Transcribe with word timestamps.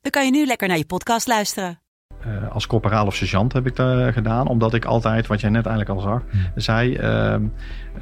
dan 0.00 0.10
kan 0.10 0.24
je 0.24 0.30
nu 0.30 0.46
lekker 0.46 0.68
naar 0.68 0.76
je 0.76 0.86
podcast 0.86 1.26
luisteren. 1.26 1.78
Uh, 2.26 2.52
als 2.52 2.66
corporaal 2.66 3.06
of 3.06 3.14
sergeant 3.14 3.52
heb 3.52 3.66
ik 3.66 3.76
dat 3.76 4.12
gedaan. 4.12 4.46
Omdat 4.46 4.74
ik 4.74 4.84
altijd, 4.84 5.26
wat 5.26 5.40
jij 5.40 5.50
net 5.50 5.66
eigenlijk 5.66 5.98
al 5.98 6.04
zag, 6.10 6.22
zei... 6.54 6.98
Uh, 6.98 7.34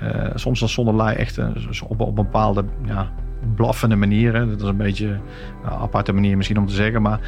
uh, 0.02 0.30
soms 0.34 0.62
als 0.62 0.72
zonder 0.72 0.94
lui 0.94 1.16
echt 1.16 1.38
op, 1.88 2.00
op 2.00 2.08
een 2.08 2.14
bepaalde 2.14 2.64
ja, 2.84 3.12
blaffende 3.54 3.96
manieren. 3.96 4.48
Dat 4.48 4.62
is 4.62 4.68
een 4.68 4.76
beetje 4.76 5.06
een 5.06 5.70
aparte 5.70 6.12
manier 6.12 6.36
misschien 6.36 6.58
om 6.58 6.66
te 6.66 6.74
zeggen. 6.74 7.02
Maar 7.02 7.20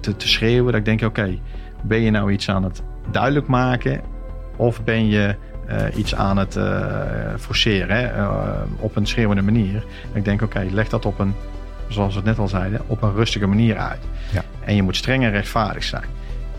te, 0.00 0.16
te, 0.16 0.28
schreeuwen. 0.28 0.72
Dat 0.72 0.80
ik 0.80 0.84
denk, 0.84 1.02
oké, 1.02 1.38
ben 1.82 2.00
je 2.00 2.10
nou 2.10 2.32
iets 2.32 2.50
aan 2.50 2.64
het 2.64 2.82
duidelijk 3.10 3.46
maken? 3.46 4.00
Of 4.56 4.84
ben 4.84 5.06
je 5.06 5.36
iets 5.96 6.14
aan 6.14 6.36
het 6.36 6.58
forceren 7.40 7.96
hè? 7.96 8.26
op 8.78 8.96
een 8.96 9.06
schreeuwende 9.06 9.42
manier? 9.42 9.84
En 10.12 10.18
ik 10.18 10.24
denk, 10.24 10.42
oké, 10.42 10.66
leg 10.70 10.88
dat 10.88 11.06
op 11.06 11.18
een 11.18 11.34
zoals 11.94 12.12
we 12.12 12.18
het 12.18 12.28
net 12.28 12.38
al 12.38 12.48
zeiden, 12.48 12.80
op 12.86 13.02
een 13.02 13.14
rustige 13.14 13.46
manier 13.46 13.76
uit. 13.76 14.00
Ja. 14.32 14.42
En 14.64 14.74
je 14.74 14.82
moet 14.82 14.96
streng 14.96 15.24
en 15.24 15.30
rechtvaardig 15.30 15.84
zijn. 15.84 16.04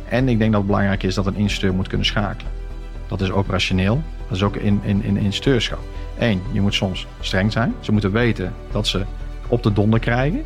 En 0.09 0.29
ik 0.29 0.37
denk 0.37 0.51
dat 0.51 0.61
het 0.61 0.69
belangrijk 0.69 1.03
is 1.03 1.15
dat 1.15 1.25
een 1.25 1.35
instructeur 1.35 1.73
moet 1.73 1.87
kunnen 1.87 2.05
schakelen. 2.05 2.51
Dat 3.07 3.21
is 3.21 3.31
operationeel, 3.31 4.03
dat 4.27 4.37
is 4.37 4.43
ook 4.43 4.55
in, 4.55 4.79
in, 4.83 5.03
in 5.03 5.17
instructeurschap. 5.17 5.79
Eén, 6.17 6.41
je 6.51 6.61
moet 6.61 6.73
soms 6.73 7.07
streng 7.19 7.51
zijn. 7.51 7.73
Ze 7.79 7.91
moeten 7.91 8.11
weten 8.11 8.53
dat 8.71 8.87
ze 8.87 9.05
op 9.47 9.63
de 9.63 9.73
donder 9.73 9.99
krijgen. 9.99 10.43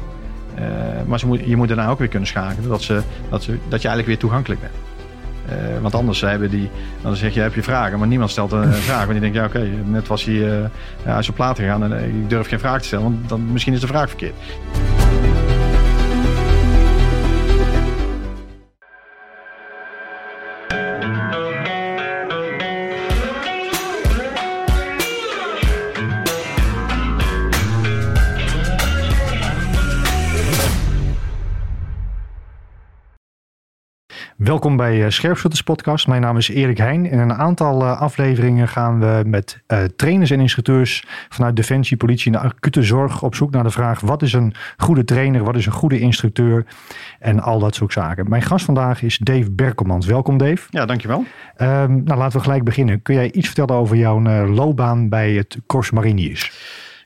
Uh, 0.59 0.65
maar 1.05 1.19
ze 1.19 1.27
moet, 1.27 1.39
je 1.45 1.55
moet 1.55 1.67
daarna 1.67 1.89
ook 1.89 1.99
weer 1.99 2.07
kunnen 2.07 2.27
schakelen, 2.27 2.69
dat, 2.69 2.81
ze, 2.81 3.01
dat, 3.29 3.43
ze, 3.43 3.51
dat 3.51 3.81
je 3.81 3.87
eigenlijk 3.87 4.07
weer 4.07 4.17
toegankelijk 4.17 4.61
bent. 4.61 4.73
Uh, 5.52 5.81
want 5.81 5.95
anders 5.95 6.22
hebben 6.22 6.50
die, 6.50 6.69
dan 7.02 7.16
zeg 7.16 7.33
je, 7.33 7.39
heb 7.39 7.53
je 7.53 7.64
vragen, 7.64 8.00
maar 8.00 8.08
niemand 8.08 8.31
stelt 8.31 8.52
een 8.52 8.73
vraag. 8.73 9.05
Want 9.05 9.11
die 9.11 9.19
denkt, 9.19 9.36
ja 9.36 9.45
oké, 9.45 9.69
net 9.86 10.08
was 10.08 10.23
hij 10.23 10.33
uh, 11.05 11.17
is 11.19 11.30
op 11.30 11.36
plaat 11.36 11.58
gegaan 11.58 11.83
en 11.83 12.03
ik 12.03 12.30
durf 12.30 12.47
geen 12.47 12.59
vraag 12.59 12.80
te 12.81 12.88
stellen, 12.88 13.03
want 13.03 13.30
dan, 13.30 13.52
misschien 13.52 13.73
is 13.73 13.80
de 13.80 13.88
vraag 13.88 14.08
verkeerd. 14.08 14.36
Welkom 34.39 34.77
bij 34.77 35.03
uh, 35.03 35.09
Scherpschutters 35.09 35.63
Podcast. 35.63 36.07
Mijn 36.07 36.21
naam 36.21 36.37
is 36.37 36.49
Erik 36.49 36.77
Heijn. 36.77 37.05
In 37.05 37.19
een 37.19 37.33
aantal 37.33 37.81
uh, 37.81 38.01
afleveringen 38.01 38.67
gaan 38.67 38.99
we 38.99 39.23
met 39.25 39.61
uh, 39.67 39.83
trainers 39.83 40.31
en 40.31 40.39
instructeurs 40.39 41.03
vanuit 41.29 41.55
Defensie, 41.55 41.97
Politie 41.97 42.33
en 42.33 42.39
de 42.41 42.47
acute 42.47 42.83
zorg 42.83 43.23
op 43.23 43.35
zoek 43.35 43.51
naar 43.51 43.63
de 43.63 43.69
vraag: 43.69 43.99
wat 43.99 44.21
is 44.21 44.33
een 44.33 44.53
goede 44.77 45.03
trainer, 45.03 45.43
wat 45.43 45.55
is 45.55 45.65
een 45.65 45.71
goede 45.71 45.99
instructeur 45.99 46.65
en 47.19 47.39
al 47.39 47.59
dat 47.59 47.75
soort 47.75 47.93
zaken. 47.93 48.29
Mijn 48.29 48.41
gast 48.41 48.65
vandaag 48.65 49.01
is 49.01 49.17
Dave 49.17 49.51
Berkelmans. 49.51 50.05
Welkom 50.05 50.37
Dave. 50.37 50.67
Ja, 50.69 50.85
dankjewel. 50.85 51.25
Um, 51.57 52.03
nou, 52.03 52.17
laten 52.17 52.37
we 52.37 52.43
gelijk 52.43 52.63
beginnen. 52.63 53.01
Kun 53.01 53.15
jij 53.15 53.31
iets 53.31 53.47
vertellen 53.47 53.75
over 53.75 53.95
jouw 53.95 54.21
loopbaan 54.45 55.09
bij 55.09 55.31
het 55.31 55.58
Corps 55.65 55.91
Mariniers? 55.91 56.52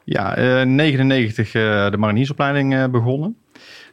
Ja, 0.03 0.35
in 0.35 0.75
99 0.75 1.51
de 1.51 1.95
mariniersopleiding 1.97 2.91
begonnen. 2.91 3.37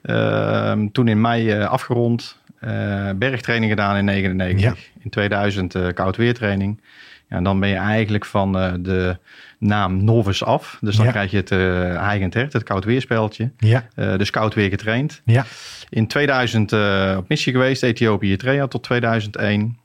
Ehm, 0.03 0.89
toen 0.93 1.09
in 1.09 1.21
mei 1.21 1.63
afgerond. 1.63 2.40
Uh, 2.65 3.11
bergtraining 3.17 3.71
gedaan 3.71 3.97
in 3.97 4.05
99. 4.05 4.91
In 4.99 5.11
2000 5.11 5.75
uh, 5.75 5.87
koud 5.95 6.17
weertraining. 6.17 6.81
Ja, 7.29 7.37
en 7.37 7.45
dan 7.45 7.61
ben 7.61 7.69
je 7.69 7.75
eigenlijk 7.75 8.25
van 8.25 8.63
uh, 8.63 8.73
de 8.79 9.17
naam 9.59 10.05
novice 10.05 10.45
af. 10.45 10.79
Dus 10.81 10.97
dan 10.97 11.05
ja. 11.05 11.11
krijg 11.11 11.31
je 11.31 11.37
het 11.37 11.51
uh, 11.51 11.97
eigen 11.97 12.31
hert, 12.33 12.53
het 12.53 12.63
koud 12.63 12.85
weerspeltje. 12.85 13.51
Ja. 13.59 13.85
dus 14.17 14.31
koud 14.31 14.55
weer 14.55 14.69
getraind. 14.69 15.23
Ja. 15.25 15.45
In 15.89 16.07
2000 16.07 16.73
op 17.17 17.29
missie 17.29 17.53
geweest, 17.53 17.83
Ethiopië 17.83 18.27
Eritrea 18.27 18.67
tot 18.67 18.83
2001. 18.83 19.79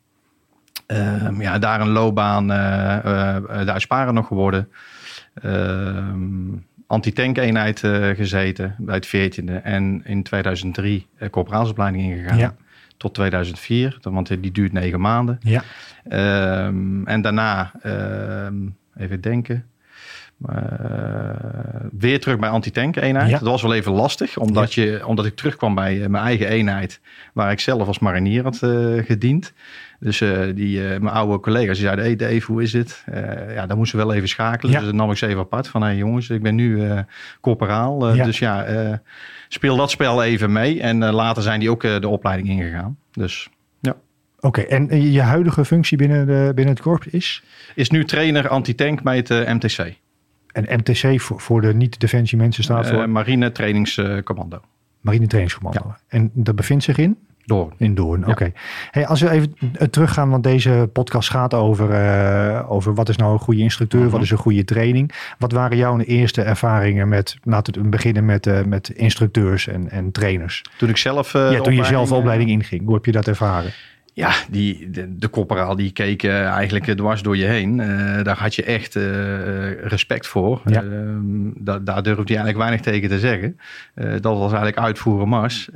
Ehm, 0.86 1.42
ja, 1.42 1.60
daar 1.60 1.82
een 1.82 1.90
loopbaan, 1.90 2.48
daar 3.66 3.82
sparen 3.82 4.14
nog 4.14 4.28
geworden. 4.28 4.70
Ehm, 5.34 6.18
anti-tank 6.88 7.38
eenheid 7.38 7.80
gezeten 8.16 8.76
bij 8.78 8.96
het 8.96 9.08
14e. 9.08 9.62
En 9.64 10.02
in 10.06 10.24
2003 10.24 11.08
uh, 11.20 11.30
corporaalsopleiding 11.30 12.04
ingegaan. 12.04 12.38
Ja 12.38 12.56
tot 12.98 13.14
2004, 13.14 13.98
want 14.02 14.28
die 14.28 14.52
duurt 14.52 14.74
negen 14.74 15.02
maanden. 15.02 15.40
Ja. 15.42 15.64
Um, 16.68 17.08
en 17.08 17.22
daarna, 17.22 17.72
um, 18.46 18.78
even 18.96 19.22
denken, 19.22 19.66
uh, 20.50 20.56
weer 21.92 22.20
terug 22.20 22.40
bij 22.40 22.50
anti-tank 22.50 22.96
eenheid. 22.96 23.30
Ja. 23.30 23.40
Dat 23.40 23.48
was 23.48 23.62
wel 23.62 23.74
even 23.74 23.92
lastig, 23.92 24.38
omdat, 24.38 24.74
ja. 24.74 24.84
je, 24.84 25.08
omdat 25.08 25.26
ik 25.26 25.36
terugkwam 25.36 25.76
bij 25.76 25.96
uh, 25.96 26.08
mijn 26.08 26.24
eigen 26.24 26.48
eenheid, 26.48 27.00
waar 27.34 27.52
ik 27.52 27.60
zelf 27.60 27.88
als 27.88 28.00
marinier 28.00 28.44
had 28.44 28.60
uh, 28.64 29.06
gediend. 29.06 29.54
Dus 30.00 30.18
die, 30.56 30.80
mijn 30.80 31.08
oude 31.08 31.40
collega's 31.40 31.78
die 31.78 31.86
zeiden, 31.86 32.06
hey 32.06 32.16
Dave, 32.16 32.52
hoe 32.52 32.64
is 32.64 32.74
het? 32.74 33.04
ja, 33.54 33.66
dan 33.66 33.78
moesten 33.78 34.00
we 34.00 34.06
wel 34.06 34.14
even 34.14 34.28
schakelen. 34.28 34.72
Ja. 34.72 34.80
Dus 34.80 34.88
dan 34.88 34.98
nam 34.98 35.12
ik 35.12 35.18
ze 35.18 35.28
even 35.28 35.42
apart 35.42 35.68
van, 35.68 35.82
hey 35.82 35.96
jongens, 35.96 36.30
ik 36.30 36.42
ben 36.42 36.56
nu 36.56 36.88
corporaal. 37.42 38.00
Dus 38.00 38.40
ja, 38.40 38.66
speel 39.48 39.76
dat 39.76 39.92
spel 39.92 40.24
even 40.24 40.52
mee. 40.52 40.82
En 40.82 41.06
later 41.06 41.44
zijn 41.44 41.60
die 41.60 41.70
ook 41.70 41.82
de 41.82 42.08
opleiding 42.08 42.50
ingegaan. 42.50 42.98
Dus 43.12 43.50
ja. 43.80 43.96
Oké, 44.40 44.60
okay, 44.60 44.66
en 44.66 45.12
je 45.12 45.22
huidige 45.22 45.66
functie 45.66 45.98
binnen, 45.98 46.28
de, 46.28 46.52
binnen 46.56 46.74
het 46.74 46.84
korps 46.84 47.08
is? 47.08 47.44
Is 47.76 47.90
nu 47.90 48.06
trainer 48.06 48.48
anti-tank 48.48 49.04
bij 49.04 49.16
het 49.16 49.30
MTC. 49.30 49.94
En 50.52 50.80
MTC 50.80 51.22
voor, 51.22 51.40
voor 51.40 51.62
de 51.62 51.74
niet-defensie 51.74 52.38
mensen 52.38 52.64
staat 52.64 52.88
voor? 52.88 53.10
Marine 53.10 53.52
Trainingscommando. 53.52 54.62
Marine 55.02 55.28
Trainingscommando. 55.28 55.88
Ja. 55.88 55.98
En 56.08 56.32
dat 56.34 56.56
bevindt 56.56 56.84
zich 56.84 56.98
in? 56.98 57.18
Doorn. 57.46 57.74
In 57.78 57.96
Doorn, 57.96 58.22
oké. 58.22 58.32
Okay. 58.32 58.54
Hey, 58.92 59.08
als 59.08 59.22
we 59.22 59.30
even 59.30 59.56
teruggaan, 59.90 60.30
want 60.30 60.44
deze 60.44 60.90
podcast 60.94 61.30
gaat 61.30 61.54
over, 61.54 61.90
uh, 61.90 62.72
over 62.72 62.94
wat 62.94 63.10
is 63.10 63.16
nou 63.16 63.34
een 63.34 63.40
goede 63.40 63.62
instructeur, 63.62 64.00
uh 64.00 64.06
-huh. 64.06 64.16
wat 64.16 64.24
is 64.24 64.32
een 64.32 64.38
goede 64.38 64.64
training. 64.64 65.12
Wat 65.38 65.52
waren 65.52 65.78
jouw 65.78 66.00
eerste 66.00 66.42
ervaringen 66.42 67.08
met, 67.08 67.38
laten 67.44 67.84
we 67.84 67.90
beginnen 67.90 68.26
met, 68.26 68.46
uh, 68.46 68.64
met 68.64 68.90
instructeurs 68.90 69.68
en, 69.68 69.90
en 69.90 70.12
trainers? 70.12 70.62
Toen 70.78 70.90
ik 70.90 70.98
zelf... 70.98 71.34
ja, 71.34 71.62
toen 71.62 71.76
je 71.76 71.84
zelf 71.84 72.12
opleiding 72.12 72.50
inging. 72.50 72.86
Hoe 72.86 72.94
heb 72.94 73.06
je 73.06 73.12
dat 73.12 73.28
ervaren? 73.28 73.72
Ja, 74.16 74.34
die, 74.50 74.90
de, 74.90 75.18
de 75.18 75.30
corporaal 75.30 75.76
die 75.76 75.92
keek 75.92 76.24
uh, 76.24 76.46
eigenlijk 76.46 76.98
dwars 76.98 77.22
door 77.22 77.38
je 77.38 77.46
heen. 77.46 77.80
Uh, 77.80 78.24
daar 78.24 78.38
had 78.38 78.56
je 78.56 78.64
echt 78.64 78.96
uh, 78.96 79.82
respect 79.82 80.28
voor. 80.28 80.62
Ja. 80.66 80.82
Ehm, 80.82 81.50
da, 81.56 81.80
daar 81.80 82.04
durfde 82.04 82.34
je 82.34 82.40
eigenlijk 82.40 82.58
weinig 82.58 82.82
tegen 82.82 83.10
te 83.10 83.20
zeggen. 83.20 83.60
dat 83.96 84.38
was 84.38 84.52
eigenlijk 84.52 84.78
uitvoeren 84.78 85.28
mars. 85.28 85.70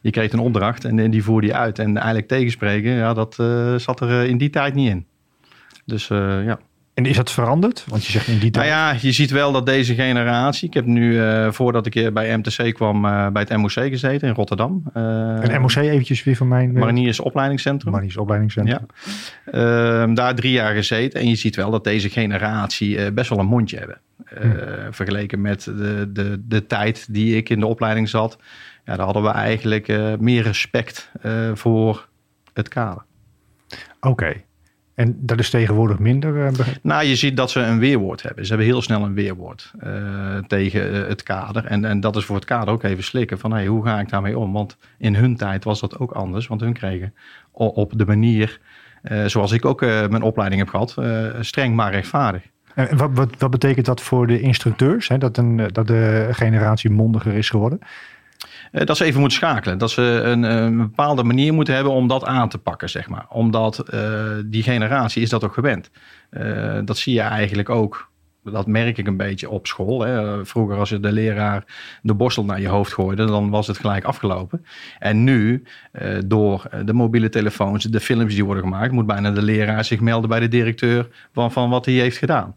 je 0.00 0.10
kreeg 0.10 0.32
een 0.32 0.38
opdracht 0.38 0.84
en, 0.84 1.10
die 1.10 1.24
voerde 1.24 1.46
je 1.46 1.54
uit. 1.54 1.78
En 1.78 1.96
eigenlijk 1.96 2.28
tegenspreken, 2.28 2.92
ja, 2.92 3.14
dat 3.14 3.34
zat 3.76 4.00
er 4.00 4.24
in 4.24 4.38
die 4.38 4.50
tijd 4.50 4.74
niet 4.74 4.90
in. 4.90 5.06
Dus 5.84 6.08
ja. 6.08 6.58
En 7.00 7.06
is 7.06 7.16
dat 7.16 7.30
veranderd? 7.30 7.84
Want 7.88 8.04
je 8.06 8.12
zegt 8.12 8.26
in 8.26 8.38
die 8.38 8.50
tijd... 8.50 8.66
Nou 8.66 8.78
ja, 8.78 8.96
je 9.00 9.12
ziet 9.12 9.30
wel 9.30 9.52
dat 9.52 9.66
deze 9.66 9.94
generatie... 9.94 10.68
Ik 10.68 10.74
heb 10.74 10.84
nu, 10.84 11.12
uh, 11.12 11.50
voordat 11.50 11.86
ik 11.86 12.14
bij 12.14 12.36
MTC 12.36 12.74
kwam, 12.74 13.04
uh, 13.04 13.28
bij 13.28 13.46
het 13.48 13.56
MOC 13.56 13.70
gezeten 13.70 14.28
in 14.28 14.34
Rotterdam. 14.34 14.82
Uh, 14.96 15.54
en 15.54 15.60
MOC 15.60 15.74
eventjes 15.74 16.24
weer 16.24 16.36
van 16.36 16.48
mijn... 16.48 16.72
Mariniers 16.72 17.20
Opleidingscentrum. 17.20 17.92
Mariniers 17.92 18.16
Opleidingscentrum. 18.16 18.86
Ja. 19.52 20.02
Ehm, 20.02 20.14
daar 20.14 20.34
drie 20.34 20.52
jaar 20.52 20.74
gezeten. 20.74 21.20
En 21.20 21.28
je 21.28 21.34
ziet 21.34 21.56
wel 21.56 21.70
dat 21.70 21.84
deze 21.84 22.08
generatie 22.08 23.12
best 23.12 23.28
wel 23.28 23.38
een 23.38 23.46
mondje 23.46 23.78
hebben. 23.78 24.00
Hmm. 24.40 24.54
Vergeleken 24.90 25.40
met 25.40 25.64
de, 25.64 26.10
de, 26.12 26.42
de 26.48 26.66
tijd 26.66 27.06
die 27.10 27.36
ik 27.36 27.48
in 27.48 27.60
de 27.60 27.66
opleiding 27.66 28.08
zat. 28.08 28.38
Ja, 28.84 28.96
daar 28.96 29.04
hadden 29.04 29.22
we 29.22 29.30
eigenlijk 29.30 29.86
meer 30.18 30.42
respect 30.42 31.10
voor 31.54 32.08
het 32.52 32.68
kader. 32.68 33.02
Oké. 34.00 34.08
Okay. 34.08 34.44
En 35.00 35.16
dat 35.18 35.38
is 35.38 35.50
tegenwoordig 35.50 35.98
minder? 35.98 36.36
Uh, 36.36 36.48
nou, 36.82 37.04
je 37.04 37.16
ziet 37.16 37.36
dat 37.36 37.50
ze 37.50 37.60
een 37.60 37.78
weerwoord 37.78 38.22
hebben. 38.22 38.44
Ze 38.44 38.48
hebben 38.50 38.68
heel 38.68 38.82
snel 38.82 39.02
een 39.02 39.14
weerwoord 39.14 39.72
uh, 39.84 40.36
tegen 40.46 40.94
uh, 40.94 41.06
het 41.08 41.22
kader. 41.22 41.64
En, 41.64 41.84
en 41.84 42.00
dat 42.00 42.16
is 42.16 42.24
voor 42.24 42.36
het 42.36 42.44
kader 42.44 42.74
ook 42.74 42.82
even 42.82 43.04
slikken 43.04 43.38
van 43.38 43.52
hey, 43.52 43.66
hoe 43.66 43.84
ga 43.84 44.00
ik 44.00 44.08
daarmee 44.08 44.38
om? 44.38 44.52
Want 44.52 44.76
in 44.98 45.14
hun 45.14 45.36
tijd 45.36 45.64
was 45.64 45.80
dat 45.80 45.98
ook 45.98 46.12
anders. 46.12 46.46
Want 46.46 46.60
hun 46.60 46.72
kregen 46.72 47.14
op 47.52 47.92
de 47.98 48.06
manier 48.06 48.60
zoals 49.26 49.52
ik 49.52 49.64
ook 49.64 49.80
mijn 49.80 50.22
opleiding 50.22 50.60
heb 50.60 50.70
gehad, 50.70 50.96
streng 51.40 51.74
maar 51.74 51.92
rechtvaardig. 51.92 52.42
En 52.74 52.96
wat, 52.96 53.10
wat, 53.14 53.28
wat 53.38 53.50
betekent 53.50 53.86
dat 53.86 54.00
voor 54.00 54.26
de 54.26 54.40
instructeurs? 54.40 55.08
Hè? 55.08 55.18
Dat, 55.18 55.36
een, 55.36 55.68
dat 55.72 55.86
de 55.86 56.28
generatie 56.30 56.90
mondiger 56.90 57.32
is 57.34 57.50
geworden? 57.50 57.78
Eh, 58.70 58.86
dat 58.86 58.96
ze 58.96 59.04
even 59.04 59.20
moeten 59.20 59.38
schakelen. 59.38 59.78
Dat 59.78 59.90
ze 59.90 60.02
een, 60.02 60.42
een, 60.42 60.76
bepaalde 60.76 61.22
manier 61.22 61.52
moeten 61.52 61.74
hebben 61.74 61.92
om 61.92 62.08
dat 62.08 62.24
aan 62.24 62.48
te 62.48 62.58
pakken, 62.58 62.90
zeg 62.90 63.08
maar. 63.08 63.26
Omdat 63.28 63.84
die 64.44 64.62
generatie 64.62 65.22
is 65.22 65.30
dat 65.30 65.44
ook 65.44 65.54
gewend. 65.54 65.90
dat 66.84 66.98
zie 66.98 67.14
je 67.14 67.20
eigenlijk 67.20 67.68
ook 67.68 68.10
dat 68.44 68.66
merk 68.66 68.98
ik 68.98 69.06
een 69.06 69.16
beetje 69.16 69.50
op 69.50 69.66
school. 69.66 70.00
Hè. 70.00 70.44
Vroeger 70.46 70.76
als 70.76 70.88
je 70.88 71.00
de 71.00 71.12
leraar 71.12 71.64
de 72.02 72.14
borstel 72.14 72.44
naar 72.44 72.60
je 72.60 72.68
hoofd 72.68 72.92
gooide, 72.92 73.24
dan 73.24 73.50
was 73.50 73.66
het 73.66 73.78
gelijk 73.78 74.04
afgelopen. 74.04 74.64
En 74.98 75.24
nu, 75.24 75.62
eh, 75.92 76.18
door 76.26 76.62
de 76.84 76.92
mobiele 76.92 77.28
telefoons, 77.28 77.84
de 77.84 78.00
films 78.00 78.34
die 78.34 78.44
worden 78.44 78.62
gemaakt, 78.62 78.92
moet 78.92 79.06
bijna 79.06 79.30
de 79.30 79.42
leraar 79.42 79.84
zich 79.84 80.00
melden 80.00 80.28
bij 80.28 80.40
de 80.40 80.48
directeur 80.48 81.08
van, 81.32 81.52
van 81.52 81.70
wat 81.70 81.84
hij 81.84 81.94
heeft 81.94 82.18
gedaan. 82.18 82.56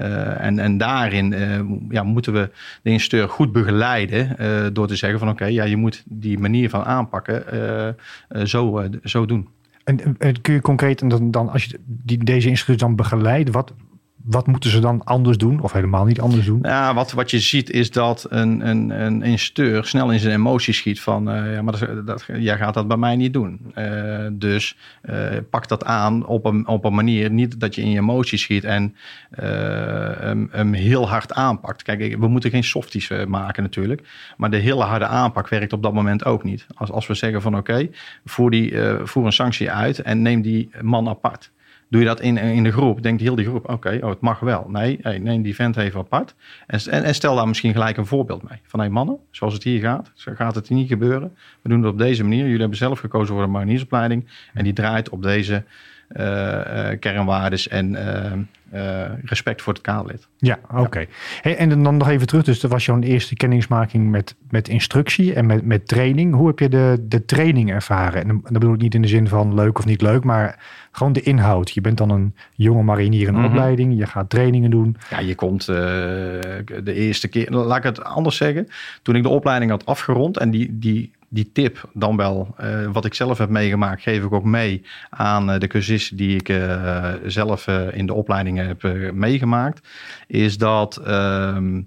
Uh, 0.00 0.44
en, 0.44 0.58
en 0.58 0.78
daarin 0.78 1.32
uh, 1.32 1.60
ja, 1.88 2.02
moeten 2.02 2.32
we 2.32 2.50
de 2.82 2.90
instructeur 2.90 3.28
goed 3.28 3.52
begeleiden 3.52 4.36
uh, 4.40 4.66
door 4.72 4.86
te 4.86 4.96
zeggen 4.96 5.18
van 5.18 5.28
oké, 5.28 5.44
ja, 5.44 5.64
je 5.64 5.76
moet 5.76 6.02
die 6.06 6.38
manier 6.38 6.70
van 6.70 6.84
aanpakken 6.84 7.44
zo, 8.44 8.88
zo 9.04 9.26
doen. 9.26 9.48
En, 9.84 10.16
en, 10.18 10.40
kun 10.40 10.54
je 10.54 10.60
concreet, 10.60 11.10
dan, 11.10 11.30
dan 11.30 11.48
als 11.48 11.64
je 11.64 11.78
die, 11.84 12.24
deze 12.24 12.48
instructeur 12.48 12.88
dan 12.88 12.96
begeleidt, 12.96 13.50
wat, 13.50 13.72
wat 14.24 14.46
moeten 14.46 14.70
ze 14.70 14.78
dan 14.78 15.04
anders 15.04 15.36
doen 15.36 15.60
of 15.60 15.72
helemaal 15.72 16.04
niet 16.04 16.20
anders 16.20 16.46
doen? 16.46 16.58
Ja, 16.62 16.94
wat, 16.94 17.12
wat 17.12 17.30
je 17.30 17.40
ziet 17.40 17.70
is 17.70 17.90
dat 17.90 18.26
een, 18.28 18.68
een, 18.68 18.90
een 18.90 19.22
instructeur 19.22 19.84
snel 19.84 20.10
in 20.10 20.18
zijn 20.18 20.34
emoties 20.34 20.76
schiet 20.76 21.00
van... 21.00 21.28
Uh, 21.28 21.54
ja, 21.54 21.62
maar 21.62 21.78
dat, 21.78 22.06
dat, 22.06 22.24
jij 22.38 22.56
gaat 22.56 22.74
dat 22.74 22.88
bij 22.88 22.96
mij 22.96 23.16
niet 23.16 23.32
doen. 23.32 23.72
Uh, 23.78 24.26
dus 24.32 24.76
uh, 25.04 25.26
pak 25.50 25.68
dat 25.68 25.84
aan 25.84 26.26
op 26.26 26.44
een, 26.44 26.66
op 26.66 26.84
een 26.84 26.94
manier, 26.94 27.30
niet 27.30 27.60
dat 27.60 27.74
je 27.74 27.82
in 27.82 27.90
je 27.90 27.98
emoties 27.98 28.42
schiet 28.42 28.64
en 28.64 28.94
hem, 29.30 30.48
hem, 30.50 30.72
heel 30.72 31.08
hard 31.08 31.32
aanpakt. 31.32 31.82
Kijk, 31.82 32.16
we 32.18 32.28
moeten 32.28 32.50
geen 32.50 32.64
softies 32.64 33.10
maken 33.26 33.62
natuurlijk, 33.62 34.08
maar 34.36 34.50
de 34.50 34.56
hele 34.56 34.82
harde 34.82 35.06
aanpak 35.06 35.48
werkt 35.48 35.72
op 35.72 35.82
dat 35.82 35.92
moment 35.92 36.24
ook 36.24 36.44
niet. 36.44 36.66
Als, 36.74 36.90
als 36.90 37.06
we 37.06 37.14
zeggen 37.14 37.42
van 37.42 37.56
oké, 37.56 37.88
voer, 38.24 38.50
die, 38.50 38.74
voer 39.04 39.26
een 39.26 39.32
sanctie 39.32 39.70
uit 39.70 39.98
en 39.98 40.22
neem 40.22 40.42
die 40.42 40.70
man 40.80 41.08
apart. 41.08 41.50
Doe 41.92 42.00
je 42.00 42.06
dat 42.06 42.20
in, 42.20 42.38
in 42.38 42.62
de 42.62 42.72
groep, 42.72 43.02
denkt 43.02 43.22
heel 43.22 43.34
die 43.34 43.44
groep, 43.44 43.68
oké, 43.68 43.98
oh, 44.02 44.08
het 44.08 44.20
mag 44.20 44.40
wel. 44.40 44.66
Nee, 44.68 44.98
hey, 45.02 45.18
neem 45.18 45.42
die 45.42 45.54
vent 45.54 45.76
even 45.76 46.00
apart. 46.00 46.34
En, 46.66 46.80
en, 46.90 47.04
en, 47.04 47.14
stel 47.14 47.36
daar 47.36 47.48
misschien 47.48 47.72
gelijk 47.72 47.96
een 47.96 48.06
voorbeeld 48.06 48.42
mee. 48.42 48.58
Van, 48.62 48.80
hé 48.80 48.86
hey, 48.86 48.94
mannen, 48.94 49.18
zoals 49.30 49.54
het 49.54 49.62
hier 49.62 49.80
gaat, 49.80 50.10
zo 50.14 50.32
gaat 50.34 50.54
het 50.54 50.70
niet 50.70 50.88
gebeuren. 50.88 51.36
We 51.62 51.68
doen 51.68 51.82
het 51.82 51.92
op 51.92 51.98
deze 51.98 52.22
manier. 52.22 52.44
Jullie 52.44 52.58
hebben 52.58 52.78
zelf 52.78 52.98
gekozen 52.98 53.34
voor 53.34 53.44
een 53.44 53.50
mariniersopleiding. 53.50 54.28
En 54.54 54.64
die 54.64 54.72
draait 54.72 55.08
op 55.08 55.22
deze 55.22 55.64
uh, 56.16 56.88
kernwaardes 56.98 57.68
en 57.68 57.92
uh, 58.74 59.04
respect 59.24 59.62
voor 59.62 59.72
het 59.72 59.82
kaderlid. 59.82 60.28
Ja, 60.36 60.58
oké. 60.74 61.06
Hey, 61.40 61.56
en 61.56 61.82
dan 61.82 61.96
nog 61.96 62.08
even 62.08 62.26
terug. 62.26 62.44
Dus 62.44 62.60
dat 62.60 62.70
was 62.70 62.84
jouw 62.84 63.00
eerste 63.00 63.34
kennismaking 63.34 64.10
met, 64.10 64.34
met 64.50 64.68
instructie 64.68 65.34
en 65.34 65.46
met, 65.46 65.64
met 65.64 65.88
training. 65.88 66.34
Hoe 66.34 66.46
heb 66.46 66.58
je 66.58 66.68
de, 66.68 67.04
de 67.08 67.24
training 67.24 67.70
ervaren? 67.70 68.22
En 68.22 68.40
dat 68.42 68.52
bedoel 68.52 68.74
ik 68.74 68.80
niet 68.80 68.94
in 68.94 69.02
de 69.02 69.08
zin 69.08 69.28
van 69.28 69.54
leuk 69.54 69.78
of 69.78 69.84
niet 69.84 70.02
leuk, 70.02 70.24
maar 70.24 70.58
gewoon 70.92 71.12
de 71.12 71.22
inhoud. 71.22 71.70
Je 71.70 71.80
bent 71.80 71.98
dan 71.98 72.10
een 72.10 72.34
jonge 72.54 72.82
marinier 72.82 73.28
in 73.28 73.34
mm 73.34 73.44
opleiding. 73.44 73.98
Je 73.98 74.06
gaat 74.06 74.30
trainingen 74.30 74.70
doen. 74.70 74.96
Ja, 75.10 75.20
je 75.20 75.34
komt 75.34 75.66
de 75.66 76.82
eerste 76.84 77.28
keer... 77.28 77.50
Laat 77.50 77.76
ik 77.76 77.82
het 77.82 78.04
anders 78.04 78.36
zeggen. 78.36 78.68
Toen 79.02 79.16
ik 79.16 79.22
de 79.22 79.28
opleiding 79.28 79.70
had 79.70 79.86
afgerond 79.86 80.38
en 80.38 80.50
die... 80.50 80.78
die 80.78 81.10
die 81.32 81.52
tip 81.52 81.88
dan 81.92 82.16
wel, 82.16 82.54
uh, 82.60 82.90
wat 82.90 83.04
ik 83.04 83.14
zelf 83.14 83.38
heb 83.38 83.48
meegemaakt, 83.48 84.02
geef 84.02 84.24
ik 84.24 84.32
ook 84.32 84.44
mee 84.44 84.84
aan 85.10 85.50
uh, 85.50 85.58
de 85.58 85.66
cursisten 85.66 86.16
die 86.16 86.36
ik 86.36 86.48
uh, 86.48 87.12
zelf 87.26 87.66
in 87.92 88.06
de 88.06 88.14
opleidingen 88.14 88.66
heb 88.66 89.12
meegemaakt. 89.12 89.88
Is 90.26 90.58
dat 90.58 90.96
ehm, 90.96 91.82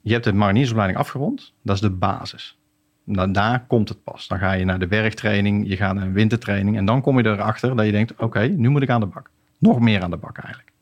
je 0.00 0.12
hebt 0.12 0.24
de 0.24 0.32
mariniersopleiding 0.32 0.98
afgerond, 0.98 1.52
dat 1.62 1.74
is 1.74 1.80
de 1.80 1.90
basis. 1.90 2.58
Dan, 3.04 3.32
daar 3.32 3.64
komt 3.66 3.88
het 3.88 4.04
pas. 4.04 4.28
Dan 4.28 4.38
ga 4.38 4.52
je 4.52 4.64
naar 4.64 4.78
de 4.78 4.88
werktraining, 4.88 5.68
je 5.68 5.76
gaat 5.76 5.94
naar 5.94 6.04
een 6.04 6.12
wintertraining 6.12 6.76
en 6.76 6.84
dan 6.84 7.00
kom 7.00 7.18
je 7.18 7.26
erachter 7.26 7.76
dat 7.76 7.86
je 7.86 7.92
denkt, 7.92 8.14
oké, 8.16 8.40
nu 8.40 8.68
moet 8.68 8.82
ik 8.82 8.90
aan 8.90 9.00
de 9.00 9.06
bak. 9.06 9.30
Nog 9.58 9.80
meer 9.80 10.02
aan 10.02 10.10
de 10.10 10.16
bak 10.16 10.38
eigenlijk. 10.38 10.72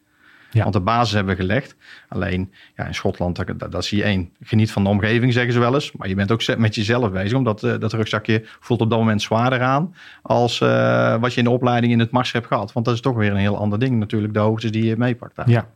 Ja. 0.50 0.62
Want 0.62 0.74
de 0.74 0.80
basis 0.80 1.14
hebben 1.14 1.36
we 1.36 1.40
gelegd. 1.40 1.76
Alleen 2.08 2.52
ja, 2.76 2.86
in 2.86 2.94
Schotland, 2.94 3.36
dat, 3.58 3.72
dat 3.72 3.84
zie 3.84 3.98
je 3.98 4.04
één. 4.04 4.30
Geniet 4.42 4.72
van 4.72 4.84
de 4.84 4.88
omgeving, 4.88 5.32
zeggen 5.32 5.52
ze 5.52 5.58
wel 5.58 5.74
eens. 5.74 5.92
Maar 5.92 6.08
je 6.08 6.14
bent 6.14 6.30
ook 6.32 6.56
met 6.56 6.74
jezelf 6.74 7.10
bezig. 7.10 7.38
Omdat 7.38 7.62
uh, 7.62 7.78
dat 7.78 7.92
rugzakje 7.92 8.42
voelt 8.44 8.80
op 8.80 8.90
dat 8.90 8.98
moment 8.98 9.22
zwaarder 9.22 9.60
aan. 9.62 9.94
Als 10.22 10.60
uh, 10.60 11.16
wat 11.16 11.32
je 11.32 11.38
in 11.38 11.44
de 11.44 11.50
opleiding 11.50 11.92
in 11.92 11.98
het 11.98 12.10
mars 12.10 12.32
hebt 12.32 12.46
gehad. 12.46 12.72
Want 12.72 12.86
dat 12.86 12.94
is 12.94 13.00
toch 13.00 13.16
weer 13.16 13.30
een 13.30 13.36
heel 13.36 13.56
ander 13.56 13.78
ding 13.78 13.98
natuurlijk. 13.98 14.32
De 14.32 14.38
hoogtes 14.38 14.70
die 14.70 14.84
je 14.84 14.96
meepakt. 14.96 15.36
Daar. 15.36 15.48
Ja. 15.48 15.68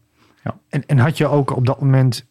ja. 0.44 0.56
En, 0.68 0.86
en 0.86 0.98
had 0.98 1.16
je 1.16 1.26
ook 1.26 1.56
op 1.56 1.66
dat 1.66 1.80
moment 1.80 2.26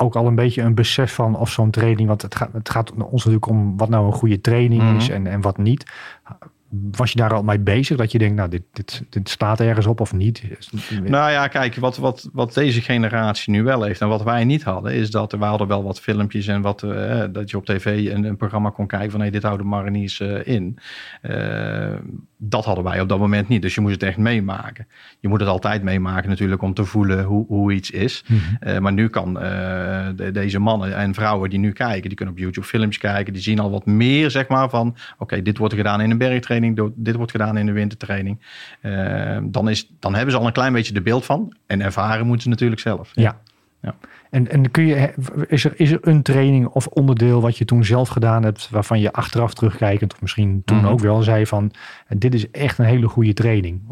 ook 0.00 0.16
al 0.16 0.26
een 0.26 0.34
beetje 0.34 0.62
een 0.62 0.74
besef 0.74 1.14
van 1.14 1.36
of 1.36 1.50
zo'n 1.50 1.70
training. 1.70 2.08
Want 2.08 2.22
het 2.22 2.34
gaat, 2.34 2.52
het 2.52 2.70
gaat 2.70 2.92
ons 2.92 3.24
natuurlijk 3.24 3.46
om 3.46 3.76
wat 3.76 3.88
nou 3.88 4.06
een 4.06 4.12
goede 4.12 4.40
training 4.40 4.96
is 4.96 5.08
mhm. 5.08 5.16
en, 5.16 5.26
en 5.26 5.40
wat 5.40 5.58
niet 5.58 5.84
was 6.70 7.12
je 7.12 7.16
daar 7.16 7.34
al 7.34 7.42
mee 7.42 7.58
bezig? 7.58 7.96
Dat 7.96 8.12
je 8.12 8.18
denkt, 8.18 8.36
nou, 8.36 8.48
dit, 8.48 8.62
dit, 8.72 9.02
dit 9.08 9.28
staat 9.28 9.60
ergens 9.60 9.86
op 9.86 10.00
of 10.00 10.12
niet? 10.12 10.42
Nou 11.02 11.30
ja, 11.30 11.48
kijk, 11.48 11.74
wat, 11.76 11.96
wat, 11.96 12.28
wat 12.32 12.54
deze 12.54 12.80
generatie 12.80 13.52
nu 13.52 13.62
wel 13.62 13.82
heeft 13.82 14.00
en 14.00 14.08
wat 14.08 14.22
wij 14.22 14.44
niet 14.44 14.62
hadden, 14.62 14.92
is 14.92 15.10
dat 15.10 15.32
we 15.32 15.44
hadden 15.44 15.66
wel 15.66 15.82
wat 15.82 16.00
filmpjes 16.00 16.46
en 16.46 16.60
wat, 16.60 16.82
uh, 16.82 17.24
dat 17.32 17.50
je 17.50 17.56
op 17.56 17.64
tv 17.64 18.10
een, 18.12 18.24
een 18.24 18.36
programma 18.36 18.70
kon 18.70 18.86
kijken 18.86 19.10
van, 19.10 19.20
hey, 19.20 19.30
dit 19.30 19.42
houden 19.42 19.66
mariniers 19.66 20.20
uh, 20.20 20.46
in. 20.46 20.78
Uh, 21.22 21.94
dat 22.42 22.64
hadden 22.64 22.84
wij 22.84 23.00
op 23.00 23.08
dat 23.08 23.18
moment 23.18 23.48
niet. 23.48 23.62
Dus 23.62 23.74
je 23.74 23.80
moest 23.80 23.94
het 23.94 24.02
echt 24.02 24.16
meemaken. 24.16 24.86
Je 25.20 25.28
moet 25.28 25.40
het 25.40 25.48
altijd 25.48 25.82
meemaken 25.82 26.28
natuurlijk 26.28 26.62
om 26.62 26.74
te 26.74 26.84
voelen 26.84 27.24
hoe, 27.24 27.46
hoe 27.46 27.72
iets 27.72 27.90
is. 27.90 28.24
Mhm. 28.26 28.82
maar 28.82 28.92
nu 28.92 29.08
kan 29.08 29.34
de, 29.34 30.30
deze 30.32 30.58
mannen 30.58 30.96
en 30.96 31.14
vrouwen 31.14 31.50
die 31.50 31.58
nu 31.58 31.72
kijken, 31.72 32.08
die 32.08 32.14
kunnen 32.14 32.34
op 32.34 32.40
YouTube 32.40 32.66
films 32.66 32.98
kijken, 32.98 33.32
die 33.32 33.42
zien 33.42 33.58
al 33.58 33.70
wat 33.70 33.86
meer, 33.86 34.30
zeg 34.30 34.48
maar, 34.48 34.70
van, 34.70 34.96
oké, 35.18 35.42
dit 35.42 35.58
wordt 35.58 35.74
gedaan 35.74 36.00
in 36.00 36.10
een 36.10 36.18
bergtraining 36.18 36.92
dit 36.94 37.14
wordt 37.14 37.30
gedaan 37.30 37.56
in 37.56 37.66
de 37.66 37.72
wintertraining. 37.72 38.38
Uh, 38.82 39.38
dan, 39.42 39.68
is, 39.68 39.90
dan 39.98 40.14
hebben 40.14 40.32
ze 40.32 40.40
al 40.40 40.46
een 40.46 40.52
klein 40.52 40.72
beetje 40.72 40.92
de 40.92 41.02
beeld 41.02 41.24
van. 41.24 41.56
En 41.66 41.80
ervaren 41.82 42.26
moeten 42.26 42.42
ze 42.42 42.48
natuurlijk 42.48 42.80
zelf. 42.80 43.10
Ja. 43.14 43.40
ja. 43.80 43.94
En, 44.30 44.50
en 44.50 44.70
kun 44.70 44.86
je, 44.86 45.14
is, 45.46 45.64
er, 45.64 45.72
is 45.76 45.90
er 45.90 45.98
een 46.02 46.22
training 46.22 46.66
of 46.66 46.86
onderdeel 46.86 47.40
wat 47.40 47.58
je 47.58 47.64
toen 47.64 47.84
zelf 47.84 48.08
gedaan 48.08 48.42
hebt, 48.42 48.70
waarvan 48.70 49.00
je 49.00 49.12
achteraf 49.12 49.54
terugkijkend, 49.54 50.12
of 50.12 50.20
misschien 50.20 50.62
toen 50.64 50.76
mhm. 50.76 50.86
ook 50.86 51.00
wel 51.00 51.22
zei 51.22 51.46
van, 51.46 51.72
dit 52.08 52.34
is 52.34 52.50
echt 52.50 52.78
een 52.78 52.84
hele 52.84 53.08
goede 53.08 53.32
training? 53.32 53.82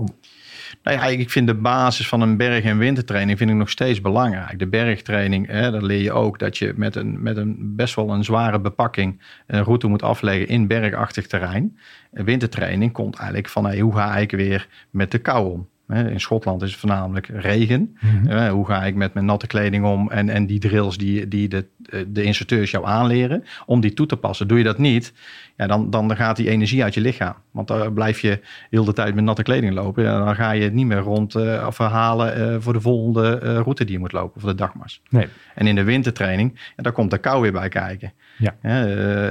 Nou 0.82 0.96
ja, 0.96 1.04
ik 1.04 1.30
vind 1.30 1.46
de 1.46 1.54
basis 1.54 2.08
van 2.08 2.20
een 2.20 2.36
berg- 2.36 2.64
en 2.64 2.78
wintertraining 2.78 3.38
vind 3.38 3.50
ik 3.50 3.56
nog 3.56 3.70
steeds 3.70 4.00
belangrijk. 4.00 4.58
De 4.58 4.66
bergtraining, 4.66 5.46
hè, 5.46 5.70
daar 5.70 5.82
leer 5.82 6.02
je 6.02 6.12
ook 6.12 6.38
dat 6.38 6.58
je 6.58 6.72
met 6.76 6.96
een, 6.96 7.22
met 7.22 7.36
een 7.36 7.56
best 7.76 7.94
wel 7.94 8.10
een 8.10 8.24
zware 8.24 8.60
bepakking 8.60 9.22
een 9.46 9.64
route 9.64 9.86
moet 9.86 10.02
afleggen 10.02 10.48
in 10.48 10.66
bergachtig 10.66 11.26
terrein. 11.26 11.78
Een 12.12 12.24
wintertraining 12.24 12.92
komt 12.92 13.16
eigenlijk 13.16 13.48
van 13.48 13.64
hey, 13.64 13.78
hoe 13.78 13.94
ga 13.94 14.16
ik 14.16 14.30
weer 14.30 14.68
met 14.90 15.10
de 15.10 15.18
kou 15.18 15.52
om? 15.52 15.68
In 15.88 16.20
Schotland 16.20 16.62
is 16.62 16.70
het 16.70 16.80
voornamelijk 16.80 17.26
regen. 17.26 17.96
Mhm. 18.00 18.50
Hoe 18.50 18.66
ga 18.66 18.84
ik 18.84 18.94
met 18.94 19.14
mijn 19.14 19.26
natte 19.26 19.46
kleding 19.46 19.84
om? 19.84 20.10
En, 20.10 20.28
en 20.28 20.46
die 20.46 20.58
drills 20.58 20.98
die, 20.98 21.28
die 21.28 21.48
de, 21.48 21.66
de 22.08 22.22
instructeurs 22.22 22.70
jou 22.70 22.86
aanleren, 22.86 23.44
om 23.66 23.80
die 23.80 23.92
toe 23.92 24.06
te 24.06 24.16
passen. 24.16 24.48
Doe 24.48 24.58
je 24.58 24.64
dat 24.64 24.78
niet, 24.78 25.12
ja, 25.58 25.66
dan, 25.66 25.90
dan 25.90 26.16
gaat 26.16 26.36
die 26.36 26.48
energie 26.48 26.82
uit 26.82 26.94
je 26.94 27.00
lichaam. 27.00 27.34
Want 27.50 27.68
dan 27.68 27.92
blijf 27.92 28.20
je 28.20 28.40
heel 28.70 28.84
de 28.84 28.92
tijd 28.92 29.14
met 29.14 29.24
natte 29.24 29.42
kleding 29.42 29.74
lopen. 29.74 30.02
Ja, 30.02 30.24
dan 30.24 30.34
ga 30.34 30.50
je 30.50 30.62
het 30.62 30.72
niet 30.72 30.86
meer 30.86 30.98
rond 30.98 31.34
uh, 31.34 31.66
verhalen 31.70 32.38
uh, 32.38 32.56
voor 32.58 32.72
de 32.72 32.80
volgende 32.80 33.40
uh, 33.42 33.52
route 33.52 33.84
die 33.84 33.92
je 33.92 33.98
moet 33.98 34.12
lopen, 34.12 34.40
voor 34.40 34.50
de 34.50 34.56
dagmars. 34.56 35.02
Nee. 35.10 35.28
En 35.54 35.66
in 35.66 35.74
de 35.74 35.84
wintertraining, 35.84 36.60
ja, 36.76 36.82
daar 36.82 36.92
komt 36.92 37.10
de 37.10 37.18
kou 37.18 37.42
weer 37.42 37.52
bij 37.52 37.68
kijken. 37.68 38.12
Ja. 38.36 38.54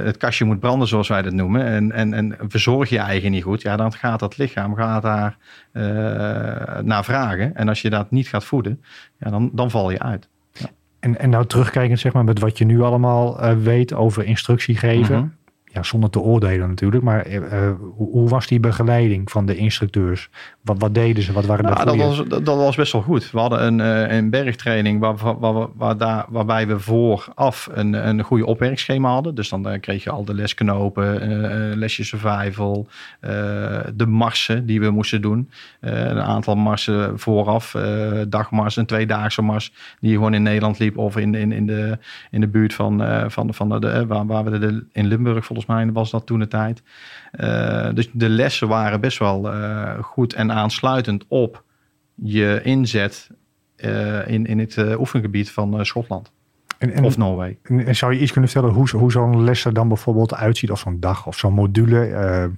het 0.04 0.16
kastje 0.16 0.44
moet 0.44 0.60
branden, 0.60 0.88
zoals 0.88 1.08
wij 1.08 1.22
dat 1.22 1.32
noemen. 1.32 1.64
En, 1.64 1.92
en, 1.92 2.14
en 2.14 2.36
verzorg 2.40 2.88
je 2.88 2.98
eigen 2.98 3.30
niet 3.30 3.42
goed, 3.42 3.62
ja, 3.62 3.76
dan 3.76 3.92
gaat 3.92 4.20
dat 4.20 4.36
lichaam 4.36 4.74
gaat 4.74 5.02
daar 5.02 5.36
naar 6.82 7.04
vragen. 7.04 7.56
En 7.56 7.68
als 7.68 7.82
je 7.82 7.90
dat 7.90 8.10
niet 8.10 8.28
gaat 8.28 8.44
voeden, 8.44 8.82
ja, 9.18 9.30
dan, 9.30 9.50
dan 9.52 9.70
val 9.70 9.90
je 9.90 9.98
uit. 9.98 10.28
En, 11.00 11.18
en 11.18 11.30
nou 11.30 11.46
terugkijkend 11.46 12.00
zeg 12.00 12.12
maar, 12.12 12.24
met 12.24 12.38
wat 12.38 12.58
je 12.58 12.64
nu 12.64 12.80
allemaal 12.80 13.54
weet 13.56 13.94
over 13.94 14.24
instructie 14.24 14.76
geven. 14.76 15.18
Mhm 15.18 15.36
ja, 15.78 15.84
zonder 15.84 16.10
te 16.10 16.20
oordelen 16.20 16.68
natuurlijk, 16.68 17.04
maar 17.04 17.28
uh, 17.28 17.40
hoe, 17.96 18.10
hoe, 18.10 18.28
was 18.28 18.46
die 18.46 18.60
begeleiding 18.60 19.30
van 19.30 19.46
de 19.46 19.56
instructeurs? 19.56 20.30
Wat, 20.62 20.76
wat 20.78 20.94
deden 20.94 21.22
ze? 21.22 21.32
Wat 21.32 21.46
waren 21.46 21.64
nou, 21.64 21.84
dat, 21.84 21.96
was, 21.96 22.16
dat, 22.16 22.46
dat, 22.46 22.56
was 22.56 22.76
best 22.76 22.92
wel 22.92 23.02
goed. 23.02 23.30
We 23.30 23.38
hadden 23.38 23.66
een, 23.66 23.78
uh, 23.78 24.16
een 24.16 24.30
bergtraining 24.30 25.00
waar, 25.00 25.38
waar, 25.38 25.66
waar, 25.74 25.96
daar, 25.96 26.24
waarbij 26.28 26.66
we 26.66 26.80
vooraf 26.80 27.68
een, 27.72 28.08
een 28.08 28.22
goede 28.22 28.46
opwerkschema 28.46 29.12
hadden. 29.12 29.34
Dus 29.34 29.48
dan 29.48 29.72
uh, 29.72 29.80
kreeg 29.80 30.04
je 30.04 30.10
al 30.10 30.24
de 30.24 30.34
lesknopen, 30.34 31.76
lesje 31.78 32.04
survival, 32.04 32.88
de 33.94 34.06
marsen 34.06 34.66
die 34.66 34.80
we 34.80 34.90
moesten 34.90 35.22
doen. 35.22 35.50
een 35.80 36.20
aantal 36.20 36.54
marsen 36.54 37.18
vooraf, 37.18 37.76
dagmars, 38.28 38.76
een 38.76 38.86
tweedaagse 38.86 39.42
mars 39.42 39.72
die 40.00 40.12
gewoon 40.12 40.34
in 40.34 40.42
Nederland 40.42 40.78
liep 40.78 40.98
of 40.98 41.16
in, 41.16 41.34
in, 41.34 41.52
in, 41.52 41.66
de, 41.66 41.98
in 42.30 42.40
de 42.40 42.48
buurt 42.48 42.74
van, 42.74 43.02
van, 43.30 43.54
van 43.54 43.80
de, 43.80 44.06
waar, 44.06 44.26
waar 44.26 44.44
we 44.44 44.58
de, 44.58 44.84
in 44.92 45.06
Limburg 45.06 45.46
volgens 45.46 45.67
mij 45.68 45.92
was 45.92 46.10
dat 46.10 46.26
toen 46.26 46.38
de 46.38 46.48
tijd. 46.48 46.82
Uh, 47.40 47.88
dus 47.94 48.10
de 48.12 48.28
lessen 48.28 48.68
waren 48.68 49.00
best 49.00 49.18
wel 49.18 49.54
uh, 49.54 49.98
goed 50.00 50.32
en 50.32 50.52
aansluitend 50.52 51.24
op 51.28 51.64
je 52.14 52.60
inzet 52.62 53.30
uh, 53.76 54.28
in, 54.28 54.46
in 54.46 54.58
het 54.58 54.76
oefengebied 54.98 55.50
van 55.50 55.86
Schotland. 55.86 56.32
En, 56.78 56.92
en, 56.92 57.04
of 57.04 57.16
Noorwegen. 57.16 57.86
en 57.86 57.96
zou 57.96 58.14
je 58.14 58.20
iets 58.20 58.32
kunnen 58.32 58.50
vertellen 58.50 58.74
hoe, 58.76 58.88
hoe 58.90 59.12
zo'n 59.12 59.44
les 59.44 59.64
er 59.64 59.72
dan 59.72 59.88
bijvoorbeeld 59.88 60.34
uitziet? 60.34 60.70
Of 60.70 60.78
zo'n 60.78 61.00
dag 61.00 61.26
of 61.26 61.38
zo'n 61.38 61.52
module? 61.52 62.50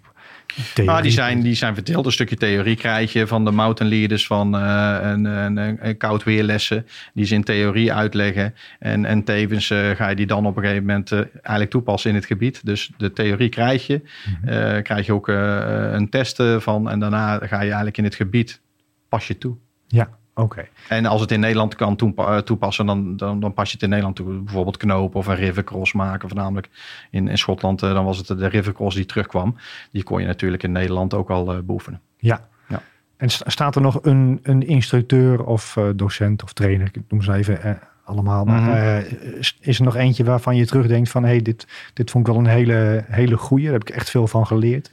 Theorie? 0.75 0.91
Nou, 0.91 1.03
die, 1.03 1.11
zijn, 1.11 1.41
die 1.41 1.55
zijn 1.55 1.75
verdeeld. 1.75 2.07
Een 2.07 2.13
stukje 2.13 2.37
theorie 2.37 2.77
krijg 2.77 3.13
je 3.13 3.27
van 3.27 3.45
de 3.45 3.51
mountain 3.51 3.93
leaders 3.93 4.27
van 4.27 4.57
eh, 4.57 4.99
een, 5.03 5.25
een, 5.57 5.97
koud 5.97 6.25
weerlessen. 6.25 6.87
Die 7.15 7.25
ze 7.25 7.35
in 7.35 7.45
theorie 7.45 7.93
uitleggen. 7.93 8.55
En, 8.79 9.05
en 9.05 9.25
tevens 9.25 9.71
eh, 9.71 9.91
ga 9.91 10.09
je 10.09 10.17
die 10.17 10.27
dan 10.27 10.47
op 10.47 10.57
een 10.57 10.63
gegeven 10.63 10.85
moment 10.85 11.13
eh, 11.13 11.19
eigenlijk 11.19 11.71
toepassen 11.71 12.11
in 12.11 12.17
het 12.17 12.27
gebied. 12.27 12.61
Dus 12.65 12.91
de 12.97 13.13
theorie 13.13 13.49
krijg 13.49 13.87
je. 13.87 14.03
Eh, 14.45 14.83
krijg 14.83 15.07
je 15.07 15.13
ook 15.13 15.29
een 15.29 16.09
test 16.09 16.41
eh, 16.41 16.61
van. 16.61 16.91
En 16.91 16.99
daarna 16.99 17.39
ga 17.39 17.57
je 17.57 17.67
eigenlijk 17.67 17.99
in 17.99 18.05
het 18.05 18.15
gebied 18.15 18.61
pas 19.09 19.27
je 19.27 19.39
toe. 19.39 19.57
Ja, 19.87 20.19
oké. 20.41 20.67
En 20.89 21.07
als 21.07 21.21
het 21.21 21.31
in 21.31 21.41
Nederland 21.41 21.75
kan 21.75 21.97
eh, 22.17 22.37
toepassen, 22.39 22.87
dan, 22.87 23.17
dan, 23.17 23.41
dan 23.41 23.55
pas 23.55 23.67
je 23.69 23.73
het 23.73 23.83
in 23.83 23.89
Nederland 23.89 24.17
toe. 24.17 24.33
Bijvoorbeeld 24.35 24.77
knopen 24.77 25.19
of 25.19 25.27
een 25.27 25.35
rivercross 25.35 25.93
maken. 25.93 26.29
Voornamelijk 26.29 26.69
in, 27.11 27.29
in 27.29 27.39
Schotland, 27.39 27.83
eh, 27.83 27.93
dan 27.93 28.05
was 28.05 28.19
het 28.19 28.27
de 28.27 28.47
rivercross 28.49 28.97
die 28.97 29.07
terugkwam. 29.07 29.57
Die 29.93 30.03
kon 30.03 30.21
je 30.21 30.27
natuurlijk 30.27 30.63
in 30.63 30.73
Nederland 30.73 31.15
ook 31.15 31.31
al 31.31 31.53
eh, 31.53 31.59
beoefenen. 31.65 32.01
Ja. 32.19 32.49
Ja. 32.69 32.83
En 33.17 33.29
sta- 33.31 33.51
staat 33.51 33.75
er 33.75 33.83
nog 33.83 33.99
een, 34.03 34.41
een 34.43 34.67
instructeur 34.67 35.45
of 35.45 35.79
docent 35.97 36.43
of 36.43 36.53
trainer, 36.53 36.87
ik 36.93 37.03
noem 37.09 37.23
ze 37.23 37.33
even 37.35 37.79
allemaal, 38.05 38.45
maar 38.45 38.61
Mhm. 38.61 39.15
is- 39.39 39.57
is 39.61 39.79
er 39.79 39.85
nog 39.85 39.97
eentje 39.97 40.25
waarvan 40.25 40.57
je 40.57 40.67
terugdenkt 40.67 41.09
van, 41.11 41.23
hé, 41.23 41.29
hey, 41.29 41.43
dit, 41.43 41.67
dit 41.95 42.11
vond 42.11 42.27
ik 42.27 42.33
wel 42.33 42.43
een 42.43 42.49
hele, 42.51 43.05
hele 43.09 43.37
goeie, 43.37 43.65
daar 43.65 43.73
heb 43.79 43.89
ik 43.89 43.95
echt 43.95 44.11
veel 44.11 44.27
van 44.27 44.47
geleerd. 44.47 44.91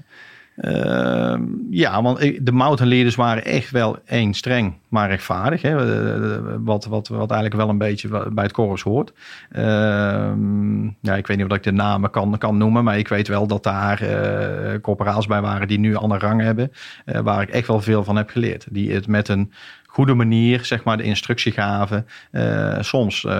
Ehm, 0.57 1.41
ja, 1.69 2.01
want 2.01 2.19
de 2.45 2.51
mountain 2.51 2.89
leaders 2.91 3.15
waren 3.15 3.45
echt 3.45 3.71
wel 3.71 3.97
één 4.05 4.33
streng, 4.33 4.73
maar 4.89 5.09
rechtvaardig. 5.09 5.61
Hè? 5.61 5.75
Eh, 5.77 6.55
Wat, 6.59 6.85
wat, 6.85 7.07
wat 7.07 7.31
eigenlijk 7.31 7.61
wel 7.61 7.69
een 7.69 7.77
beetje 7.77 8.07
bij 8.31 8.43
het 8.43 8.53
korps 8.53 8.81
hoort. 8.81 9.13
Ehm, 9.51 10.83
ja, 10.85 11.15
ik 11.15 11.27
weet 11.27 11.37
niet 11.37 11.45
of 11.49 11.55
ik 11.57 11.63
de 11.63 11.71
namen 11.71 12.09
kan, 12.09 12.37
kan 12.37 12.57
noemen, 12.57 12.83
maar 12.83 12.97
ik 12.97 13.07
weet 13.07 13.27
wel 13.27 13.47
dat 13.47 13.63
daar 13.63 14.01
eh 14.01 14.81
corporaals 14.81 15.27
bij 15.27 15.41
waren 15.41 15.67
die 15.67 15.79
nu 15.79 15.95
andere 15.95 16.25
rang 16.27 16.41
hebben. 16.41 16.71
eh, 17.05 17.19
waar 17.21 17.41
ik 17.41 17.49
echt 17.49 17.67
wel 17.67 17.81
veel 17.81 18.03
van 18.03 18.15
heb 18.15 18.29
geleerd. 18.29 18.67
Die 18.71 18.91
het 18.93 19.07
met 19.07 19.27
een 19.27 19.51
goede 19.85 20.13
manier, 20.13 20.65
zeg 20.65 20.83
maar, 20.83 20.97
de 20.97 21.03
instructie 21.03 21.51
gaven. 21.51 22.05
eh, 22.31 22.77
soms, 22.81 23.25
eh, 23.25 23.31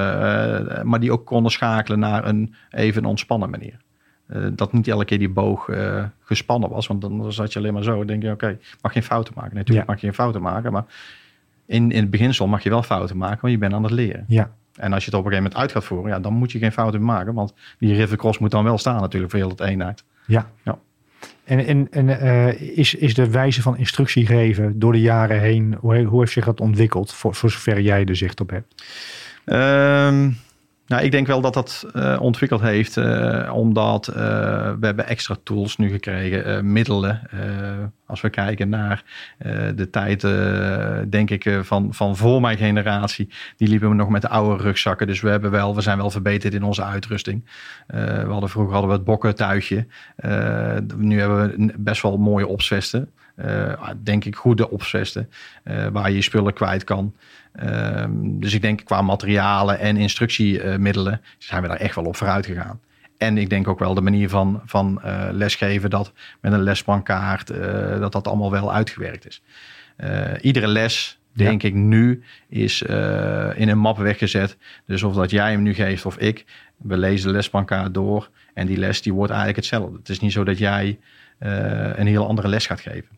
maar 0.84 1.00
die 1.00 1.12
ook 1.12 1.26
konden 1.26 1.52
schakelen 1.52 2.00
naar 2.00 2.26
een 2.28 2.56
even 2.70 3.06
ontspannen 3.06 3.50
manier. 3.50 3.78
Eh, 4.28 4.42
dat 4.54 4.74
niet 4.74 4.88
elke 4.88 5.06
keer 5.06 5.20
die 5.20 5.30
boog 5.30 5.70
eh, 5.70 6.04
gespannen 6.24 6.70
was. 6.70 6.88
Want 6.88 7.02
dan 7.02 7.34
zat 7.34 7.54
je 7.54 7.60
alleen 7.60 7.74
maar 7.74 7.84
zo. 7.84 7.98
Dan 7.98 8.08
denk 8.08 8.24
je, 8.24 8.32
oké, 8.32 8.58
mag 8.82 8.92
geen 8.94 9.04
fouten 9.04 9.34
maken. 9.36 9.56
Natuurlijk 9.56 9.86
Ja. 9.88 9.92
mag 9.94 10.02
je 10.02 10.08
geen 10.08 10.16
fouten 10.16 10.42
maken. 10.42 10.72
Maar 10.72 10.86
in, 11.66 11.92
in 11.92 12.02
het 12.02 12.10
beginsel 12.10 12.48
mag 12.48 12.64
je 12.64 12.70
wel 12.70 12.84
fouten 12.84 13.18
maken. 13.18 13.38
Want 13.42 13.54
je 13.54 13.60
bent 13.60 13.74
aan 13.74 13.84
het 13.84 13.92
leren. 13.92 14.26
Ja, 14.28 14.52
En 14.76 14.94
als 14.94 15.06
je 15.06 15.10
het 15.12 15.20
op 15.20 15.26
een 15.26 15.32
gegeven 15.32 15.44
moment 15.52 15.56
uit 15.56 15.72
gaat 15.72 15.84
voeren. 15.84 16.12
Ja, 16.12 16.20
dan 16.20 16.34
moet 16.34 16.52
je 16.52 16.60
geen 16.60 16.72
fouten 16.72 17.04
maken. 17.04 17.34
Want 17.34 17.54
die 17.80 17.96
rivercross 17.96 18.38
moet 18.40 18.52
dan 18.52 18.64
wel 18.64 18.78
staan 18.78 19.02
natuurlijk 19.02 19.32
voor 19.32 19.40
heel 19.40 19.50
het 19.50 19.60
eenheid. 19.62 20.04
ja. 20.28 20.50
Ja. 20.64 20.78
En, 21.44 21.66
en, 21.66 21.88
en 21.92 22.20
eh, 22.20 22.78
is, 22.78 22.96
is 22.96 23.14
de 23.14 23.30
wijze 23.30 23.62
van 23.62 23.78
instructie 23.78 24.26
geven 24.26 24.80
door 24.80 24.92
de 24.92 25.02
jaren 25.02 25.40
heen, 25.40 25.78
hoe, 25.80 26.04
hoe 26.04 26.20
heeft 26.20 26.32
zich 26.32 26.46
dat 26.46 26.60
ontwikkeld, 26.60 27.14
voor, 27.14 27.36
voor 27.36 27.50
zover 27.52 27.82
jij 27.82 28.06
er 28.06 28.16
zicht 28.16 28.42
op 28.42 28.50
hebt? 28.50 28.84
Ehm, 29.46 30.30
nou, 30.88 31.04
ik 31.04 31.12
denk 31.12 31.28
wel 31.28 31.42
dat 31.42 31.54
dat 31.54 31.86
eh, 31.94 32.18
ontwikkeld 32.22 32.62
heeft, 32.62 32.98
eh, 32.98 33.52
omdat 33.54 34.08
eh, 34.08 34.16
we 34.80 34.86
hebben 34.86 35.08
extra 35.08 35.36
tools 35.44 35.78
nu 35.78 35.90
gekregen, 35.90 36.72
middelen. 36.72 37.22
Als 38.06 38.22
we 38.22 38.30
kijken 38.30 38.70
naar 38.70 39.04
de 39.76 39.90
tijd, 39.92 40.22
denk 41.12 41.30
ik, 41.30 41.60
van, 41.62 41.94
van 41.94 42.18
voor 42.18 42.42
mijn 42.42 42.58
generatie, 42.58 43.30
die 43.58 43.68
liepen 43.68 43.90
we 43.90 43.96
nog 43.96 44.10
met 44.10 44.22
de 44.22 44.30
oude 44.30 44.64
rugzakken. 44.64 45.08
Dus 45.08 45.22
we, 45.22 45.30
hebben 45.30 45.52
wel, 45.52 45.76
we 45.76 45.82
zijn 45.82 45.98
wel 45.98 46.10
verbeterd 46.10 46.54
in 46.54 46.64
onze 46.64 46.84
uitrusting. 46.84 47.46
We 47.88 48.26
hadden, 48.28 48.50
vroeger 48.50 48.74
hadden 48.74 48.90
we 48.92 48.96
het 48.96 49.06
bokkentuigje. 49.06 49.88
Nu 50.98 51.20
hebben 51.20 51.50
we 51.50 51.74
best 51.78 52.02
wel 52.02 52.18
mooie 52.18 52.48
opsvesten. 52.48 53.10
Eh, 53.38 53.90
denk 54.04 54.26
ik 54.26 54.36
goede 54.36 54.70
opsvesten, 54.70 55.30
waar 55.92 56.10
je 56.10 56.16
je 56.16 56.22
spullen 56.22 56.54
kwijt 56.54 56.84
kan. 56.84 57.14
Ehm, 57.58 58.12
dus 58.14 58.54
ik 58.54 58.62
denk 58.62 58.86
qua 58.86 59.02
materialen 59.02 59.80
en 59.80 59.98
instructiemiddelen 59.98 61.22
zijn 61.38 61.62
we 61.62 61.68
daar 61.68 61.78
echt 61.78 61.96
wel 61.96 62.06
op 62.06 62.16
vooruit 62.16 62.46
gegaan. 62.46 62.80
En 63.18 63.38
ik 63.38 63.50
denk 63.50 63.68
ook 63.68 63.80
wel 63.80 63.94
de 63.94 64.02
manier 64.02 64.30
van, 64.30 64.62
van 64.66 65.02
eh, 65.02 65.28
lesgeven 65.32 65.90
dat 65.90 66.14
met 66.42 66.54
een 66.54 66.64
lesbankkaart, 66.64 67.50
eh, 67.50 68.00
dat 68.00 68.12
dat 68.12 68.28
allemaal 68.28 68.52
wel 68.52 68.74
uitgewerkt 68.74 69.28
is. 69.28 69.42
Eh, 69.96 70.32
iedere 70.42 70.68
les, 70.68 71.20
denk 71.32 71.64
ik 71.64 71.74
nu, 71.74 72.24
is 72.50 72.82
in 73.56 73.70
een 73.70 73.78
map 73.78 73.98
weggezet. 73.98 74.58
Dus 74.86 75.04
of 75.04 75.16
dat 75.16 75.32
jij 75.32 75.52
hem 75.52 75.62
nu 75.62 75.74
geeft 75.74 76.06
of 76.06 76.18
ik, 76.18 76.46
we 76.78 76.98
lezen 76.98 77.28
de 77.28 77.34
lesbankkaart 77.34 77.94
door 77.94 78.30
en 78.54 78.68
die 78.68 78.78
les 78.78 79.02
die 79.02 79.14
wordt 79.14 79.32
eigenlijk 79.32 79.60
hetzelfde. 79.60 79.98
Het 79.98 80.10
is 80.10 80.20
niet 80.20 80.32
zo 80.32 80.44
dat 80.44 80.58
jij 80.58 81.00
een 81.38 82.08
heel 82.08 82.28
andere 82.28 82.48
les 82.48 82.66
gaat 82.66 82.82
geven. 82.82 83.18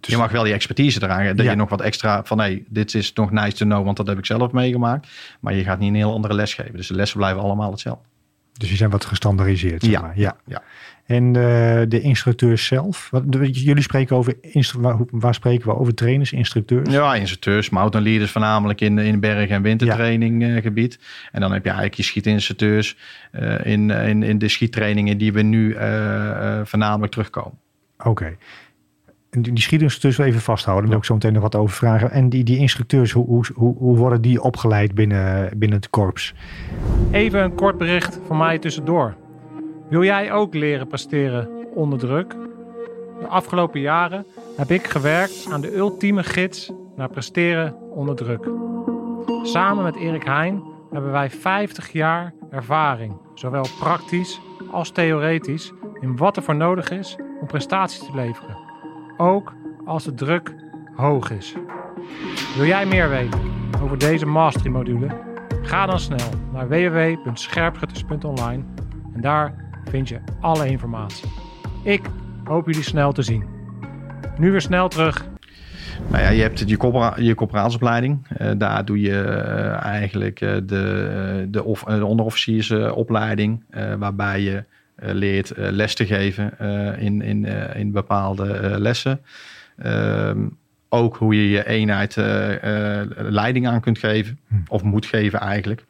Dus- 0.00 0.10
je 0.10 0.16
mag 0.16 0.30
wel 0.30 0.42
die 0.44 0.52
expertise 0.52 0.98
dragen. 0.98 1.36
Dat 1.36 1.44
Ja. 1.44 1.50
je 1.50 1.56
nog 1.56 1.68
wat 1.68 1.80
extra 1.80 2.24
van, 2.24 2.38
hey, 2.38 2.64
dit 2.68 2.94
is 2.94 3.12
nog 3.12 3.30
nice 3.30 3.56
to 3.56 3.64
know, 3.64 3.84
want 3.84 3.96
dat 3.96 4.06
heb 4.06 4.18
ik 4.18 4.26
zelf 4.26 4.52
meegemaakt. 4.52 5.08
Maar 5.40 5.54
je 5.54 5.62
gaat 5.64 5.78
niet 5.78 5.88
een 5.88 5.94
heel 5.94 6.12
andere 6.12 6.34
les 6.34 6.54
geven. 6.54 6.76
Dus 6.76 6.86
de 6.86 6.94
lessen 6.94 7.18
blijven 7.18 7.42
allemaal 7.42 7.70
hetzelfde. 7.70 8.04
Dus 8.52 8.68
die 8.68 8.76
zijn 8.76 8.90
wat 8.90 9.04
gestandaardiseerd. 9.04 9.82
Zeg 9.82 9.90
Ja. 9.92 10.00
maar. 10.00 10.12
ja. 10.18 10.36
Ja. 10.46 10.62
En 11.06 11.26
eh, 11.26 11.32
de 11.88 12.00
instructeurs 12.00 12.66
zelf? 12.66 13.08
Wat, 13.10 13.32
de- 13.32 13.50
jullie 13.50 13.82
spreken 13.82 14.16
over, 14.16 14.34
waar, 14.78 14.96
waar 15.10 15.34
spreken 15.34 15.68
we 15.68 15.76
over? 15.76 15.94
Trainers, 15.94 16.32
instructeurs? 16.32 16.90
Ja, 16.92 17.14
instructeurs, 17.14 17.70
mountain 17.70 18.06
leaders 18.06 18.30
voornamelijk 18.30 18.80
in, 18.80 18.98
in 18.98 19.20
berg- 19.20 19.48
en 19.50 19.62
wintertraininggebied. 19.62 20.98
En 21.32 21.40
dan 21.40 21.52
heb 21.52 21.62
je 21.62 21.68
eigenlijk 21.68 21.96
je 21.98 22.02
schietinstructeurs 22.02 22.96
eh, 23.32 23.64
in, 23.72 23.90
in, 23.90 24.22
in 24.22 24.38
de 24.38 24.48
schiettrainingen 24.48 25.18
die 25.18 25.32
we 25.32 25.42
nu 25.42 25.72
eh, 25.74 26.58
eh, 26.58 26.66
voornamelijk 26.66 27.12
terugkomen. 27.12 27.58
Oké. 28.04 28.36
Die, 29.42 29.52
die 29.52 30.14
wil 30.16 30.26
even 30.26 30.40
vasthouden. 30.40 30.82
Daar 30.82 30.90
wil 30.90 30.98
ik 30.98 31.04
zo 31.04 31.14
meteen 31.14 31.32
nog 31.32 31.42
wat 31.42 31.54
over 31.54 31.76
vragen. 31.76 32.10
En 32.10 32.28
die, 32.28 32.44
die 32.44 32.58
instructeurs, 32.58 33.12
hoe, 33.12 33.26
hoe, 33.26 33.44
hoe, 33.54 33.76
hoe 33.78 33.96
worden 33.96 34.20
die 34.20 34.42
opgeleid 34.42 34.94
binnen, 34.94 35.58
binnen 35.58 35.78
het 35.78 35.90
korps? 35.90 36.34
Even 37.10 37.42
een 37.42 37.54
kort 37.54 37.78
bericht 37.78 38.20
van 38.26 38.36
mij 38.36 38.58
tussendoor. 38.58 39.14
Wil 39.88 40.04
jij 40.04 40.32
ook 40.32 40.54
leren 40.54 40.86
presteren 40.86 41.48
onder 41.74 41.98
druk? 41.98 42.34
De 43.20 43.26
afgelopen 43.26 43.80
jaren 43.80 44.26
heb 44.56 44.70
ik 44.70 44.86
gewerkt 44.86 45.46
aan 45.50 45.60
de 45.60 45.76
ultieme 45.76 46.22
gids 46.22 46.72
naar 46.96 47.08
presteren 47.08 47.74
onder 47.90 48.16
druk. 48.16 48.48
Samen 49.42 49.84
met 49.84 49.96
Erik 49.96 50.24
Heijn 50.24 50.62
hebben 50.92 51.12
wij 51.12 51.30
50 51.30 51.92
jaar 51.92 52.34
ervaring, 52.50 53.16
zowel 53.34 53.66
praktisch 53.80 54.40
als 54.70 54.90
theoretisch, 54.90 55.72
in 56.00 56.16
wat 56.16 56.36
er 56.36 56.42
voor 56.42 56.56
nodig 56.56 56.90
is 56.90 57.16
om 57.40 57.46
prestaties 57.46 57.98
te 57.98 58.14
leveren. 58.14 58.65
Ook 59.16 59.54
als 59.84 60.04
de 60.04 60.14
druk 60.14 60.54
hoog 60.94 61.30
is. 61.30 61.54
Wil 62.56 62.66
jij 62.66 62.86
meer 62.86 63.08
weten 63.08 63.40
over 63.82 63.98
deze 63.98 64.26
mastery 64.26 64.70
module? 64.70 65.06
Ga 65.62 65.86
dan 65.86 65.98
snel 65.98 66.28
naar 66.52 66.68
www.scherpschutters.online 66.68 68.64
en 69.14 69.20
daar 69.20 69.54
vind 69.84 70.08
je 70.08 70.18
alle 70.40 70.68
informatie. 70.68 71.28
Ik 71.82 72.02
hoop 72.44 72.66
jullie 72.66 72.82
snel 72.82 73.12
te 73.12 73.22
zien. 73.22 73.44
Nu 74.38 74.50
weer 74.50 74.60
snel 74.60 74.88
terug 74.88 75.26
Nou 76.10 76.22
ja, 76.22 76.28
je 76.28 76.42
hebt 76.42 76.68
je, 76.68 76.76
corpora 76.76 77.14
je. 77.16 78.18
Eh, 78.28 78.50
daar 78.58 78.84
doe 78.84 79.00
je 79.00 79.22
eh, 79.22 79.84
eigenlijk 79.84 80.40
eh, 80.40 80.54
de, 80.54 81.46
de, 81.48 81.76
de 81.84 82.04
onderofficiersopleiding. 82.04 83.64
waarbij 83.98 84.40
je 84.40 84.64
leert 84.96 85.50
eh, 85.50 85.70
les 85.70 85.94
te 85.94 86.06
geven 86.06 86.58
eh, 86.58 87.02
in, 87.02 87.22
in, 87.22 87.44
eh, 87.44 87.80
in 87.80 87.92
bepaalde 87.92 88.52
eh, 88.52 88.78
lessen. 88.78 89.20
Ehm, 89.76 90.46
ook 90.88 91.16
hoe 91.16 91.34
je 91.34 91.48
je 91.48 91.66
eenheid 91.66 92.16
eh, 92.16 93.00
eh, 93.00 93.08
leiding 93.10 93.66
aan 93.68 93.80
kunt 93.80 93.98
geven. 93.98 94.38
Of 94.68 94.82
moet 94.82 95.06
geven 95.06 95.40
eigenlijk. 95.40 95.84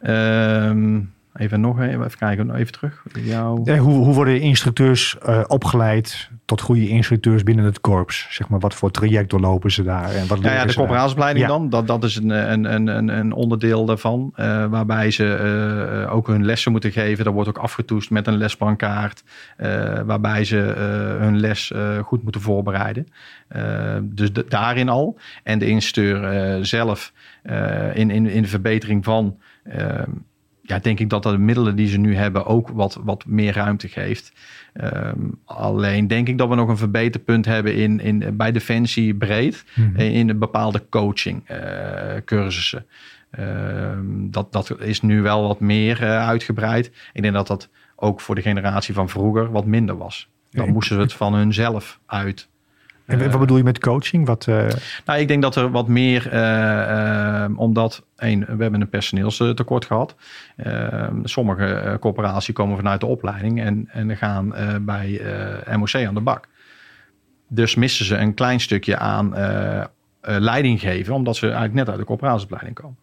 Ehm, 0.00 1.00
even 1.40 1.60
nog 1.60 1.80
even, 1.80 2.04
even 2.04 2.18
kijken, 2.18 2.54
even 2.54 2.72
terug. 2.72 3.02
Jouw... 3.20 3.56
Hoe, 3.64 3.78
hoe 4.04 4.14
worden 4.14 4.40
instructeurs 4.40 5.18
eh, 5.18 5.40
opgeleid 5.46 6.30
tot 6.44 6.60
goede 6.60 6.88
instructeurs 6.88 7.42
binnen 7.42 7.64
het 7.64 7.80
korps? 7.80 8.26
Zeg 8.30 8.48
maar, 8.48 8.60
wat 8.60 8.74
voor 8.74 8.90
traject 8.90 9.30
doorlopen 9.30 9.70
ze 9.70 9.82
daar? 9.82 10.10
En 10.14 10.26
wat 10.26 10.38
Ja, 10.38 10.44
ja, 10.44 10.50
leren 10.52 10.66
de 10.66 10.74
corporaalsopleiding 10.74 11.46
Ja. 11.46 11.52
dan. 11.52 11.68
Dat, 11.68 11.86
dat 11.86 12.04
is 12.04 12.16
een, 12.16 12.30
een, 12.30 12.74
een, 12.74 13.08
een, 13.08 13.32
onderdeel 13.32 13.84
daarvan. 13.84 14.32
eh, 14.34 14.66
waarbij 14.66 15.10
ze 15.10 15.34
eh, 15.34 16.14
ook 16.14 16.26
hun 16.26 16.44
lessen 16.44 16.72
moeten 16.72 16.92
geven. 16.92 17.24
Dat 17.24 17.34
wordt 17.34 17.48
ook 17.48 17.58
afgetoetst 17.58 18.10
met 18.10 18.26
een 18.26 18.36
lesbankkaart. 18.36 19.22
eh, 19.56 20.00
waarbij 20.04 20.44
ze 20.44 20.56
hun 21.20 21.40
les 21.40 21.72
goed 22.02 22.22
moeten 22.22 22.40
voorbereiden. 22.40 23.06
Dus 24.02 24.32
de- 24.32 24.44
daarin 24.48 24.88
al. 24.88 25.18
En 25.42 25.58
de 25.58 25.66
instructeur 25.66 26.64
zelf 26.66 27.12
in, 27.94 28.10
in, 28.10 28.26
in 28.26 28.42
de 28.42 28.48
verbetering 28.48 29.04
van... 29.04 29.36
ja, 30.70 30.78
denk 30.78 31.00
ik 31.00 31.08
dat 31.08 31.22
de 31.22 31.38
middelen 31.38 31.76
die 31.76 31.88
ze 31.88 31.98
nu 31.98 32.16
hebben 32.16 32.46
ook 32.46 32.68
wat, 32.68 32.98
wat 33.02 33.26
meer 33.26 33.54
ruimte 33.54 33.88
geeft. 33.88 34.32
Ehm, 34.72 35.18
alleen 35.44 36.06
denk 36.06 36.28
ik 36.28 36.38
dat 36.38 36.48
we 36.48 36.54
nog 36.54 36.68
een 36.68 36.76
verbeterpunt 36.76 37.44
hebben 37.44 37.74
in, 37.74 38.00
in, 38.00 38.36
bij 38.36 38.52
Defensie 38.52 39.14
breed. 39.14 39.64
Mhm. 39.74 39.96
eh, 39.96 40.14
In 40.14 40.28
een 40.28 40.38
bepaalde 40.38 40.82
coaching 40.88 41.42
eh, 41.46 42.16
cursussen. 42.24 42.86
Ehm, 43.30 44.30
dat, 44.30 44.52
dat 44.52 44.80
is 44.80 45.00
nu 45.00 45.22
wel 45.22 45.46
wat 45.46 45.60
meer 45.60 46.02
eh, 46.02 46.26
uitgebreid. 46.28 46.92
Ik 47.12 47.22
denk 47.22 47.34
dat 47.34 47.46
dat 47.46 47.68
ook 47.96 48.20
voor 48.20 48.34
de 48.34 48.42
generatie 48.42 48.94
van 48.94 49.08
vroeger 49.08 49.50
wat 49.50 49.66
minder 49.66 49.96
was. 49.96 50.28
Dan 50.50 50.68
moesten 50.68 50.96
ze 50.96 51.02
het 51.02 51.12
van 51.12 51.34
hunzelf 51.34 52.00
uit. 52.06 52.48
En 53.10 53.20
Eh, 53.20 53.30
wat 53.30 53.40
bedoel 53.40 53.56
je 53.56 53.62
met 53.62 53.78
coaching? 53.78 54.26
Wat, 54.26 54.46
eh, 54.46 54.66
nou, 55.04 55.20
ik 55.20 55.28
denk 55.28 55.42
dat 55.42 55.56
er 55.56 55.70
wat 55.70 55.88
meer, 55.88 56.28
eh, 56.28 57.44
omdat 57.56 58.04
één, 58.16 58.40
we 58.40 58.62
hebben 58.62 58.80
een 58.80 58.88
personeelstekort 58.88 59.84
gehad. 59.84 60.14
Eh, 60.56 61.08
sommige 61.24 61.96
corporaties 62.00 62.54
komen 62.54 62.76
vanuit 62.76 63.00
de 63.00 63.06
opleiding 63.06 63.60
en, 63.60 63.88
en 63.92 64.16
gaan 64.16 64.54
bij 64.80 65.20
MOC 65.76 65.94
aan 65.94 66.14
de 66.14 66.20
bak. 66.20 66.48
Dus 67.48 67.74
missen 67.74 68.04
ze 68.04 68.16
een 68.16 68.34
klein 68.34 68.60
stukje 68.60 68.98
aan 68.98 69.34
leiding 70.20 70.80
geven, 70.80 71.14
omdat 71.14 71.36
ze 71.36 71.44
eigenlijk 71.44 71.74
net 71.74 71.88
uit 71.88 71.98
de 71.98 72.04
corporatieopleiding 72.04 72.74
komen. 72.74 72.96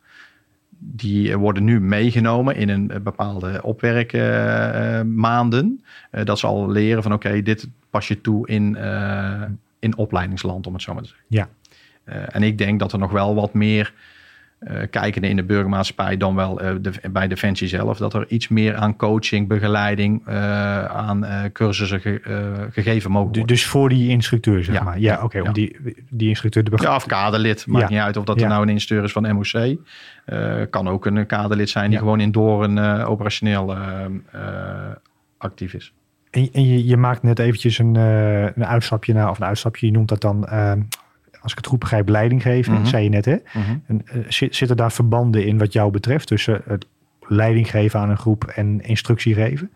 Die 0.79 1.37
worden 1.37 1.63
nu 1.63 1.81
meegenomen 1.81 2.55
in 2.55 2.69
een 2.69 2.91
bepaalde 3.03 3.59
opwerkmaanden. 3.63 5.83
dat 6.23 6.39
ze 6.39 6.47
al 6.47 6.69
leren 6.69 7.03
van 7.03 7.13
oké, 7.13 7.41
dit 7.41 7.69
pas 7.89 8.07
je 8.07 8.21
toe 8.21 8.47
in, 8.47 8.77
in 9.87 9.97
opleidingsland, 9.97 10.67
om 10.67 10.73
het 10.73 10.81
zo 10.81 10.93
maar 10.93 11.03
te 11.03 11.07
zeggen. 11.09 11.25
ja. 11.29 11.47
Eh, 12.03 12.35
en 12.35 12.43
ik 12.43 12.57
denk 12.57 12.79
dat 12.79 12.93
er 12.93 12.99
nog 12.99 13.11
wel 13.11 13.35
wat 13.35 13.53
meer 13.53 13.93
eh 14.59 14.81
kijkende 14.89 15.27
in 15.29 15.35
de 15.35 15.43
burgermaatschappij 15.43 16.17
dan 16.17 16.35
wel 16.35 16.61
eh, 16.61 16.75
de, 16.81 16.91
bij 17.11 17.27
Defensie 17.27 17.67
zelf. 17.67 17.97
Dat 17.97 18.13
er 18.13 18.25
iets 18.27 18.47
meer 18.47 18.75
aan 18.75 18.95
coaching, 18.95 19.47
begeleiding, 19.47 20.27
aan 20.87 21.25
cursussen 21.53 21.99
ge- 22.01 22.67
gegeven 22.71 23.11
mogen 23.11 23.27
worden. 23.27 23.47
Dus 23.47 23.65
voor 23.65 23.89
die 23.89 24.09
instructeur, 24.09 24.63
zeg 24.63 24.75
Ja. 24.75 24.83
maar. 24.83 24.99
Ja, 24.99 25.23
oké. 25.23 25.37
Ja. 25.37 25.43
om 25.43 25.53
die, 25.53 25.77
die 26.09 26.29
instructeur 26.29 26.63
te 26.63 26.71
Ja, 26.75 26.95
of 26.95 27.05
kaderlid. 27.05 27.67
Maakt 27.67 27.89
Ja. 27.89 27.95
niet 27.95 28.03
uit 28.03 28.17
of 28.17 28.23
dat 28.25 28.35
Ja. 28.37 28.43
er 28.43 28.49
nou 28.49 28.61
een 28.61 28.69
instructeur 28.69 29.05
is 29.05 29.11
van 29.11 29.35
MOC. 29.35 29.77
Kan 30.69 30.87
ook 30.87 31.05
een 31.05 31.25
kaderlid 31.25 31.69
zijn 31.69 31.85
die 31.85 31.93
Ja. 31.93 31.99
gewoon 31.99 32.19
in 32.19 32.31
Doorn 32.31 32.77
eh, 32.77 33.09
operationeel 33.09 33.75
actief 35.37 35.73
is. 35.73 35.93
En, 36.37 36.49
en 36.51 36.65
je, 36.65 36.85
je 36.85 36.97
maakt 36.97 37.23
net 37.23 37.39
eventjes 37.39 37.77
een, 37.77 37.95
eh, 37.95 38.43
een 38.43 38.65
uitstapje 38.65 39.13
naar, 39.13 39.29
of 39.29 39.39
een 39.39 39.45
uitstapje, 39.45 39.85
je 39.85 39.91
noemt 39.91 40.09
dat 40.09 40.21
dan, 40.21 40.47
eh, 40.47 40.73
als 41.41 41.51
ik 41.51 41.57
het 41.57 41.67
goed 41.67 41.79
begrijp, 41.79 42.09
leiding 42.09 42.41
geven. 42.41 42.73
Mhm. 42.73 42.85
zei 42.85 43.03
je 43.03 43.09
net, 43.09 43.25
hè? 43.25 43.35
En, 43.87 44.01
eh, 44.05 44.19
zit, 44.27 44.55
zitten 44.55 44.77
daar 44.77 44.91
verbanden 44.91 45.45
in 45.45 45.57
wat 45.57 45.73
jou 45.73 45.91
betreft 45.91 46.27
tussen 46.27 46.61
het 46.65 46.85
leiding 47.21 47.69
geven 47.69 47.99
aan 47.99 48.09
een 48.09 48.17
groep 48.17 48.43
en 48.43 48.81
instructie 48.81 49.33
geven? 49.33 49.71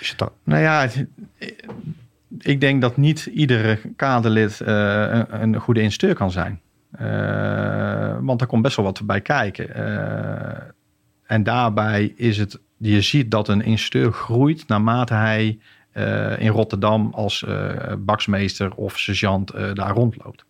Is 0.00 0.14
het 0.16 0.30
Nou 0.44 0.62
ja, 0.62 0.88
ik 2.40 2.60
denk 2.60 2.80
dat 2.80 2.96
niet 2.96 3.26
iedere 3.26 3.78
kaderlid 3.96 4.60
eh, 4.60 5.08
een, 5.10 5.40
een 5.40 5.60
goede 5.60 5.80
instructeur 5.80 6.16
kan 6.16 6.30
zijn. 6.30 6.60
Want 8.20 8.40
er 8.40 8.46
komt 8.46 8.62
best 8.62 8.76
wel 8.76 8.84
wat 8.84 9.06
bij 9.06 9.20
kijken. 9.20 9.68
En 11.26 11.42
daarbij 11.42 12.12
is 12.16 12.38
het, 12.38 12.60
je 12.76 13.00
ziet 13.00 13.30
dat 13.30 13.48
een 13.48 13.62
instructeur 13.62 14.12
groeit 14.12 14.68
naarmate 14.68 15.14
hij 15.14 15.58
eh, 15.92 16.38
in 16.40 16.48
Rotterdam 16.48 17.10
als 17.14 17.44
eh, 17.44 17.68
baksmeester 17.98 18.74
of 18.74 18.98
sergeant 18.98 19.50
eh, 19.50 19.72
daar 19.74 19.90
rondloopt. 19.94 20.44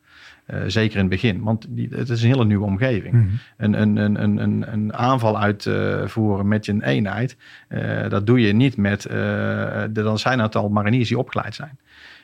Zeker 0.66 0.94
in 0.94 1.00
het 1.00 1.10
begin, 1.10 1.42
want 1.42 1.66
die, 1.68 1.88
het 1.90 2.08
is 2.08 2.22
een 2.22 2.28
hele 2.28 2.44
nieuwe 2.44 2.64
omgeving 2.64 3.14
Mhm. 3.14 3.26
een, 3.56 3.80
een, 3.80 3.96
een, 3.96 4.22
een, 4.22 4.36
een, 4.38 4.72
een 4.72 4.94
aanval 4.94 5.38
uitvoeren 5.40 6.48
met 6.48 6.64
je 6.66 6.84
eenheid. 6.84 7.36
eh, 7.68 8.08
dat 8.08 8.26
doe 8.26 8.40
je 8.40 8.52
niet 8.52 8.76
met, 8.76 9.02
de, 9.02 9.88
dan 9.92 10.18
zijn 10.18 10.38
het 10.38 10.56
al 10.56 10.68
mariniers 10.68 11.08
die 11.08 11.18
opgeleid 11.18 11.54
zijn. 11.54 11.78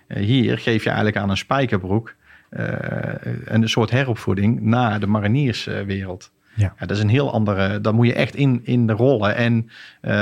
Hier 0.09 0.59
geef 0.59 0.83
je 0.83 0.89
eigenlijk 0.89 1.19
aan 1.19 1.31
een 1.31 1.37
spijkerbroek 1.37 2.15
een 3.45 3.69
soort 3.69 3.91
heropvoeding 3.91 4.61
naar 4.61 5.01
de 5.01 5.07
marinierswereld. 5.07 6.33
Ja. 6.55 6.75
dat 6.79 6.91
is 6.91 7.01
een 7.01 7.09
heel 7.09 7.33
andere, 7.33 7.81
dan 7.81 7.95
moet 7.95 8.07
je 8.07 8.15
echt 8.15 8.35
in, 8.35 8.61
in 8.65 8.87
de 8.87 8.93
rollen 8.93 9.35
en 9.37 9.71
eh, 10.01 10.13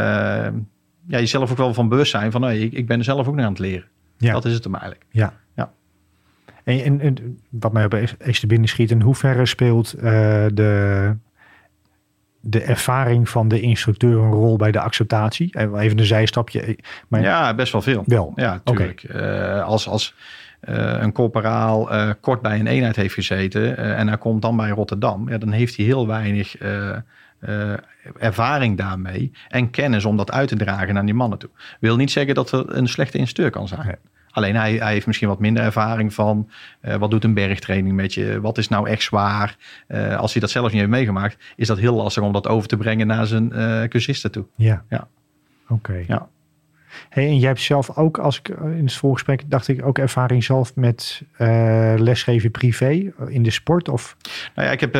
ja, 1.07 1.19
jezelf 1.19 1.51
ook 1.51 1.57
wel 1.57 1.75
van 1.75 1.89
bewust 1.89 2.11
zijn 2.11 2.31
van 2.31 2.43
hey, 2.43 2.59
ik, 2.59 2.73
ik 2.73 2.87
ben 2.87 2.99
er 2.99 3.05
zelf 3.05 3.29
ook 3.29 3.35
nog 3.35 3.45
aan 3.45 3.51
het 3.51 3.61
leren. 3.61 3.89
Ja. 4.17 4.33
Dat 4.33 4.45
is 4.45 4.53
het 4.55 4.65
hem 4.65 4.75
eigenlijk. 4.75 5.05
Ja. 5.11 5.33
Ja. 5.55 5.73
En, 6.65 6.85
en, 6.85 7.01
en 7.01 7.39
wat 7.51 7.73
mij 7.73 7.85
op 7.85 7.93
eerste 8.19 8.47
binnen 8.47 8.69
schiet, 8.69 8.91
in 8.91 9.01
hoeverre 9.01 9.47
speelt 9.47 9.93
eh, 9.93 10.03
de, 10.55 11.17
de 12.41 12.63
ervaring 12.63 13.29
van 13.29 13.49
de 13.49 13.61
instructeur 13.61 14.19
een 14.19 14.33
rol 14.33 14.57
bij 14.57 14.73
de 14.73 14.81
acceptatie? 14.81 15.53
Eh, 15.53 15.83
Even 15.83 15.99
een 15.99 16.07
zijstapje. 16.07 16.79
Maar 17.09 17.21
Ja, 17.23 17.55
best 17.55 17.73
wel 17.73 17.83
veel. 17.83 18.03
Wel? 18.07 18.33
Ja, 18.35 18.61
tuurlijk. 18.65 19.03
Eh, 19.03 19.65
als 19.65 19.89
als 19.89 20.15
een 20.61 21.13
corporaal 21.13 21.91
eh, 21.91 22.11
kort 22.21 22.43
bij 22.43 22.59
een 22.59 22.67
eenheid 22.67 22.97
heeft 22.97 23.15
gezeten 23.15 23.77
eh, 23.77 23.99
en 23.99 24.09
hij 24.09 24.19
komt 24.19 24.43
dan 24.43 24.57
bij 24.57 24.71
Rotterdam, 24.71 25.29
ja, 25.29 25.39
dan 25.39 25.53
heeft 25.53 25.77
hij 25.77 25.85
heel 25.85 26.07
weinig 26.07 26.57
eh, 26.57 26.97
eh, 27.41 27.73
ervaring 28.19 28.77
daarmee 28.77 29.33
en 29.49 29.71
kennis 29.71 30.05
om 30.05 30.17
dat 30.17 30.33
uit 30.33 30.49
te 30.49 30.57
dragen 30.57 30.95
naar 30.95 31.05
die 31.05 31.15
mannen 31.15 31.39
toe. 31.39 31.51
Wil 31.81 31.97
niet 31.97 32.11
zeggen 32.11 32.35
dat 32.35 32.53
er 32.53 32.77
een 32.77 32.89
slechte 32.89 33.19
instructeur 33.19 33.51
kan 33.51 33.69
zijn. 33.69 33.87
Nee. 33.87 33.97
Alleen 34.31 34.57
hij, 34.57 34.75
hij 34.75 34.93
heeft 34.93 35.07
misschien 35.07 35.29
wat 35.29 35.39
minder 35.39 35.63
ervaring 35.63 36.15
van 36.15 36.51
eh, 36.81 36.97
wat 36.97 37.11
doet 37.11 37.25
een 37.25 37.35
bergtraining 37.35 37.97
met 37.97 38.15
je, 38.15 38.41
wat 38.41 38.59
is 38.59 38.69
nou 38.69 38.89
echt 38.89 39.03
zwaar. 39.03 39.57
Eh, 39.87 40.17
als 40.17 40.33
hij 40.33 40.41
dat 40.41 40.51
zelf 40.51 40.71
niet 40.71 40.81
heeft 40.81 40.93
meegemaakt, 40.93 41.37
is 41.57 41.67
dat 41.67 41.79
heel 41.79 41.95
lastig 41.95 42.23
om 42.23 42.33
dat 42.33 42.49
over 42.49 42.69
te 42.69 42.77
brengen 42.77 43.07
naar 43.07 43.27
zijn 43.27 43.53
eh 43.53 43.83
cursisten 43.83 44.31
toe. 44.31 44.45
Ja. 44.55 44.85
Ja. 44.89 45.09
Oké. 45.69 46.05
Ja. 46.07 46.29
Hey, 47.09 47.27
en 47.27 47.39
jij 47.39 47.49
hebt 47.49 47.61
zelf 47.61 47.97
ook, 47.97 48.19
als 48.19 48.39
ik 48.39 48.49
eh, 48.49 48.77
in 48.77 48.85
het 48.85 48.95
voorgesprek 48.95 49.43
dacht 49.47 49.69
ik 49.69 49.87
ook 49.87 49.99
ervaring 49.99 50.45
zelf 50.45 50.75
met 50.77 51.23
eh, 51.37 51.95
lesgeven 51.97 52.51
privé 52.51 52.87
eh, 52.87 53.03
in 53.29 53.43
de 53.43 53.51
sport 53.51 53.89
of 53.89 54.17
Nou 54.55 54.67
ja, 54.67 54.73
ik 54.75 54.81
heb 54.81 54.95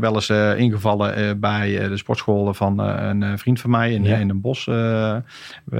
wel 0.00 0.14
eens 0.14 0.30
ingevallen 0.58 1.40
bij 1.40 1.88
de 1.88 1.96
sportschool 1.96 2.54
van 2.54 2.78
een 2.78 3.38
vriend 3.38 3.60
van 3.60 3.70
mij 3.70 3.92
in, 3.92 4.04
Ja. 4.04 4.16
in 4.16 4.26
Den 4.26 4.40
Bosch. 4.40 4.68
eh, 4.68 5.16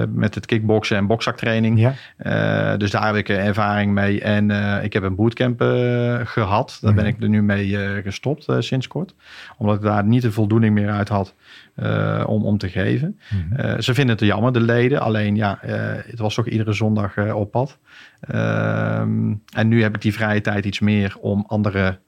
met 0.09 0.35
het 0.35 0.45
kickboksen 0.45 0.97
en 0.97 1.07
bokzaktraining. 1.07 1.79
ja, 1.79 2.77
dus 2.77 2.91
daar 2.91 3.05
heb 3.05 3.15
ik 3.15 3.29
ervaring 3.29 3.93
mee. 3.93 4.21
En 4.21 4.49
ik 4.83 4.93
heb 4.93 5.03
een 5.03 5.15
bootcamp 5.15 5.61
eh, 5.61 6.19
gehad. 6.23 6.77
Daar 6.81 6.93
ben 6.93 7.05
ik 7.05 7.21
er 7.21 7.29
nu 7.29 7.43
mee 7.43 8.01
gestopt 8.03 8.45
sinds 8.59 8.87
kort. 8.87 9.15
Omdat 9.57 9.75
ik 9.75 9.81
daar 9.81 10.03
niet 10.05 10.21
de 10.21 10.31
voldoening 10.31 10.73
meer 10.73 10.89
uit 10.89 11.09
had 11.09 11.33
eh, 11.75 12.23
om, 12.27 12.45
om 12.45 12.57
te 12.57 12.69
geven. 12.69 13.19
Mhm. 13.29 13.59
Eh, 13.59 13.79
ze 13.79 13.93
vinden 13.93 14.15
het 14.15 14.25
jammer, 14.25 14.53
de 14.53 14.59
leden. 14.59 15.01
Alleen 15.01 15.35
ja, 15.35 15.61
eh, 15.61 16.03
het 16.05 16.19
was 16.19 16.35
toch 16.35 16.47
iedere 16.47 16.73
zondag 16.73 17.33
op 17.33 17.51
pad. 17.51 17.77
Ehm, 18.19 19.33
en 19.53 19.67
nu 19.67 19.81
heb 19.81 19.95
ik 19.95 20.01
die 20.01 20.13
vrije 20.13 20.41
tijd 20.41 20.65
iets 20.65 20.79
meer 20.79 21.15
om 21.19 21.43
andere 21.47 21.99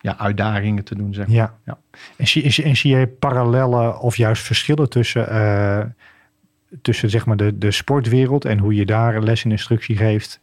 ja, 0.00 0.18
uitdagingen 0.18 0.84
te 0.84 0.94
doen. 0.94 1.14
Zeg 1.14 1.26
maar. 1.26 1.36
ja. 1.36 1.54
Ja. 1.64 1.78
En, 2.16 2.26
zie, 2.26 2.42
en 2.44 2.52
zie- 2.52 2.64
en 2.64 2.76
zie 2.76 2.96
je 2.96 3.06
parallellen 3.06 4.00
of 4.00 4.16
juist 4.16 4.42
verschillen 4.42 4.88
tussen, 4.88 5.96
tussen 6.82 7.10
zeg 7.10 7.26
maar 7.26 7.36
de, 7.36 7.58
de 7.58 7.70
sportwereld 7.70 8.44
en 8.44 8.58
hoe 8.58 8.74
je 8.74 8.86
daar 8.86 9.22
les 9.22 9.44
en 9.44 9.50
instructie 9.50 9.96
geeft 9.96 10.40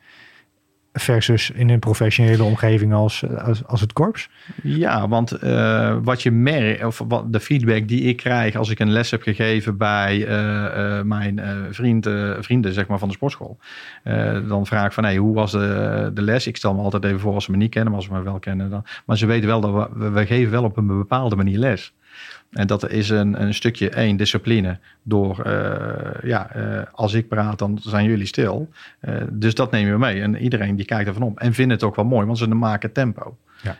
versus 1.00 1.52
in 1.52 1.70
een 1.70 1.80
professionele 1.80 2.44
omgeving 2.44 2.94
als, 2.94 3.24
als, 3.38 3.66
als 3.66 3.82
het 3.82 3.94
korps? 3.94 4.30
Ja, 4.64 5.08
want 5.08 5.32
eh, 5.32 5.98
wat 6.04 6.24
je 6.24 6.32
merkt, 6.32 6.86
of 6.86 7.04
wat 7.08 7.34
de 7.34 7.40
feedback 7.40 7.88
die 7.88 8.02
ik 8.02 8.18
krijg 8.18 8.56
als 8.56 8.70
ik 8.70 8.80
een 8.80 8.92
les 8.92 9.12
heb 9.12 9.22
gegeven 9.22 9.78
bij 9.78 10.26
eh, 10.28 10.98
eh, 10.98 11.06
mijn 11.06 11.42
vriend, 11.72 12.10
vrienden 12.40 12.74
zeg 12.74 12.88
maar, 12.88 13.00
van 13.00 13.08
de 13.08 13.14
sportschool. 13.14 13.58
dan 14.48 14.66
vraag 14.66 14.86
ik 14.86 14.92
van 14.92 15.04
hey, 15.04 15.18
hoe 15.18 15.36
was 15.36 15.52
de, 15.52 16.12
de 16.14 16.22
les? 16.22 16.48
Ik 16.48 16.58
stel 16.58 16.74
me 16.74 16.82
altijd 16.82 17.04
even 17.04 17.20
voor 17.20 17.34
als 17.34 17.44
ze 17.44 17.52
me 17.52 17.58
niet 17.58 17.72
kennen, 17.72 17.92
maar 17.92 18.02
als 18.02 18.10
ze 18.10 18.16
me 18.16 18.24
wel 18.24 18.40
kennen 18.40 18.70
dan. 18.70 18.86
Maar 19.06 19.18
ze 19.18 19.26
weten 19.26 19.48
wel 19.48 19.62
dat 19.62 19.90
we, 19.94 20.10
we 20.10 20.26
geven 20.26 20.52
wel 20.52 20.64
op 20.64 20.78
een 20.78 20.88
bepaalde 20.88 21.36
manier 21.36 21.58
les. 21.58 21.94
En 22.52 22.68
dat 22.68 22.90
is 22.90 23.10
een, 23.10 23.42
een 23.42 23.54
stukje 23.54 23.90
één 23.90 24.18
discipline. 24.18 24.80
Door, 25.04 25.42
eh, 25.42 26.30
ja, 26.30 26.52
eh, 26.52 26.82
als 26.92 27.14
ik 27.14 27.28
praat, 27.28 27.60
dan 27.60 27.80
zijn 27.82 28.06
jullie 28.06 28.26
stil. 28.26 28.70
Eh, 29.00 29.16
dus 29.32 29.56
dat 29.56 29.72
nemen 29.72 29.92
we 29.92 30.00
mee. 30.00 30.22
En 30.22 30.38
iedereen 30.38 30.76
die 30.76 30.86
kijkt 30.86 31.08
ervan 31.08 31.24
op. 31.24 31.40
En 31.40 31.54
vindt 31.54 31.72
het 31.72 31.84
ook 31.84 31.96
wel 31.96 32.06
mooi, 32.06 32.26
want 32.26 32.38
ze 32.38 32.48
maken 32.48 32.92
tempo. 32.92 33.38
Ja. 33.62 33.76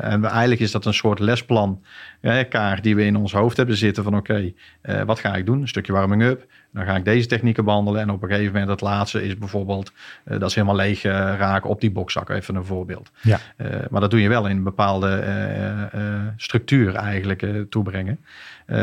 En 0.00 0.20
we, 0.20 0.26
eigenlijk 0.26 0.60
is 0.60 0.70
dat 0.70 0.84
een 0.84 0.94
soort 0.94 1.18
lesplan, 1.18 1.82
eh, 2.20 2.48
kaart 2.48 2.82
die 2.82 2.96
we 2.96 3.04
in 3.04 3.16
ons 3.16 3.32
hoofd 3.32 3.56
hebben 3.56 3.76
zitten 3.76 4.04
van 4.04 4.16
oké, 4.16 4.52
wat 5.06 5.18
ga 5.18 5.34
ik 5.34 5.46
doen? 5.46 5.60
Een 5.60 5.68
stukje 5.68 5.92
warming 5.92 6.22
up. 6.22 6.46
Dan 6.72 6.84
ga 6.84 6.96
ik 6.96 7.04
deze 7.04 7.26
technieken 7.26 7.64
behandelen. 7.64 8.00
En 8.00 8.10
op 8.10 8.22
een 8.22 8.28
gegeven 8.28 8.52
moment 8.52 8.70
het 8.70 8.80
laatste 8.80 9.22
is 9.22 9.38
bijvoorbeeld 9.38 9.92
eh, 10.24 10.38
dat 10.38 10.52
ze 10.52 10.58
helemaal 10.58 10.80
leeg 10.84 11.04
eh, 11.04 11.12
raken 11.12 11.70
op 11.70 11.80
die 11.80 11.90
bokzak. 11.90 12.30
Even 12.30 12.54
een 12.54 12.64
voorbeeld. 12.64 13.10
Ja. 13.22 13.38
Eh, 13.56 13.66
maar 13.90 14.00
dat 14.00 14.10
doe 14.10 14.20
je 14.20 14.28
wel 14.28 14.48
in 14.48 14.56
een 14.56 14.62
bepaalde 14.62 15.08
structuur 16.36 16.94
eigenlijk 16.94 17.46
toebrengen. 17.70 18.18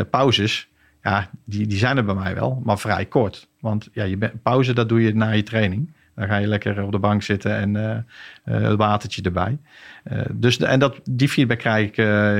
Pauzes, 0.09 0.67
ja, 1.03 1.29
die, 1.43 1.67
die 1.67 1.77
zijn 1.77 1.97
er 1.97 2.05
bij 2.05 2.15
mij 2.15 2.35
wel, 2.35 2.61
maar 2.63 2.79
vrij 2.79 3.05
kort. 3.05 3.47
Want 3.59 3.89
ja, 3.91 4.03
je 4.03 4.17
bent, 4.17 4.43
pauze, 4.43 4.73
dat 4.73 4.89
doe 4.89 5.01
je 5.01 5.15
na 5.15 5.31
je 5.31 5.43
training. 5.43 5.95
Dan 6.15 6.27
ga 6.27 6.37
je 6.37 6.47
lekker 6.47 6.83
op 6.83 6.91
de 6.91 6.99
bank 6.99 7.23
zitten 7.23 7.55
en 7.55 8.05
het 8.43 8.77
watertje 8.77 9.21
erbij. 9.21 9.57
Dus 10.31 10.57
de, 10.57 10.65
en 10.65 10.79
dat, 10.79 10.99
die 11.09 11.29
feedback 11.29 11.57
krijg 11.57 11.87
ik, 11.87 11.93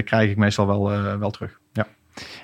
krijg 0.05 0.29
ik 0.29 0.37
meestal 0.37 0.67
wel, 0.67 1.17
wel 1.19 1.31
terug. 1.31 1.59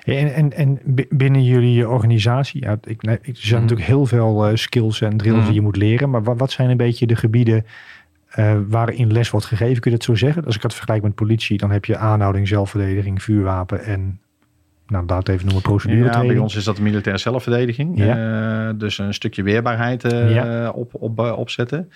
En, 0.04 0.34
en, 0.34 0.52
en 0.52 0.78
bi- 0.84 1.06
binnen 1.10 1.44
jullie 1.44 1.88
organisatie, 1.88 2.62
ja, 2.62 2.78
ik, 2.84 3.02
er 3.06 3.18
zijn 3.22 3.52
Mhm. 3.52 3.60
natuurlijk 3.60 3.88
heel 3.88 4.06
veel 4.06 4.46
eh, 4.46 4.56
skills 4.56 5.00
en 5.00 5.16
drills 5.16 5.36
Mhm. 5.36 5.46
die 5.46 5.54
je 5.54 5.60
moet 5.60 5.76
leren. 5.76 6.10
Maar 6.10 6.22
wat, 6.22 6.38
wat 6.38 6.50
zijn 6.50 6.70
een 6.70 6.76
beetje 6.76 7.06
de 7.06 7.16
gebieden 7.16 7.64
eh, 8.30 8.56
waarin 8.68 9.12
les 9.12 9.30
wordt 9.30 9.46
gegeven. 9.46 9.80
Kun 9.80 9.90
je 9.90 9.96
dat 9.96 10.06
zo 10.06 10.14
zeggen? 10.14 10.44
Als 10.44 10.56
ik 10.56 10.62
het 10.62 10.74
vergelijk 10.74 11.02
met 11.02 11.14
politie, 11.14 11.58
dan 11.58 11.70
heb 11.70 11.84
je 11.84 11.96
aanhouding, 11.96 12.48
zelfverdediging, 12.48 13.22
vuurwapen 13.22 13.84
en 13.84 14.18
nou, 14.86 15.04
laat 15.06 15.28
even 15.28 15.44
noemen, 15.44 15.62
procedure. 15.62 16.04
Ja, 16.04 16.20
bij 16.20 16.38
ons 16.38 16.56
is 16.56 16.64
dat 16.64 16.76
de 16.76 16.82
militaire 16.82 17.20
zelfverdediging. 17.20 17.98
Ja. 17.98 18.68
Eh, 18.68 18.74
dus 18.78 18.98
een 18.98 19.14
stukje 19.14 19.42
weerbaarheid 19.42 20.04
eh, 20.04 20.34
Ja. 20.34 20.70
op, 20.70 20.94
op, 20.94 21.18
eh, 21.18 21.38
opzetten. 21.38 21.90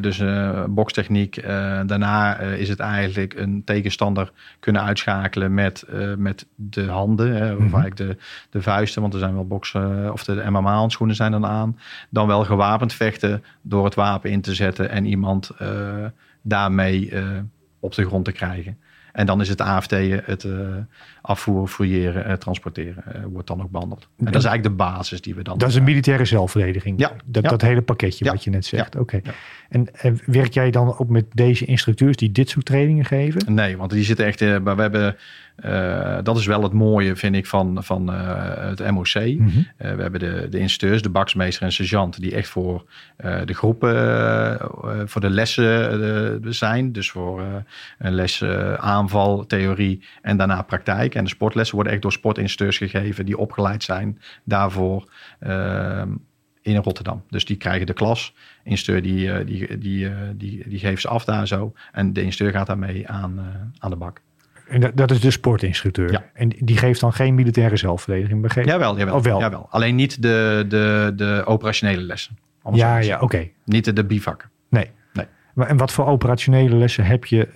Dus 0.00 0.22
bokstechniek. 0.68 1.42
Daarna 1.86 2.38
is 2.38 2.68
het 2.68 2.78
eigenlijk 2.78 3.34
een 3.34 3.62
tegenstander 3.64 4.32
kunnen 4.60 4.82
uitschakelen 4.82 5.54
met, 5.54 5.84
met 6.18 6.46
de 6.54 6.84
handen. 6.84 7.34
Hè, 7.36 7.52
of 7.52 7.58
Mhm. 7.58 7.74
eigenlijk 7.74 7.96
de, 7.96 8.16
de 8.50 8.62
vuisten, 8.62 9.00
want 9.02 9.12
er 9.14 9.20
zijn 9.20 9.34
wel 9.34 9.46
boksen, 9.46 10.12
of 10.12 10.24
de 10.24 10.44
MMA-handschoenen 10.50 11.16
zijn 11.16 11.30
dan 11.30 11.46
aan. 11.46 11.78
Dan 12.10 12.26
wel 12.26 12.44
gewapend 12.44 12.92
vechten 12.92 13.44
door 13.62 13.84
het 13.84 13.94
wapen 13.94 14.30
in 14.30 14.40
te 14.40 14.54
zetten 14.54 14.90
en 14.90 15.04
iemand 15.04 15.50
daarmee 16.42 17.12
op 17.80 17.94
de 17.94 18.06
grond 18.06 18.24
te 18.24 18.32
krijgen. 18.32 18.78
En 19.14 19.26
dan 19.26 19.40
is 19.40 19.48
het 19.48 19.60
AFT, 19.60 19.90
het 20.24 20.44
eh, 20.44 20.52
afvoeren, 21.22 21.68
fouilleren, 21.68 22.24
eh, 22.24 22.32
transporteren, 22.32 23.04
eh, 23.14 23.22
wordt 23.24 23.48
dan 23.48 23.62
ook 23.62 23.70
behandeld. 23.70 24.08
En 24.18 24.24
dat 24.24 24.34
is 24.34 24.44
eigenlijk 24.44 24.62
de 24.78 24.84
basis 24.84 25.20
die 25.20 25.34
we 25.34 25.42
dan... 25.42 25.58
Dat 25.58 25.68
is 25.68 25.74
een 25.74 25.84
militaire 25.84 26.24
zelfverdediging. 26.24 26.98
Ja, 26.98 27.12
Dat, 27.24 27.42
ja. 27.42 27.48
dat 27.48 27.60
hele 27.60 27.82
pakketje 27.82 28.24
Ja. 28.24 28.32
wat 28.32 28.44
je 28.44 28.50
net 28.50 28.66
zegt. 28.66 28.96
Oké. 28.96 29.20
En 29.68 29.88
werk 30.26 30.54
jij 30.54 30.70
dan 30.70 30.98
ook 30.98 31.08
met 31.08 31.24
deze 31.32 31.64
instructeurs 31.64 32.16
die 32.16 32.32
dit 32.32 32.48
soort 32.48 32.64
trainingen 32.64 33.04
geven? 33.04 33.54
Nee, 33.54 33.76
want 33.76 33.90
die 33.90 34.04
zitten 34.04 34.26
echt. 34.26 34.40
maar 34.40 34.76
we 34.76 34.82
hebben. 34.82 35.16
Eh, 35.56 36.18
dat 36.22 36.38
is 36.38 36.46
wel 36.46 36.62
het 36.62 36.72
mooie, 36.72 37.16
vind 37.16 37.36
ik, 37.36 37.46
van, 37.46 37.84
van 37.84 38.12
eh, 38.12 38.68
het 38.68 38.90
MOC. 38.90 39.14
Mhm. 39.14 39.48
Eh, 39.76 39.94
we 39.94 40.02
hebben 40.02 40.20
de, 40.20 40.46
de 40.50 40.58
instructeurs, 40.58 41.02
de 41.02 41.10
baksmeester 41.10 41.62
en 41.62 41.72
sergeant, 41.72 42.20
die 42.20 42.34
echt 42.34 42.48
voor 42.48 42.84
de 43.44 43.54
groepen, 43.54 44.58
voor 45.08 45.20
de 45.20 45.30
lessen 45.30 46.54
zijn. 46.54 46.92
Dus 46.92 47.10
voor 47.10 47.42
een 47.98 48.14
les 48.14 48.42
aanval, 48.76 49.46
theorie 49.46 50.02
en 50.22 50.36
daarna 50.36 50.62
praktijk. 50.62 51.14
En 51.14 51.24
de 51.24 51.30
sportlessen 51.30 51.74
worden 51.74 51.92
echt 51.92 52.02
door 52.02 52.12
sportinstructeurs 52.12 52.90
gegeven 52.90 53.26
die 53.26 53.38
opgeleid 53.38 53.82
zijn 53.82 54.20
daarvoor. 54.44 55.08
in 56.62 56.76
Rotterdam. 56.76 57.22
Dus 57.30 57.44
die 57.44 57.56
krijgen 57.56 57.86
de 57.86 57.92
klas. 57.92 58.34
Instructeur 58.62 59.02
die, 59.02 59.44
die, 59.44 59.78
die, 59.78 60.10
die, 60.36 60.68
die 60.68 60.78
geeft 60.78 61.00
ze 61.00 61.08
af 61.08 61.24
daar 61.24 61.46
zo. 61.46 61.72
En 61.92 62.12
de 62.12 62.22
instructeur 62.22 62.58
gaat 62.58 62.66
daarmee 62.66 63.08
aan, 63.08 63.40
aan 63.78 63.90
de 63.90 63.96
bak. 63.96 64.20
En 64.68 64.80
dat, 64.80 64.96
dat 64.96 65.10
is 65.10 65.20
de 65.20 65.30
sportinstructeur. 65.30 66.12
Ja. 66.12 66.24
En 66.32 66.48
die 66.48 66.76
geeft 66.76 67.00
dan 67.00 67.12
geen 67.12 67.34
militaire 67.34 67.76
zelfverdediging. 67.76 68.42
Begreep? 68.42 68.64
Jawel, 68.64 68.98
jawel, 68.98 69.14
Of 69.14 69.24
wel? 69.24 69.40
jawel. 69.40 69.66
Alleen 69.70 69.94
niet 69.94 70.22
de, 70.22 70.64
de, 70.68 71.12
de 71.16 71.42
operationele 71.44 72.00
lessen. 72.02 72.38
Ja, 72.72 72.98
ja, 72.98 73.20
oké. 73.20 73.48
Niet 73.64 73.84
de, 73.84 73.92
de 73.92 74.04
bivakken. 74.04 74.50
Nee. 74.68 74.90
Nee. 75.12 75.26
Maar, 75.54 75.66
en 75.66 75.76
wat 75.76 75.92
voor 75.92 76.06
operationele 76.06 76.76
lessen 76.76 77.04
heb 77.04 77.24
je 77.24 77.48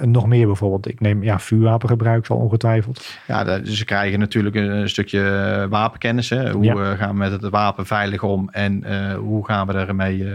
nog 0.00 0.26
meer 0.26 0.46
bijvoorbeeld? 0.46 0.88
Ik 0.88 1.00
neem 1.00 1.22
ja, 1.22 1.38
vuurwapengebruik 1.38 2.26
zal 2.26 2.36
ongetwijfeld. 2.36 3.18
Ja, 3.26 3.44
dus 3.44 3.78
ze 3.78 3.84
krijgen 3.84 4.18
natuurlijk 4.18 4.54
een, 4.56 4.88
stukje 4.88 5.66
wapenkennis. 5.70 6.30
Hè. 6.30 6.50
Hoe 6.52 6.64
Ja. 6.64 6.74
eh, 6.74 6.98
gaan 6.98 7.08
we 7.08 7.16
met 7.16 7.32
het 7.32 7.50
wapen 7.50 7.86
veilig 7.86 8.22
om 8.22 8.48
en 8.52 8.84
eh, 8.84 9.14
hoe 9.14 9.46
gaan 9.46 9.66
we 9.66 9.72
ermee, 9.72 10.24
eh, 10.24 10.32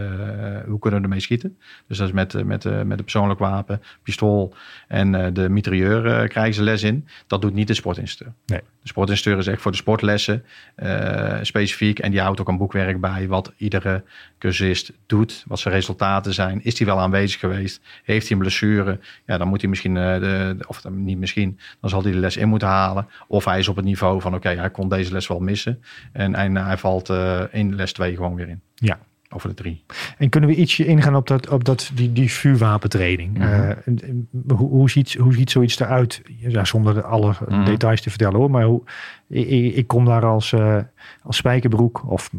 hoe 0.67 0.79
kunnen 0.79 0.99
we 0.99 1.05
ermee 1.05 1.19
schieten? 1.19 1.57
Dus 1.87 1.97
dat 1.97 2.07
is 2.07 2.13
met, 2.13 2.33
met, 2.33 2.63
met 2.63 2.97
een 2.97 3.03
persoonlijk 3.03 3.39
wapen, 3.39 3.81
pistool 4.03 4.53
en 4.87 5.33
de 5.33 5.49
mitrailleur 5.49 6.27
krijgen 6.27 6.53
ze 6.53 6.63
les 6.63 6.83
in. 6.83 7.07
Dat 7.27 7.41
doet 7.41 7.53
niet 7.53 7.67
de 7.67 7.73
sportinstructeur. 7.73 8.33
Nee. 8.45 8.61
De 8.81 8.87
sportinstructeur 8.87 9.41
is 9.41 9.47
echt 9.47 9.61
voor 9.61 9.71
de 9.71 9.77
sportlessen 9.77 10.43
specifiek 11.41 11.99
en 11.99 12.11
die 12.11 12.21
houdt 12.21 12.41
ook 12.41 12.47
een 12.47 12.57
boekwerk 12.57 13.01
bij 13.01 13.27
wat 13.27 13.53
iedere 13.57 14.03
cursist 14.37 14.91
doet, 15.05 15.43
wat 15.47 15.59
zijn 15.59 15.73
resultaten 15.73 16.33
zijn. 16.33 16.63
Is 16.63 16.77
hij 16.77 16.87
wel 16.87 16.99
aanwezig 16.99 17.39
geweest? 17.39 17.81
Heeft 18.03 18.27
hij 18.27 18.37
een 18.37 18.43
blessure? 18.43 18.99
Ja, 19.25 19.37
dan 19.39 19.47
moet 19.47 19.61
hij 19.61 19.69
misschien, 19.69 19.97
eh, 19.97 20.19
de, 20.19 20.55
of 20.67 20.81
dan 20.81 21.03
niet 21.03 21.17
misschien, 21.17 21.59
dan 21.81 21.89
zal 21.89 22.01
hij 22.03 22.11
de 22.11 22.17
les 22.17 22.37
in 22.37 22.49
moeten 22.49 22.67
halen. 22.67 23.07
Of 23.27 23.45
hij 23.45 23.59
is 23.59 23.67
op 23.67 23.75
het 23.75 23.85
niveau 23.85 24.21
van, 24.21 24.35
oké, 24.35 24.49
hij 24.49 24.69
kon 24.69 24.89
deze 24.89 25.11
les 25.11 25.27
wel 25.27 25.39
missen. 25.39 25.81
En, 26.11 26.35
en 26.35 26.55
hij 26.57 26.77
valt 26.77 27.09
eh, 27.09 27.41
in 27.51 27.75
les 27.75 27.93
2 27.93 28.15
gewoon 28.15 28.35
weer 28.35 28.49
in. 28.49 28.61
Ja. 28.75 28.99
Of 29.31 29.41
de 29.41 29.53
drie. 29.53 29.83
En 30.17 30.29
kunnen 30.29 30.49
we 30.49 30.55
ietsje 30.55 30.85
ingaan 30.85 31.15
op, 31.15 31.27
dat, 31.27 31.49
op 31.49 31.63
dat, 31.63 31.91
die, 31.93 32.13
die 32.13 32.31
vuurwapentraining? 32.31 33.37
Mhm. 33.37 33.43
Eh, 33.43 33.75
hoe, 34.47 34.69
hoe, 34.69 34.89
ziet, 34.89 35.13
hoe 35.13 35.33
ziet 35.33 35.51
zoiets 35.51 35.79
eruit? 35.79 36.21
Ja, 36.37 36.65
zonder 36.65 37.03
alle 37.03 37.33
Mhm. 37.47 37.65
details 37.65 38.01
te 38.01 38.09
vertellen 38.09 38.35
hoor. 38.39 38.51
Maar 38.51 38.63
hoe, 38.63 38.81
ik, 39.27 39.75
ik 39.75 39.87
kom 39.87 40.05
daar 40.05 40.25
als, 40.25 40.53
als 41.23 41.37
spijkerbroek. 41.37 42.11
Of 42.11 42.31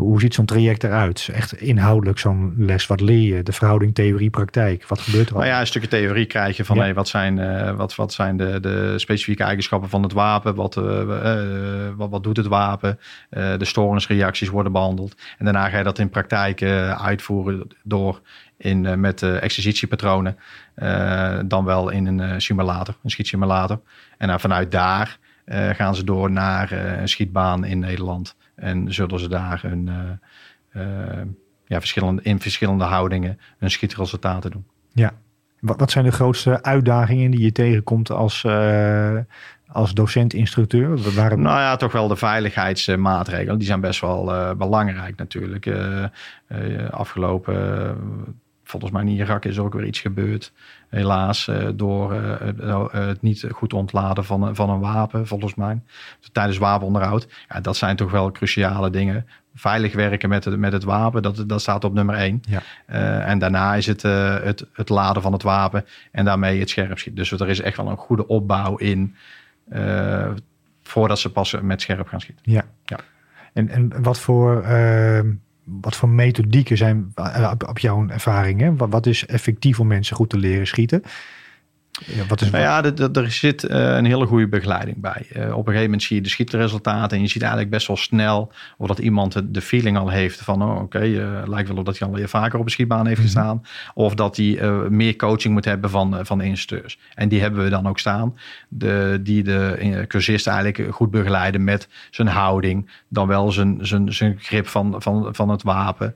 hoe 0.00 0.20
ziet 0.20 0.34
zo'n 0.34 0.44
traject 0.44 0.84
eruit? 0.84 1.28
Echt 1.32 1.52
inhoudelijk 1.52 2.18
zo'n 2.18 2.54
les. 2.56 2.86
Wat 2.86 3.00
leer 3.00 3.36
je? 3.36 3.42
De 3.42 3.52
verhouding 3.52 3.94
theorie, 3.94 4.30
praktijk. 4.30 4.86
Wat 4.86 5.00
gebeurt 5.00 5.28
er 5.28 5.34
al? 5.34 5.40
Nou 5.40 5.52
ja, 5.52 5.60
een 5.60 5.66
stukje 5.66 5.88
theorie 5.88 6.26
krijg 6.26 6.56
je 6.56 6.64
van 6.64 6.76
Ja. 6.76 6.82
hey, 6.82 6.94
wat 6.94 7.08
zijn, 7.08 7.38
eh, 7.38 7.76
wat, 7.76 7.94
wat 7.94 8.12
zijn 8.12 8.36
de, 8.36 8.60
de 8.60 8.98
specifieke 8.98 9.42
eigenschappen 9.42 9.88
van 9.88 10.02
het 10.02 10.12
wapen? 10.12 10.54
Wat, 10.54 10.76
eh, 10.76 11.00
eh, 11.00 11.92
wat, 11.96 12.10
wat 12.10 12.22
doet 12.22 12.36
het 12.36 12.46
wapen? 12.46 12.98
De 13.30 13.64
stoornisreacties 13.64 14.48
worden 14.48 14.72
behandeld. 14.72 15.14
En 15.38 15.44
daarna 15.44 15.68
ga 15.68 15.78
je 15.78 15.84
dat 15.84 15.98
in 15.98 16.08
praktijk 16.08 16.62
uitvoeren 17.02 17.66
door 17.82 18.20
in, 18.56 19.00
met 19.00 19.22
exercitiepatronen. 19.22 20.36
dan 21.46 21.64
wel 21.64 21.90
in 21.90 22.06
een 22.06 22.40
simulator, 22.40 22.96
een 23.02 23.10
schietsimulator. 23.10 23.80
En 24.18 24.40
vanuit 24.40 24.70
daar 24.70 25.18
gaan 25.72 25.94
ze 25.94 26.04
door 26.04 26.30
naar 26.30 26.72
een 26.72 27.08
schietbaan 27.08 27.64
in 27.64 27.78
Nederland. 27.78 28.36
En 28.60 28.92
zullen 28.92 29.20
ze 29.20 29.28
daar 29.28 29.60
een, 29.64 29.88
eh, 30.70 30.82
eh, 30.82 31.26
ja, 31.66 31.78
verschillende, 31.78 32.22
in 32.22 32.40
verschillende 32.40 32.84
houdingen 32.84 33.38
hun 33.58 33.70
schietresultaten 33.70 34.50
doen. 34.50 34.64
Ja. 34.92 35.12
Wat, 35.60 35.80
wat 35.80 35.90
zijn 35.90 36.04
de 36.04 36.12
grootste 36.12 36.62
uitdagingen 36.62 37.30
die 37.30 37.40
je 37.40 37.52
tegenkomt 37.52 38.10
als, 38.10 38.44
eh, 38.44 39.16
als 39.66 39.94
docent-instructeur? 39.94 41.14
Waarom, 41.14 41.40
Nou 41.40 41.58
ja, 41.58 41.76
toch 41.76 41.92
wel 41.92 42.08
de 42.08 42.16
veiligheidsmaatregelen. 42.16 43.58
Die 43.58 43.66
zijn 43.66 43.80
best 43.80 44.00
wel 44.00 44.56
belangrijk 44.56 45.16
natuurlijk. 45.16 45.70
Afgelopen, 46.90 47.96
volgens 48.70 48.92
mij 48.92 49.02
in 49.02 49.08
Irak 49.08 49.44
is 49.44 49.56
er 49.56 49.62
ook 49.62 49.74
weer 49.74 49.84
iets 49.86 50.00
gebeurd. 50.00 50.52
Helaas, 50.88 51.48
eh, 51.48 51.68
door 51.74 52.12
eh, 52.14 52.40
het- 52.46 52.60
eh, 52.60 52.86
het 52.92 53.22
niet 53.22 53.46
goed 53.52 53.72
ontladen 53.72 54.24
van, 54.24 54.42
een- 54.42 54.54
van 54.54 54.70
een 54.70 54.80
wapen, 54.80 55.26
volgens 55.26 55.54
mij. 55.54 55.80
Tijdens 56.32 56.58
wapenonderhoud. 56.58 57.28
Ja, 57.48 57.60
dat 57.60 57.76
zijn 57.76 57.96
toch 57.96 58.10
wel 58.10 58.30
cruciale 58.32 58.90
dingen. 58.90 59.26
Veilig 59.54 59.94
werken 59.94 60.28
met 60.28 60.44
het, 60.44 60.58
met 60.58 60.72
het 60.72 60.84
wapen, 60.84 61.22
dat, 61.22 61.44
dat 61.46 61.60
staat 61.60 61.84
op 61.84 61.92
nummer 61.94 62.14
één. 62.14 62.40
Ja. 62.48 62.62
En 63.20 63.38
daarna 63.38 63.74
is 63.74 63.86
het, 63.86 64.02
het 64.02 64.66
het 64.72 64.88
laden 64.88 65.22
van 65.22 65.32
het 65.32 65.42
wapen 65.42 65.84
en 66.12 66.24
daarmee 66.24 66.58
het 66.60 66.70
scherp 66.70 66.98
schieten. 66.98 67.14
Dus 67.24 67.40
er 67.40 67.48
is 67.48 67.60
echt 67.60 67.76
wel 67.76 67.88
een 67.88 67.96
goede 67.96 68.26
opbouw 68.26 68.76
in 68.76 69.14
voordat 70.82 71.18
ze 71.18 71.32
pas 71.32 71.56
met 71.62 71.80
scherp 71.82 72.08
gaan 72.08 72.20
schieten. 72.20 72.52
Ja. 72.52 72.64
Ja. 72.84 72.98
En, 73.52 73.68
en 73.68 74.02
wat, 74.02 74.18
voor, 74.18 74.62
eh, 74.62 75.20
wat 75.80 75.96
voor 75.96 76.08
methodieken 76.08 76.76
zijn 76.76 77.12
eh, 77.14 77.52
op, 77.68 77.78
jouw 77.78 78.08
ervaring? 78.08 78.60
Hè? 78.60 78.76
Wat, 78.76 78.90
wat 78.90 79.06
is 79.06 79.26
effectief 79.26 79.80
om 79.80 79.86
mensen 79.86 80.16
goed 80.16 80.30
te 80.30 80.38
leren 80.38 80.66
schieten? 80.66 81.02
Ja, 82.06 82.26
wat 82.26 82.40
is, 82.40 82.50
Nou 82.50 82.62
ja, 82.62 82.84
er- 83.12 83.30
zit 83.30 83.64
eh, 83.64 83.96
een 83.96 84.04
hele 84.04 84.26
goede 84.26 84.48
begeleiding 84.48 85.00
bij. 85.00 85.26
Eh, 85.32 85.42
op 85.42 85.56
een 85.58 85.64
gegeven 85.64 85.82
moment 85.82 86.02
zie 86.02 86.16
je 86.16 86.22
de 86.22 86.28
schietresultaten 86.28 87.16
en 87.16 87.22
je 87.22 87.28
ziet 87.28 87.40
eigenlijk 87.42 87.70
best 87.70 87.86
wel 87.86 87.96
snel 87.96 88.52
of 88.78 88.88
dat 88.88 88.98
iemand 88.98 89.32
de- 89.32 89.50
de 89.50 89.60
feeling 89.60 89.98
al 89.98 90.08
heeft 90.08 90.40
van, 90.40 90.62
oh, 90.62 90.80
oké, 90.80 90.98
eh, 90.98 91.42
lijkt 91.48 91.68
wel 91.68 91.78
op 91.78 91.84
dat 91.84 91.98
hij 91.98 92.08
al 92.08 92.14
weer 92.14 92.28
vaker 92.28 92.58
op 92.58 92.64
een 92.64 92.70
schietbaan 92.70 93.06
heeft 93.06 93.18
Mhm. 93.18 93.26
gestaan. 93.26 93.62
Of 93.94 94.14
dat 94.14 94.36
hij 94.36 94.60
meer 94.88 95.16
coaching 95.16 95.54
moet 95.54 95.64
hebben 95.64 95.90
van, 95.90 96.18
van 96.26 96.38
de 96.38 96.44
instructeurs. 96.44 96.98
En 97.14 97.28
die 97.28 97.40
hebben 97.40 97.64
we 97.64 97.70
dan 97.70 97.86
ook 97.88 97.98
staan. 97.98 98.36
De, 98.68 99.18
die 99.22 99.42
de 99.42 100.04
cursist 100.08 100.46
eigenlijk 100.46 100.94
goed 100.94 101.10
begeleiden 101.10 101.64
met 101.64 101.88
zijn 102.10 102.28
houding, 102.28 102.90
dan 103.08 103.26
wel 103.26 103.52
zijn, 103.52 103.78
zijn, 103.80 104.12
zijn 104.14 104.36
grip 104.40 104.66
van, 104.66 104.94
van, 104.98 105.28
van 105.34 105.48
het 105.48 105.62
wapen, 105.62 106.14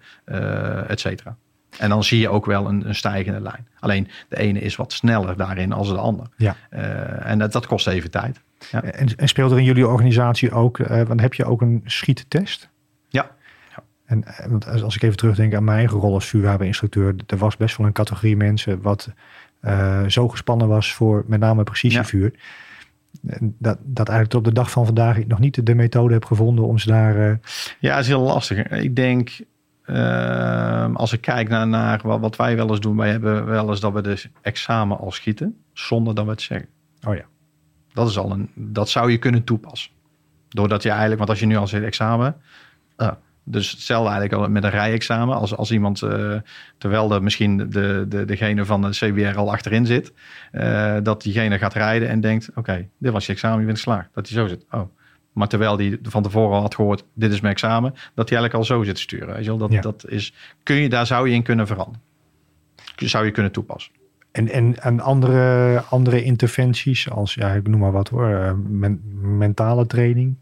et 0.89 1.01
cetera. 1.01 1.37
En 1.79 1.89
dan 1.89 2.05
zie 2.05 2.21
je 2.21 2.29
ook 2.29 2.47
wel 2.47 2.69
een, 2.69 2.89
een 2.89 2.95
stijgende 2.95 3.41
lijn. 3.41 3.69
Alleen 3.79 4.09
de 4.29 4.39
ene 4.39 4.61
is 4.61 4.77
wat 4.77 4.93
sneller 4.93 5.37
daarin 5.37 5.73
als 5.73 5.89
de 5.89 5.97
ander. 5.97 6.27
Ja. 6.37 6.57
Eh, 6.71 7.31
en 7.31 7.39
dat, 7.39 7.53
dat 7.53 7.67
kost 7.67 7.87
even 7.87 8.11
tijd. 8.11 8.41
Ja. 8.71 8.83
en, 8.83 9.17
en 9.17 9.29
speelt 9.29 9.51
er 9.51 9.59
in 9.59 9.65
jullie 9.65 9.89
organisatie 9.89 10.51
ook, 10.51 10.79
eh, 10.79 11.03
want 11.03 11.21
heb 11.21 11.35
je 11.35 11.45
ook 11.45 11.61
een 11.61 11.83
schiettest? 11.85 12.69
Ja. 13.09 13.31
En 14.05 14.25
eh, 14.25 14.47
want 14.47 14.83
als, 14.83 14.97
ik 14.97 15.03
even 15.03 15.17
terugdenk 15.17 15.55
aan 15.55 15.65
mijn 15.65 15.79
eigen 15.79 15.99
rol 15.99 16.15
als 16.15 16.27
vuurwapeninstructeur, 16.27 17.15
er 17.27 17.37
was 17.37 17.57
best 17.57 17.77
wel 17.77 17.87
een 17.87 17.93
categorie 17.93 18.37
mensen 18.37 18.83
wat 18.83 19.09
zo 20.09 20.29
gespannen 20.29 20.69
was 20.69 20.93
voor 20.93 21.25
met 21.27 21.41
name 21.41 21.63
precisievuur. 21.65 22.33
En 23.27 23.57
Dat, 23.59 23.79
dat 23.83 24.09
eigenlijk 24.09 24.31
tot 24.31 24.39
op 24.39 24.45
de 24.45 24.61
dag 24.61 24.71
van 24.71 24.85
vandaag 24.85 25.17
ik 25.17 25.27
nog 25.27 25.39
niet 25.39 25.67
de 25.67 25.75
methode 25.75 26.15
heb 26.15 26.25
gevonden 26.25 26.65
om 26.65 26.79
ze 26.79 26.89
daar. 26.89 27.41
Ja, 27.79 27.95
het 27.95 28.03
is 28.03 28.09
heel 28.09 28.21
lastig. 28.21 28.69
Ik 28.69 28.97
denk, 28.97 29.39
eh, 29.85 30.95
als 30.95 31.13
ik 31.13 31.21
kijk 31.21 31.49
naar, 31.49 31.67
naar 31.67 32.01
wat, 32.03 32.21
wat 32.21 32.37
wij 32.37 32.57
wel 32.57 32.71
eens 32.71 32.81
doen, 32.81 32.97
wij 32.97 33.11
hebben 33.11 33.47
wel 33.47 33.69
eens 33.71 33.81
dat 33.81 33.93
we 33.93 34.01
de 34.01 34.23
examen 34.41 34.99
al 34.99 35.13
schieten, 35.13 35.63
zonder 35.73 36.15
dat 36.15 36.25
we 36.25 36.31
het 36.31 36.43
zeggen. 36.43 36.69
oh 37.07 37.15
ja. 37.15 37.25
Dat, 37.93 38.09
is 38.09 38.19
al 38.19 38.31
een, 38.31 38.51
dat 38.55 38.89
zou 38.89 39.11
je 39.11 39.19
kunnen 39.19 39.45
toepassen. 39.45 39.91
Doordat 40.49 40.83
je 40.83 40.89
eigenlijk, 40.89 41.19
want 41.19 41.31
als 41.31 41.41
je 41.41 41.47
nu 41.47 41.57
al 41.57 41.67
zegt 41.67 41.85
examen, 41.85 42.37
ah, 42.97 43.13
Dus 43.45 43.71
hetzelfde 43.71 44.11
eigenlijk 44.11 44.43
al 44.43 44.51
met 44.51 44.65
een 44.65 44.71
rijexamen. 44.71 45.37
Als, 45.37 45.57
als 45.57 45.71
iemand, 45.71 46.03
uh, 46.03 46.37
terwijl 46.79 47.13
er 47.13 47.23
misschien 47.23 47.57
de, 47.57 48.05
de, 48.09 48.25
degene 48.25 48.65
van 48.65 48.83
de 48.83 48.91
CBR 48.91 49.39
al 49.39 49.53
achterin 49.53 49.87
zit, 49.87 50.13
uh, 50.53 50.97
dat 51.03 51.23
diegene 51.23 51.59
gaat 51.59 51.75
rijden 51.75 52.09
en 52.09 52.21
denkt: 52.21 52.51
Oké, 52.55 52.89
dit 52.99 53.13
was 53.13 53.27
je 53.27 53.33
examen, 53.33 53.59
je 53.59 53.65
bent 53.65 53.77
geslaagd. 53.77 54.09
Dat 54.13 54.29
hij 54.29 54.39
zo 54.39 54.47
zit. 54.47 54.67
Oh. 54.71 54.83
Maar 55.35 55.49
terwijl 55.49 55.79
hij 55.79 55.99
van 56.03 56.23
tevoren 56.23 56.55
al 56.55 56.61
had 56.61 56.75
gehoord: 56.75 57.05
Dit 57.15 57.33
is 57.33 57.41
mijn 57.41 57.53
examen, 57.53 57.91
dat 57.91 58.29
hij 58.29 58.39
eigenlijk 58.39 58.55
al 58.55 58.65
zo 58.65 58.83
zit 58.83 58.95
te 58.95 59.01
sturen. 59.01 59.35
Weet 59.35 59.45
je 59.45 59.57
wel? 59.57 59.69
Dat, 59.69 59.83
dat 59.83 60.05
is, 60.09 60.35
kun 60.63 60.77
je, 60.77 60.89
daar 60.89 61.07
zou 61.07 61.29
je 61.29 61.35
in 61.35 61.43
kunnen 61.43 61.67
veranderen. 61.67 62.03
Zou 62.97 63.25
je 63.25 63.31
kunnen 63.31 63.53
toepassen. 63.53 63.93
En, 64.33 64.49
en, 64.49 64.83
en 64.83 65.01
andere, 65.01 65.81
andere 65.81 66.23
interventies, 66.23 67.11
als 67.11 67.35
ja, 67.35 67.53
ik 67.53 67.69
noem 67.69 67.81
maar 67.81 67.93
wat 67.93 68.09
hoor, 68.09 68.29
eh, 68.29 68.53
mentale 69.21 69.87
training. 69.87 70.37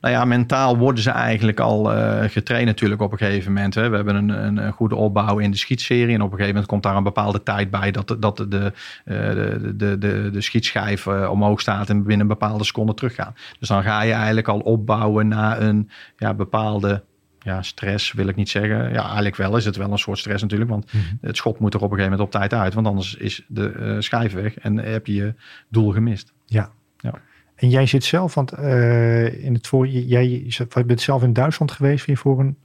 Nou 0.00 0.14
ja, 0.14 0.24
mentaal 0.24 0.76
worden 0.76 1.02
ze 1.02 1.10
eigenlijk 1.10 1.60
al 1.60 1.96
uh, 1.96 2.22
getraind 2.24 2.66
natuurlijk 2.66 3.00
op 3.00 3.12
een 3.12 3.18
gegeven 3.18 3.52
moment. 3.52 3.74
Hè. 3.74 3.88
We 3.88 3.96
hebben 3.96 4.14
een, 4.14 4.28
een, 4.28 4.56
een, 4.56 4.72
goede 4.72 4.94
opbouw 4.94 5.38
in 5.38 5.50
de 5.50 5.56
schietserie. 5.56 6.14
En 6.14 6.22
op 6.22 6.32
een 6.32 6.38
gegeven 6.38 6.46
moment 6.46 6.66
komt 6.66 6.82
daar 6.82 6.96
een 6.96 7.02
bepaalde 7.02 7.42
tijd 7.42 7.70
bij 7.70 7.90
dat, 7.90 8.16
dat 8.18 8.36
de, 8.36 8.48
de, 8.48 8.72
eh, 9.04 9.16
de, 9.16 9.76
de, 9.76 9.98
de, 9.98 10.30
de 10.32 10.40
schietschijf 10.40 11.06
omhoog 11.06 11.60
staat 11.60 11.90
en 11.90 12.02
binnen 12.02 12.20
een 12.20 12.26
bepaalde 12.26 12.64
seconde 12.64 12.94
teruggaat. 12.94 13.38
Dus 13.58 13.68
dan 13.68 13.82
ga 13.82 14.02
je 14.02 14.12
eigenlijk 14.12 14.48
al 14.48 14.60
opbouwen 14.60 15.28
naar 15.28 15.60
een 15.60 15.90
ja, 16.16 16.34
bepaalde 16.34 17.02
ja, 17.46 17.62
stress 17.62 18.12
wil 18.12 18.28
ik 18.28 18.36
niet 18.36 18.48
zeggen. 18.48 18.92
Ja, 18.92 19.04
eigenlijk 19.04 19.36
wel 19.36 19.56
is 19.56 19.64
het 19.64 19.76
wel 19.76 19.92
een 19.92 19.98
soort 19.98 20.18
stress 20.18 20.42
natuurlijk. 20.42 20.70
Want 20.70 20.92
mhm. 20.92 21.04
het 21.20 21.36
schot 21.36 21.58
moet 21.58 21.74
er 21.74 21.80
op 21.80 21.90
een 21.90 21.96
gegeven 21.96 22.18
moment 22.18 22.34
op 22.34 22.40
tijd 22.40 22.54
uit. 22.60 22.74
Want 22.74 22.86
anders 22.86 23.14
is 23.14 23.44
de 23.48 23.72
uh, 23.78 24.00
schijf 24.00 24.32
weg 24.32 24.58
en 24.58 24.76
heb 24.76 25.06
je 25.06 25.14
je 25.14 25.34
doel 25.68 25.92
gemist. 25.92 26.32
Ja. 26.44 26.70
ja. 26.96 27.12
En 27.56 27.68
jij 27.68 27.86
zit 27.86 28.04
zelf, 28.04 28.34
want 28.34 28.58
uh, 28.58 29.44
in 29.44 29.54
het 29.54 29.66
voor, 29.66 29.86
jij 29.86 30.46
bent 30.86 31.00
zelf 31.00 31.22
in 31.22 31.32
Duitsland 31.32 31.72
geweest 31.72 32.06
weer 32.06 32.16
voor 32.16 32.40
een 32.40 32.56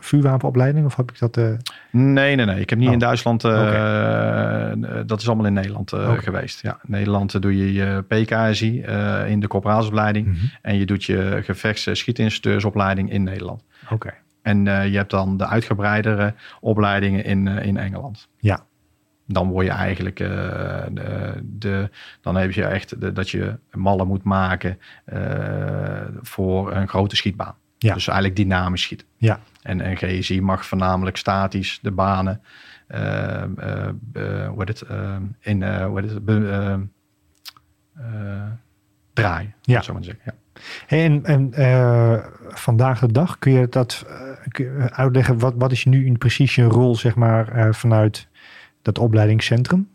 vuurwapenopleiding? 0.00 0.86
Of 0.86 0.96
heb 0.96 1.10
ik 1.10 1.18
dat? 1.18 1.36
Uh... 1.36 1.48
Nee, 1.90 2.36
nee, 2.36 2.46
nee. 2.46 2.60
Ik 2.60 2.70
heb 2.70 2.78
niet 2.78 2.88
in 2.88 2.94
oh. 2.94 3.00
Duitsland. 3.00 3.44
Uh, 3.44 4.70
Dat 5.06 5.20
is 5.20 5.26
allemaal 5.26 5.46
in 5.46 5.52
Nederland 5.52 5.92
geweest. 5.96 6.62
Ja, 6.62 6.72
in 6.72 6.90
Nederland 6.90 7.42
doe 7.42 7.56
je 7.56 7.72
je 7.72 8.02
PKSI 8.08 8.80
in 9.26 9.40
de 9.40 9.46
corporaalsopleiding. 9.48 10.26
Mm 10.26 10.36
En 10.62 10.78
je 10.78 10.86
doet 10.86 11.04
je 11.04 11.40
gevechts- 11.44 11.88
schietinstructeursopleiding 11.92 13.12
in 13.12 13.22
Nederland. 13.22 13.64
Oké. 13.90 14.14
En 14.42 14.64
je 14.64 14.96
hebt 14.96 15.10
dan 15.10 15.36
de 15.36 15.46
uitgebreidere 15.46 16.34
opleidingen 16.60 17.24
in, 17.24 17.46
in 17.48 17.76
Engeland. 17.76 18.28
Ja. 18.38 18.66
Dan 19.30 19.48
word 19.48 19.66
je 19.66 19.72
eigenlijk 19.72 20.16
de, 20.16 21.42
de, 21.42 21.90
dan 22.20 22.36
heb 22.36 22.52
je 22.52 22.64
echt 22.64 23.00
de, 23.00 23.12
dat 23.12 23.30
je 23.30 23.58
mallen 23.70 24.06
moet 24.06 24.22
maken 24.22 24.78
voor 26.22 26.72
een 26.72 26.88
grote 26.88 27.16
schietbaan. 27.16 27.54
Ja. 27.78 27.94
Dus 27.94 28.06
eigenlijk 28.06 28.36
dynamisch 28.36 28.82
schieten. 28.82 29.06
Ja. 29.16 29.40
En, 29.62 29.80
en 29.80 29.96
GSI 29.96 30.40
mag 30.40 30.66
voornamelijk 30.66 31.16
statisch 31.16 31.78
de 31.82 31.90
banen 31.90 32.42
uh, 32.88 33.42
hoe 34.48 34.64
het, 34.64 34.84
in, 35.40 35.82
hoe 35.82 36.00
het, 36.00 36.26
draaien. 39.12 39.54
Ja. 39.62 39.82
Zo 39.82 39.92
maar 39.92 40.04
zeggen. 40.04 40.22
Ja. 40.24 40.34
En, 40.86 41.24
en 41.24 41.52
vandaag 42.48 43.00
de 43.00 43.12
dag 43.12 43.38
kun 43.38 43.52
je 43.52 43.68
dat 43.68 44.06
kun 44.48 44.64
je 44.64 44.92
uitleggen. 44.92 45.38
Wat, 45.38 45.54
wat 45.56 45.72
is 45.72 45.84
nu 45.84 46.12
precies 46.12 46.54
je 46.54 46.64
rol, 46.64 46.96
zeg 46.96 47.14
maar, 47.14 47.74
vanuit 47.74 48.27
dat 48.94 49.04
opleidingscentrum? 49.04 49.88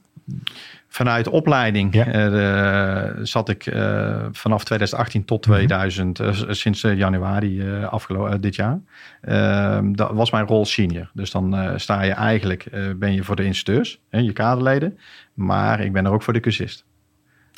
Vanuit 0.88 1.28
opleiding 1.28 1.96
uh, 1.96 3.06
zat 3.22 3.50
ik 3.50 3.66
uh, 3.66 4.26
vanaf 4.32 4.64
2018 4.64 5.26
tot 5.26 5.42
2000, 5.42 6.20
uh, 6.20 6.30
sinds 6.50 6.82
januari 6.82 7.84
afgelopen 7.84 8.42
dit 8.42 8.56
jaar. 8.56 8.80
Ehm, 9.22 9.94
dat 9.94 10.12
was 10.12 10.32
mijn 10.32 10.48
rol 10.48 10.66
senior. 10.66 11.10
Dus 11.14 11.32
dan 11.32 11.80
sta 11.80 12.02
je 12.02 12.12
eigenlijk, 12.12 12.66
ben 12.96 13.14
je 13.14 13.24
voor 13.24 13.36
de 13.36 13.44
instructeurs, 13.44 14.00
je 14.10 14.34
kaderleden. 14.34 14.98
Maar 15.34 15.80
ik 15.80 15.94
ben 15.94 16.06
er 16.06 16.12
ook 16.12 16.24
voor 16.24 16.34
de 16.34 16.40
cursist. 16.40 16.86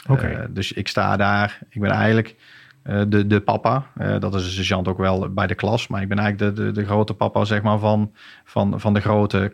Oké. 0.07 0.47
dus 0.49 0.71
ik 0.71 0.87
sta 0.87 1.17
daar, 1.17 1.59
ik 1.69 1.81
ben 1.81 1.91
eigenlijk 1.91 2.35
de, 3.07 3.27
de 3.27 3.41
papa. 3.41 3.85
dat 4.19 4.35
is 4.35 4.43
de 4.43 4.49
sergeant 4.49 4.87
ook 4.87 4.97
wel 4.97 5.29
bij 5.29 5.47
de 5.47 5.55
klas. 5.55 5.87
Maar 5.87 6.01
ik 6.01 6.07
ben 6.07 6.19
eigenlijk 6.19 6.55
de, 6.55 6.63
de, 6.63 6.71
de 6.71 6.85
grote 6.85 7.13
papa 7.13 7.45
zeg 7.45 7.61
maar, 7.61 7.79
van, 7.79 8.11
van, 8.43 8.79
van 8.79 8.93
de 8.93 9.01
grote 9.01 9.51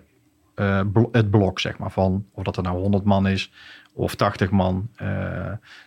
uh, 0.62 0.82
het 1.12 1.30
blok, 1.30 1.60
zeg 1.60 1.78
maar, 1.78 1.92
van 1.92 2.26
of 2.32 2.44
dat 2.44 2.58
er 2.58 2.64
nou 2.64 2.80
100 2.80 3.04
man 3.04 3.28
is 3.28 3.52
of 3.94 4.16
80 4.16 4.50
man. 4.50 4.90
Uh, 5.02 5.08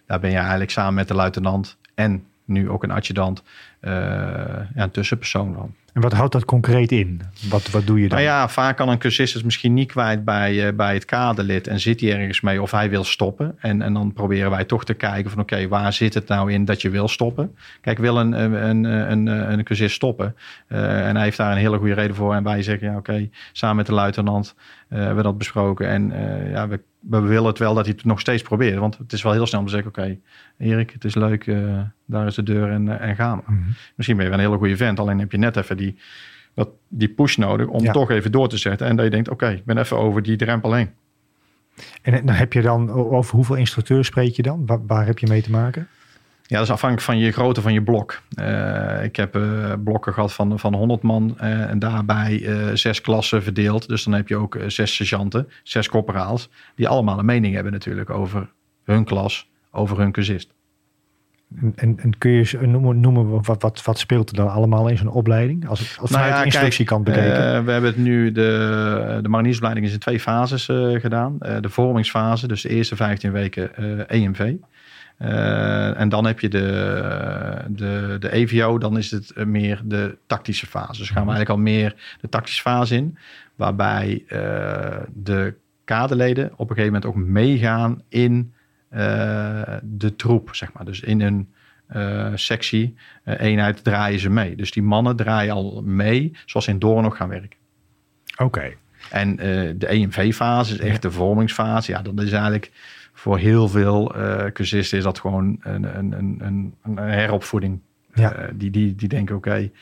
daar 0.06 0.20
ben 0.20 0.30
je 0.30 0.36
eigenlijk 0.36 0.70
samen 0.70 0.94
met 0.94 1.08
de 1.08 1.14
luitenant 1.14 1.76
en 1.94 2.24
nu 2.44 2.70
ook 2.70 2.82
een 2.82 2.90
adjudant 2.90 3.42
uh, 3.80 3.92
ja, 4.74 4.82
een 4.82 4.90
tussenpersoon 4.90 5.54
van. 5.54 5.74
En 5.94 6.00
wat 6.00 6.12
houdt 6.12 6.32
dat 6.32 6.44
concreet 6.44 6.92
in? 6.92 7.20
Wat, 7.48 7.70
wat 7.70 7.86
doe 7.86 8.00
je 8.00 8.08
dan? 8.08 8.18
Nou 8.18 8.30
ja, 8.30 8.48
vaak 8.48 8.76
kan 8.76 8.88
een 8.88 8.98
cursist 8.98 9.34
het 9.34 9.44
misschien 9.44 9.74
niet 9.74 9.88
kwijt 9.88 10.24
bij, 10.24 10.66
uh, 10.66 10.76
bij 10.76 10.94
het 10.94 11.04
kaderlid 11.04 11.66
en 11.66 11.80
zit 11.80 12.00
hij 12.00 12.12
ergens 12.12 12.40
mee 12.40 12.62
of 12.62 12.70
hij 12.70 12.90
wil 12.90 13.04
stoppen. 13.04 13.56
En, 13.58 13.82
en 13.82 13.94
dan 13.94 14.12
proberen 14.12 14.50
wij 14.50 14.64
toch 14.64 14.84
te 14.84 14.94
kijken 14.94 15.30
van 15.30 15.40
oké, 15.40 15.68
waar 15.68 15.92
zit 15.92 16.14
het 16.14 16.28
nou 16.28 16.52
in 16.52 16.64
dat 16.64 16.82
je 16.82 16.90
wil 16.90 17.08
stoppen? 17.08 17.56
Kijk, 17.80 17.98
wil 17.98 18.16
een, 18.16 18.32
een, 18.32 18.84
een, 18.84 19.26
een, 19.26 19.64
cursist 19.64 19.94
stoppen 19.94 20.36
uh, 20.68 21.06
en 21.08 21.14
hij 21.14 21.24
heeft 21.24 21.36
daar 21.36 21.52
een 21.52 21.58
hele 21.58 21.78
goede 21.78 21.94
reden 21.94 22.16
voor 22.16 22.34
en 22.34 22.42
wij 22.42 22.62
zeggen 22.62 22.90
ja 22.90 22.96
oké, 22.96 23.28
samen 23.52 23.76
met 23.76 23.86
de 23.86 23.92
luitenant 23.92 24.54
hebben 24.98 25.16
we 25.16 25.22
dat 25.22 25.38
besproken 25.38 25.88
en 25.88 26.12
ja, 26.50 26.68
we 26.68 26.80
we 27.08 27.20
willen 27.20 27.46
het 27.46 27.58
wel 27.58 27.74
dat 27.74 27.84
hij 27.84 27.94
het 27.96 28.04
nog 28.04 28.20
steeds 28.20 28.42
probeert. 28.42 28.78
Want 28.78 28.98
het 28.98 29.12
is 29.12 29.22
wel 29.22 29.32
heel 29.32 29.46
snel 29.46 29.60
om 29.60 29.66
te 29.66 29.72
zeggen: 29.72 29.90
Oké, 29.90 30.18
Erik, 30.58 30.90
het 30.90 31.04
is 31.04 31.14
leuk, 31.14 31.46
uh, 31.46 31.80
daar 32.04 32.26
is 32.26 32.34
de 32.34 32.42
deur 32.42 32.70
en, 32.70 33.00
en 33.00 33.16
gaan 33.16 33.36
we. 33.38 33.52
Mm 33.52 33.56
-hmm. 33.56 33.74
Misschien 33.94 34.16
ben 34.16 34.26
je 34.26 34.32
een 34.32 34.38
hele 34.38 34.56
goede 34.56 34.76
vent, 34.76 35.00
alleen 35.00 35.18
heb 35.18 35.32
je 35.32 35.38
net 35.38 35.56
even 35.56 35.76
die, 35.76 35.98
dat, 36.54 36.68
die 36.88 37.08
push 37.08 37.36
nodig 37.36 37.66
om 37.66 37.82
ja. 37.82 37.92
toch 37.92 38.10
even 38.10 38.32
door 38.32 38.48
te 38.48 38.56
zetten. 38.56 38.86
En 38.86 38.96
dat 38.96 39.04
je 39.04 39.10
denkt: 39.10 39.28
Oké, 39.28 39.48
ik 39.48 39.64
ben 39.64 39.78
even 39.78 39.96
over 39.96 40.22
die 40.22 40.36
drempel 40.36 40.72
heen. 40.72 40.90
En 42.02 42.26
dan 42.26 42.34
heb 42.34 42.52
je 42.52 42.62
dan, 42.62 42.90
over 42.90 43.34
hoeveel 43.34 43.56
instructeurs 43.56 44.06
spreek 44.06 44.34
je 44.34 44.42
dan? 44.42 44.66
Waar, 44.66 44.86
waar 44.86 45.06
heb 45.06 45.18
je 45.18 45.26
mee 45.26 45.42
te 45.42 45.50
maken? 45.50 45.88
Ja, 46.46 46.56
dat 46.56 46.66
is 46.66 46.72
afhankelijk 46.72 47.06
van 47.06 47.18
je 47.18 47.32
grootte 47.32 47.60
van 47.60 47.72
je 47.72 47.82
blok. 47.82 48.22
Uh, 48.40 49.04
ik 49.04 49.16
heb 49.16 49.36
uh, 49.36 49.72
blokken 49.84 50.12
gehad 50.12 50.32
van, 50.32 50.58
van 50.58 50.74
100 50.74 51.02
man 51.02 51.36
uh, 51.40 51.70
en 51.70 51.78
daarbij 51.78 52.48
zes 52.74 53.00
klassen 53.00 53.42
verdeeld. 53.42 53.88
Dus 53.88 54.04
dan 54.04 54.12
heb 54.12 54.28
je 54.28 54.36
ook 54.36 54.58
zes 54.66 54.94
sergeanten, 54.94 55.48
zes 55.62 55.88
corporaals, 55.88 56.48
die 56.74 56.88
allemaal 56.88 57.18
een 57.18 57.24
mening 57.24 57.54
hebben 57.54 57.72
natuurlijk 57.72 58.10
over 58.10 58.48
hun 58.84 59.04
klas, 59.04 59.48
over 59.70 59.98
hun 59.98 60.12
cursist. 60.12 60.52
En, 61.60 61.72
en, 61.76 61.98
en, 61.98 62.18
kun 62.18 62.30
je 62.30 62.58
noemen, 62.60 63.00
noemen 63.00 63.42
wat, 63.42 63.62
wat, 63.62 63.82
wat 63.84 63.98
speelt 63.98 64.30
er 64.30 64.36
dan 64.36 64.50
allemaal 64.50 64.88
in 64.88 64.96
zo'n 64.96 65.08
opleiding? 65.08 65.68
Als, 65.68 65.98
als 66.00 66.10
nou 66.10 66.26
ja, 66.26 66.38
de 66.38 66.44
instructiekant 66.44 67.04
bekeken. 67.04 67.64
we 67.64 67.72
hebben 67.72 67.90
het 67.90 67.96
nu, 67.96 68.32
de, 68.32 69.18
de 69.22 69.28
mariniersopleiding 69.28 69.86
is 69.86 69.92
in 69.92 69.98
twee 69.98 70.20
fases 70.20 70.64
gedaan. 71.00 71.38
de 71.38 71.68
vormingsfase, 71.68 72.46
dus 72.46 72.62
de 72.62 72.68
eerste 72.68 72.96
15 72.96 73.32
weken 73.32 73.76
EMV. 74.08 74.54
Uh, 75.18 76.00
en 76.00 76.08
dan 76.08 76.26
heb 76.26 76.40
je 76.40 76.48
de, 76.48 77.64
de, 77.68 78.16
de 78.20 78.32
EVO, 78.32 78.78
dan 78.78 78.98
is 78.98 79.10
het 79.10 79.46
meer 79.46 79.80
de 79.84 80.16
tactische 80.26 80.66
fase. 80.66 80.98
Dus 80.98 81.10
gaan 81.10 81.24
we 81.26 81.30
mhm. 81.30 81.36
eigenlijk 81.36 81.50
al 81.50 81.72
meer 81.72 82.16
de 82.20 82.28
tactische 82.28 82.60
fase 82.60 82.94
in, 82.94 83.18
waarbij 83.54 84.24
uh, 84.28 84.38
de 85.12 85.54
kaderleden 85.84 86.52
op 86.56 86.70
een 86.70 86.76
gegeven 86.76 86.92
moment 86.92 87.06
ook 87.06 87.28
meegaan 87.28 88.02
in 88.08 88.52
uh, 88.92 89.00
de 89.82 90.16
troep, 90.16 90.54
zeg 90.54 90.72
maar. 90.72 90.84
Dus 90.84 91.00
in 91.00 91.20
een 91.20 91.48
sectie, 92.34 92.94
eenheid 93.24 93.84
draaien 93.84 94.18
ze 94.20 94.30
mee. 94.30 94.56
Dus 94.56 94.70
die 94.70 94.82
mannen 94.82 95.16
draaien 95.16 95.54
al 95.54 95.82
mee, 95.84 96.36
zoals 96.46 96.66
ze 96.66 96.72
in 96.72 96.78
Doorn 96.78 97.02
nog 97.02 97.16
gaan 97.16 97.28
werken. 97.28 97.58
Oké. 98.32 98.42
Okay. 98.42 98.76
En 99.10 99.36
de 99.78 99.86
EMV-fase 99.86 100.72
is 100.72 100.78
echt 100.78 101.02
de 101.02 101.10
vormingsfase. 101.10 101.92
Ja, 101.92 102.02
dat 102.02 102.20
is 102.20 102.32
eigenlijk 102.32 102.70
voor 103.14 103.38
heel 103.38 103.68
veel 103.68 104.16
uh, 104.16 104.44
cursisten 104.52 104.98
is 104.98 105.04
dat 105.04 105.18
gewoon 105.18 105.56
een, 105.60 105.98
een, 105.98 106.14
een, 106.38 106.74
een 106.82 106.96
heropvoeding. 106.96 107.80
Ja. 108.14 108.38
Uh, 108.38 108.44
die, 108.54 108.70
die, 108.70 108.94
die 108.94 109.08
denken, 109.08 109.36
oké, 109.36 109.48
okay, 109.48 109.72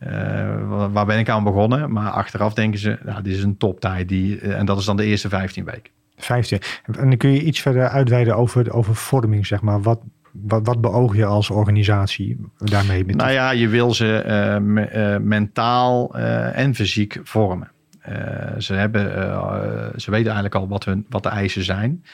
uh, 0.00 0.88
waar 0.92 1.06
ben 1.06 1.18
ik 1.18 1.28
aan 1.28 1.44
begonnen? 1.44 1.92
Maar 1.92 2.10
achteraf 2.10 2.54
denken 2.54 2.80
ze, 2.80 2.98
nou, 3.04 3.22
dit 3.22 3.34
is 3.34 3.42
een 3.42 3.56
toptijd. 3.56 4.08
Die, 4.08 4.40
en 4.40 4.66
dat 4.66 4.78
is 4.78 4.84
dan 4.84 4.96
de 4.96 5.04
eerste 5.04 5.28
15 5.28 5.64
weken. 5.64 5.92
15. 6.16 6.58
En 6.84 7.08
dan 7.08 7.16
kun 7.16 7.30
je 7.30 7.42
iets 7.42 7.60
verder 7.60 7.88
uitweiden 7.88 8.36
over, 8.36 8.72
over 8.72 8.94
vorming, 8.94 9.46
zeg 9.46 9.60
maar. 9.60 9.82
Wat, 9.82 10.00
wat, 10.32 10.66
wat 10.66 10.80
beoog 10.80 11.16
je 11.16 11.24
als 11.24 11.50
organisatie 11.50 12.36
daarmee? 12.58 13.04
Met 13.04 13.16
nou 13.16 13.30
ja, 13.30 13.50
je 13.50 13.68
wil 13.68 13.94
ze 13.94 14.24
me, 14.62 15.18
mentaal 15.22 16.14
en 16.54 16.74
fysiek 16.74 17.20
vormen. 17.22 17.70
Uh, 18.08 18.58
ze, 18.58 18.74
hebben, 18.74 19.18
uh, 19.18 19.88
ze 19.96 20.10
weten 20.10 20.32
eigenlijk 20.32 20.54
al 20.54 20.68
wat, 20.68 20.84
hun, 20.84 21.06
wat 21.08 21.22
de 21.22 21.28
eisen 21.28 21.64
zijn. 21.64 22.04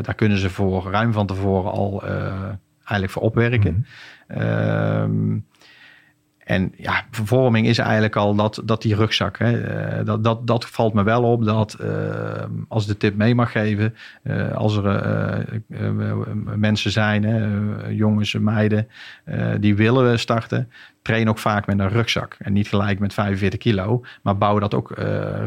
Daar 0.00 0.14
kunnen 0.14 0.38
ze 0.38 0.50
voor 0.50 0.90
ruim 0.90 1.12
van 1.12 1.26
tevoren 1.26 1.72
al 1.72 2.02
eigenlijk 2.78 3.10
voor 3.10 3.22
opwerken. 3.22 3.86
Mm. 4.28 5.44
En 6.44 6.72
ja, 6.76 7.06
vervorming 7.10 7.66
is 7.66 7.78
eigenlijk 7.78 8.16
al 8.16 8.34
dat, 8.34 8.62
dat 8.64 8.82
die 8.82 8.94
rugzak. 8.94 9.38
Hè, 9.38 9.60
eh, 9.60 10.06
dat, 10.06 10.24
dat, 10.24 10.46
dat 10.46 10.66
valt 10.66 10.94
me 10.94 11.02
wel 11.02 11.22
op 11.22 11.44
dat 11.44 11.74
eh, 11.74 12.44
als 12.68 12.86
de 12.86 12.96
tip 12.96 13.16
mee 13.16 13.34
mag 13.34 13.52
geven, 13.52 13.94
uh, 14.22 14.52
als 14.52 14.76
er 14.76 15.62
mensen 16.56 16.90
zijn, 16.90 17.24
hè, 17.24 17.48
jongens, 17.88 18.32
meiden, 18.32 18.88
die 19.60 19.76
willen 19.76 20.18
starten, 20.18 20.70
train 21.02 21.28
ook 21.28 21.38
vaak 21.38 21.66
met 21.66 21.78
een 21.78 21.88
rugzak. 21.88 22.36
En 22.38 22.52
niet 22.52 22.68
gelijk 22.68 22.98
met 22.98 23.14
45 23.14 23.58
kilo, 23.58 24.04
maar 24.22 24.38
bouw 24.38 24.58
dat 24.58 24.74
ook 24.74 24.90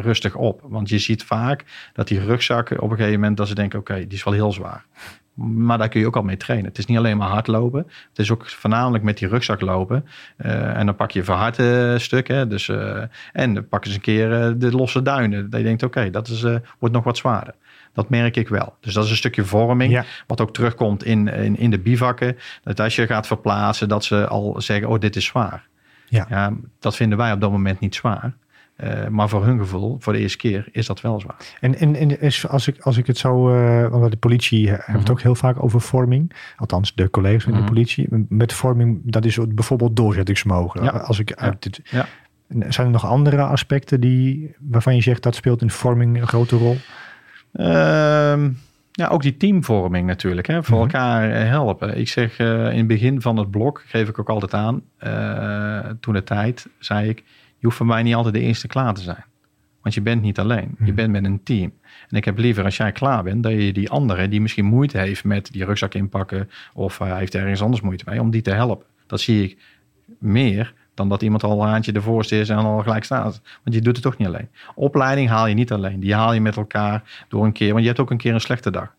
rustig 0.01 0.35
op. 0.35 0.61
Want 0.63 0.89
je 0.89 0.99
ziet 0.99 1.23
vaak 1.23 1.63
dat 1.93 2.07
die 2.07 2.19
rugzakken 2.19 2.81
op 2.81 2.89
een 2.89 2.97
gegeven 2.97 3.19
moment 3.19 3.37
dat 3.37 3.47
ze 3.47 3.55
denken, 3.55 3.79
oké, 3.79 3.95
die 3.95 4.17
is 4.17 4.23
wel 4.23 4.33
heel 4.33 4.51
zwaar. 4.51 4.85
Maar 5.37 5.77
daar 5.77 5.89
kun 5.89 5.99
je 5.99 6.05
ook 6.05 6.15
al 6.15 6.23
mee 6.23 6.37
trainen. 6.37 6.67
Het 6.67 6.77
is 6.77 6.85
niet 6.85 6.97
alleen 6.97 7.17
maar 7.17 7.29
hardlopen. 7.29 7.79
Het 8.09 8.19
is 8.19 8.31
ook 8.31 8.49
voornamelijk 8.49 9.03
met 9.03 9.17
die 9.17 9.27
rugzak 9.27 9.61
lopen. 9.61 10.05
Uh, 10.37 10.77
en 10.77 10.85
dan 10.85 10.95
pak 10.95 11.11
je 11.11 11.23
verharde 11.23 11.99
stukken. 11.99 12.49
Dus, 12.49 12.67
uh, 12.67 13.01
en 13.33 13.53
dan 13.53 13.67
pak 13.67 13.85
eens 13.85 13.95
een 13.95 14.01
keer 14.01 14.57
de 14.57 14.71
losse 14.71 15.01
duinen. 15.01 15.49
Dat 15.49 15.59
je 15.59 15.65
denkt, 15.65 15.83
oké, 15.83 15.97
okay, 15.97 16.11
dat 16.11 16.27
is, 16.27 16.41
wordt 16.79 16.95
nog 16.95 17.03
wat 17.03 17.17
zwaarder. 17.17 17.53
Dat 17.93 18.09
merk 18.09 18.35
ik 18.35 18.47
wel. 18.47 18.75
Dus 18.79 18.93
dat 18.93 19.03
is 19.03 19.09
een 19.09 19.15
stukje 19.15 19.45
vorming. 19.45 19.91
Ja. 19.91 20.05
Wat 20.27 20.41
ook 20.41 20.53
terugkomt 20.53 21.03
in, 21.03 21.27
in, 21.27 21.57
in 21.57 21.69
de 21.69 21.79
bivakken. 21.79 22.37
Dat 22.63 22.79
als 22.79 22.95
je 22.95 23.07
gaat 23.07 23.27
verplaatsen, 23.27 23.89
dat 23.89 24.05
ze 24.05 24.27
al 24.27 24.61
zeggen, 24.61 24.89
oh, 24.89 24.99
dit 24.99 25.15
is 25.15 25.25
zwaar. 25.25 25.67
Ja. 26.09 26.25
ja 26.29 26.53
dat 26.79 26.95
vinden 26.95 27.17
wij 27.17 27.31
op 27.31 27.41
dat 27.41 27.51
moment 27.51 27.79
niet 27.79 27.95
zwaar. 27.95 28.33
Uh, 28.83 29.07
maar 29.07 29.29
voor 29.29 29.45
hun 29.45 29.59
gevoel, 29.59 29.97
voor 29.99 30.13
de 30.13 30.19
eerste 30.19 30.37
keer, 30.37 30.67
is 30.71 30.85
dat 30.85 31.01
wel 31.01 31.19
zwaar. 31.19 31.35
En, 31.59 31.75
en, 31.75 31.95
en 31.95 32.21
is, 32.21 32.47
als, 32.47 32.67
ik, 32.67 32.81
als 32.81 32.97
ik 32.97 33.07
het 33.07 33.17
zo, 33.17 33.55
uh, 33.55 33.87
want 33.87 34.11
de 34.11 34.17
politie 34.17 34.63
uh, 34.63 34.69
hebben 34.69 34.93
het 34.93 35.01
mhm. 35.03 35.11
ook 35.11 35.21
heel 35.21 35.35
vaak 35.35 35.63
over 35.63 35.81
vorming. 35.81 36.33
Althans, 36.57 36.95
de 36.95 37.09
collega's 37.09 37.43
van 37.43 37.51
de 37.51 37.57
mhm. 37.57 37.67
politie. 37.67 38.07
Met 38.29 38.53
vorming, 38.53 39.01
dat 39.03 39.25
is 39.25 39.37
bijvoorbeeld 39.47 39.95
doorzettingsvermogen. 39.95 40.83
Ja. 40.83 40.89
Als 40.89 41.19
ik 41.19 41.33
uit 41.33 41.63
dit, 41.63 41.81
ja. 41.83 42.05
Zijn 42.47 42.87
er 42.87 42.93
nog 42.93 43.05
andere 43.05 43.41
aspecten 43.41 43.99
die, 43.99 44.55
waarvan 44.59 44.95
je 44.95 45.01
zegt 45.01 45.23
dat 45.23 45.35
speelt 45.35 45.61
in 45.61 45.69
vorming 45.69 46.17
een 46.17 46.27
grote 46.27 46.55
rol? 46.55 46.77
Ehm, 47.53 48.49
ja, 48.91 49.07
ook 49.07 49.21
die 49.21 49.37
teamvorming 49.37 50.07
natuurlijk. 50.07 50.47
Hè, 50.47 50.63
voor 50.63 50.77
mhm. 50.77 50.85
elkaar 50.85 51.47
helpen. 51.47 51.97
Ik 51.97 52.07
zeg 52.07 52.39
in 52.39 52.77
het 52.77 52.87
begin 52.87 53.21
van 53.21 53.37
het 53.37 53.51
blok, 53.51 53.83
geef 53.85 54.09
ik 54.09 54.19
ook 54.19 54.29
altijd 54.29 54.53
aan. 54.53 54.81
toen 55.99 56.13
de 56.13 56.23
tijd, 56.23 56.67
zei 56.79 57.09
ik 57.09 57.23
je 57.59 57.65
hoeft 57.65 57.77
voor 57.77 57.85
mij 57.85 58.03
niet 58.03 58.15
altijd 58.15 58.33
de 58.33 58.39
eerste 58.39 58.67
klaar 58.67 58.93
te 58.93 59.01
zijn. 59.01 59.25
Want 59.81 59.93
je 59.93 60.01
bent 60.01 60.21
niet 60.21 60.39
alleen. 60.39 60.75
Je 60.77 60.85
hmm. 60.85 60.95
bent 60.95 61.11
met 61.11 61.25
een 61.25 61.43
team. 61.43 61.73
En 62.09 62.17
ik 62.17 62.25
heb 62.25 62.37
liever 62.37 62.63
als 62.63 62.77
jij 62.77 62.91
klaar 62.91 63.23
bent, 63.23 63.43
dat 63.43 63.51
je 63.51 63.73
die 63.73 63.89
andere 63.89 64.27
die 64.27 64.41
misschien 64.41 64.65
moeite 64.65 64.97
heeft 64.97 65.23
met 65.23 65.51
die 65.51 65.65
rugzak 65.65 65.93
inpakken. 65.93 66.49
of 66.73 66.97
hij 66.97 67.17
heeft 67.17 67.35
ergens 67.35 67.61
anders 67.61 67.81
moeite 67.81 68.03
mee, 68.07 68.21
om 68.21 68.29
die 68.29 68.41
te 68.41 68.51
helpen. 68.51 68.85
Dat 69.07 69.21
zie 69.21 69.43
ik 69.43 69.57
meer 70.19 70.73
dan 70.93 71.09
dat 71.09 71.21
iemand 71.21 71.43
al 71.43 71.61
een 71.61 71.67
haantje 71.67 71.91
de 71.91 72.01
voorste 72.01 72.39
is 72.39 72.49
en 72.49 72.57
al 72.57 72.81
gelijk 72.81 73.03
staat. 73.03 73.41
Want 73.63 73.75
je 73.75 73.81
doet 73.81 73.95
het 73.95 74.03
toch 74.03 74.17
niet 74.17 74.27
alleen. 74.27 74.49
Opleiding 74.75 75.29
haal 75.29 75.47
je 75.47 75.55
niet 75.55 75.71
alleen. 75.71 75.99
Die 75.99 76.13
haal 76.13 76.33
je 76.33 76.41
met 76.41 76.57
elkaar 76.57 77.25
door 77.27 77.45
een 77.45 77.51
keer. 77.51 77.69
Want 77.69 77.81
je 77.81 77.87
hebt 77.87 77.99
ook 77.99 78.11
een 78.11 78.17
keer 78.17 78.33
een 78.33 78.41
slechte 78.41 78.71
dag. 78.71 78.95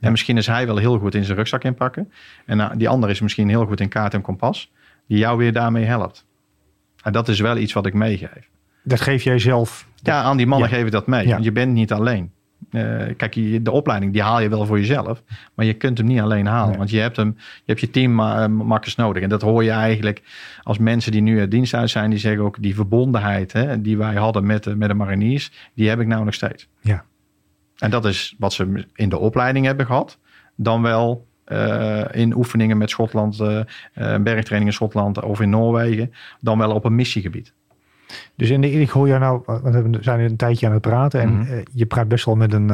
En 0.00 0.10
misschien 0.10 0.36
is 0.36 0.46
hij 0.46 0.66
wel 0.66 0.76
heel 0.76 0.98
goed 0.98 1.14
in 1.14 1.24
zijn 1.24 1.36
rugzak 1.36 1.64
inpakken. 1.64 2.12
En 2.46 2.56
nou, 2.56 2.76
die 2.76 2.88
ander 2.88 3.10
is 3.10 3.20
misschien 3.20 3.48
heel 3.48 3.66
goed 3.66 3.80
in 3.80 3.88
kaart 3.88 4.14
en 4.14 4.20
kompas. 4.20 4.72
Die 5.06 5.18
jou 5.18 5.38
weer 5.38 5.52
daarmee 5.52 5.84
helpt. 5.84 6.25
En 7.06 7.12
dat 7.12 7.28
is 7.28 7.40
wel 7.40 7.56
iets 7.56 7.72
wat 7.72 7.86
ik 7.86 7.94
meegeef. 7.94 8.48
Dat 8.82 9.00
geef 9.00 9.22
jij 9.22 9.38
zelf? 9.38 9.88
Ja, 9.94 10.22
aan 10.22 10.36
die 10.36 10.46
mannen 10.46 10.68
geef 10.68 10.84
ik 10.84 10.90
dat 10.90 11.06
mee. 11.06 11.28
Want 11.28 11.44
je 11.44 11.52
bent 11.52 11.72
niet 11.72 11.92
alleen. 11.92 12.30
Uh, 12.70 13.02
kijk, 13.16 13.64
de 13.64 13.70
opleiding 13.70 14.12
die 14.12 14.22
haal 14.22 14.40
je 14.40 14.48
wel 14.48 14.66
voor 14.66 14.78
jezelf, 14.78 15.22
maar 15.54 15.66
je 15.66 15.74
kunt 15.74 15.98
hem 15.98 16.06
niet 16.06 16.20
alleen 16.20 16.46
halen. 16.46 16.76
Want 16.76 16.90
je 16.90 16.98
hebt, 16.98 17.16
hem, 17.16 17.34
je 17.36 17.62
hebt 17.64 17.80
je 17.80 17.90
teammakkers 17.90 18.94
nodig. 18.94 19.22
En 19.22 19.28
dat 19.28 19.42
hoor 19.42 19.64
je 19.64 19.70
eigenlijk 19.70 20.22
als 20.62 20.78
mensen 20.78 21.12
die 21.12 21.20
nu 21.20 21.40
uit 21.40 21.50
dienst 21.50 21.74
uit 21.74 21.90
zijn, 21.90 22.10
die 22.10 22.18
zeggen 22.18 22.42
ook 22.42 22.62
die 22.62 22.74
verbondenheid 22.74 23.52
hè, 23.52 23.80
die 23.80 23.98
wij 23.98 24.14
hadden 24.14 24.46
met 24.46 24.64
de, 24.64 24.76
met 24.76 24.88
de 24.88 24.94
mariniers, 24.94 25.50
die 25.74 25.88
heb 25.88 26.00
ik 26.00 26.06
nou 26.06 26.24
nog 26.24 26.34
steeds. 26.34 26.68
Ja. 26.80 27.04
En 27.78 27.90
dat 27.90 28.04
is 28.04 28.34
wat 28.38 28.52
ze 28.52 28.86
in 28.94 29.08
de 29.08 29.18
opleiding 29.18 29.66
hebben 29.66 29.86
gehad, 29.86 30.18
dan 30.56 30.82
wel 30.82 31.26
uh, 31.48 32.04
in 32.10 32.36
oefeningen 32.36 32.78
met 32.78 32.90
Schotland, 32.90 33.40
uh, 33.40 33.60
bergtraining 33.94 34.70
in 34.70 34.72
Schotland 34.72 35.22
of 35.22 35.40
in 35.40 35.50
Noorwegen, 35.50 36.12
dan 36.40 36.58
wel 36.58 36.72
op 36.72 36.84
een 36.84 36.94
missiegebied. 36.94 37.52
Dus 38.34 38.50
in 38.50 38.60
de, 38.60 38.70
ik 38.70 38.90
hoor 38.90 39.08
jou 39.08 39.20
nou, 39.20 39.42
we 39.62 39.98
zijn 40.00 40.20
een 40.20 40.36
tijdje 40.36 40.66
aan 40.66 40.72
het 40.72 40.82
praten 40.82 41.20
en 41.20 41.28
mm 41.28 41.46
-hmm. 41.46 41.62
je 41.72 41.86
praat 41.86 42.08
best 42.08 42.24
wel 42.24 42.36
met 42.36 42.52
een, 42.52 42.70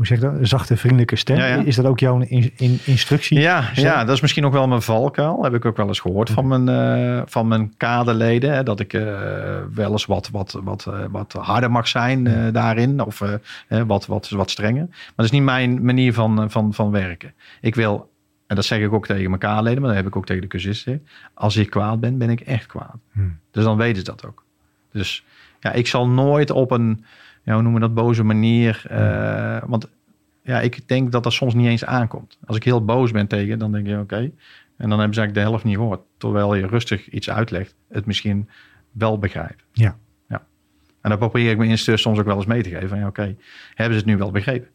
hoe 0.00 0.08
zeg 0.08 0.18
dat, 0.18 0.34
een 0.34 0.46
zachte, 0.46 0.76
vriendelijke 0.76 1.16
stem. 1.16 1.66
Is 1.66 1.76
dat 1.76 1.84
ook 1.84 1.98
jouw 1.98 2.20
in, 2.20 2.52
in, 2.56 2.78
instructie? 2.84 3.40
Ja, 3.40 3.70
ja, 3.74 4.04
dat 4.04 4.14
is 4.14 4.20
misschien 4.20 4.44
ook 4.44 4.52
wel 4.52 4.68
mijn 4.68 4.82
valkuil. 4.82 5.42
Heb 5.42 5.54
ik 5.54 5.64
ook 5.64 5.76
wel 5.76 5.86
eens 5.86 6.00
gehoord 6.00 6.30
van 6.30 6.46
mijn, 6.46 6.68
uh, 6.68 7.22
van 7.26 7.48
mijn 7.48 7.76
kaderleden. 7.76 8.52
Hè, 8.52 8.62
dat 8.62 8.80
ik 8.80 8.92
uh, 8.92 9.02
wel 9.74 9.90
eens 9.90 10.06
wat, 10.06 10.28
wat, 10.32 10.58
wat, 10.62 10.86
uh, 10.88 11.04
wat 11.10 11.32
harder 11.32 11.70
mag 11.70 11.88
zijn 11.88 12.52
daarin. 12.52 13.00
Of 13.00 13.22
wat, 13.86 14.06
wat, 14.06 14.28
wat 14.28 14.50
strenger. 14.50 14.86
Maar 14.86 15.12
dat 15.16 15.24
is 15.24 15.30
niet 15.30 15.42
mijn 15.42 15.84
manier 15.84 16.14
van, 16.14 16.50
van, 16.50 16.74
van 16.74 16.90
werken. 16.90 17.32
Ik 17.60 17.74
wil, 17.74 18.10
en 18.46 18.56
dat 18.56 18.64
zeg 18.64 18.78
ik 18.80 18.92
ook 18.92 19.06
tegen 19.06 19.28
mijn 19.28 19.40
kaderleden, 19.40 19.80
maar 19.80 19.88
dat 19.88 19.98
heb 19.98 20.06
ik 20.06 20.16
ook 20.16 20.26
tegen 20.26 20.42
de 20.42 20.48
cursisten. 20.48 21.06
Als 21.34 21.56
ik 21.56 21.70
kwaad 21.70 22.00
ben, 22.00 22.18
ben 22.18 22.30
ik 22.30 22.40
echt 22.40 22.66
kwaad. 22.66 22.96
Hmm. 23.12 23.38
Dus 23.50 23.64
dan 23.64 23.76
weten 23.76 23.96
ze 23.96 24.04
dat 24.04 24.26
ook. 24.26 24.44
Dus 24.92 25.24
ja, 25.60 25.72
ik 25.72 25.86
zal 25.86 26.08
nooit 26.08 26.50
op 26.50 26.70
een 26.70 27.04
ja, 27.50 27.56
hoe 27.56 27.62
noemen 27.62 27.80
we 27.80 27.94
dat, 27.94 28.04
boze 28.04 28.22
manier. 28.22 28.84
Uh, 28.90 29.62
want 29.66 29.88
ja, 30.42 30.60
ik 30.60 30.88
denk 30.88 31.12
dat 31.12 31.22
dat 31.22 31.32
soms 31.32 31.54
niet 31.54 31.66
eens 31.66 31.84
aankomt. 31.84 32.38
Als 32.46 32.56
ik 32.56 32.64
heel 32.64 32.84
boos 32.84 33.10
ben 33.10 33.26
tegen, 33.26 33.58
dan 33.58 33.72
denk 33.72 33.86
je 33.86 33.98
oké. 33.98 34.30
En 34.76 34.88
dan 34.88 34.98
hebben 34.98 35.14
ze 35.14 35.20
eigenlijk 35.20 35.34
de 35.34 35.40
helft 35.40 35.64
niet 35.64 35.76
gehoord. 35.76 36.00
Terwijl 36.16 36.54
je 36.54 36.66
rustig 36.66 37.08
iets 37.08 37.30
uitlegt, 37.30 37.74
het 37.88 38.06
misschien 38.06 38.48
wel 38.90 39.18
begrijpt. 39.18 39.64
Ja. 39.72 39.96
ja. 40.28 40.42
En 41.00 41.10
dan 41.10 41.18
probeer 41.18 41.50
ik 41.50 41.56
mijn 41.56 41.70
instructeur 41.70 41.98
soms 41.98 42.18
ook 42.18 42.26
wel 42.26 42.36
eens 42.36 42.46
mee 42.46 42.62
te 42.62 42.70
geven. 42.70 42.88
Van 42.88 42.98
ja, 42.98 43.06
oké, 43.06 43.36
hebben 43.74 43.94
ze 43.94 44.00
het 44.00 44.10
nu 44.10 44.16
wel 44.16 44.30
begrepen? 44.30 44.68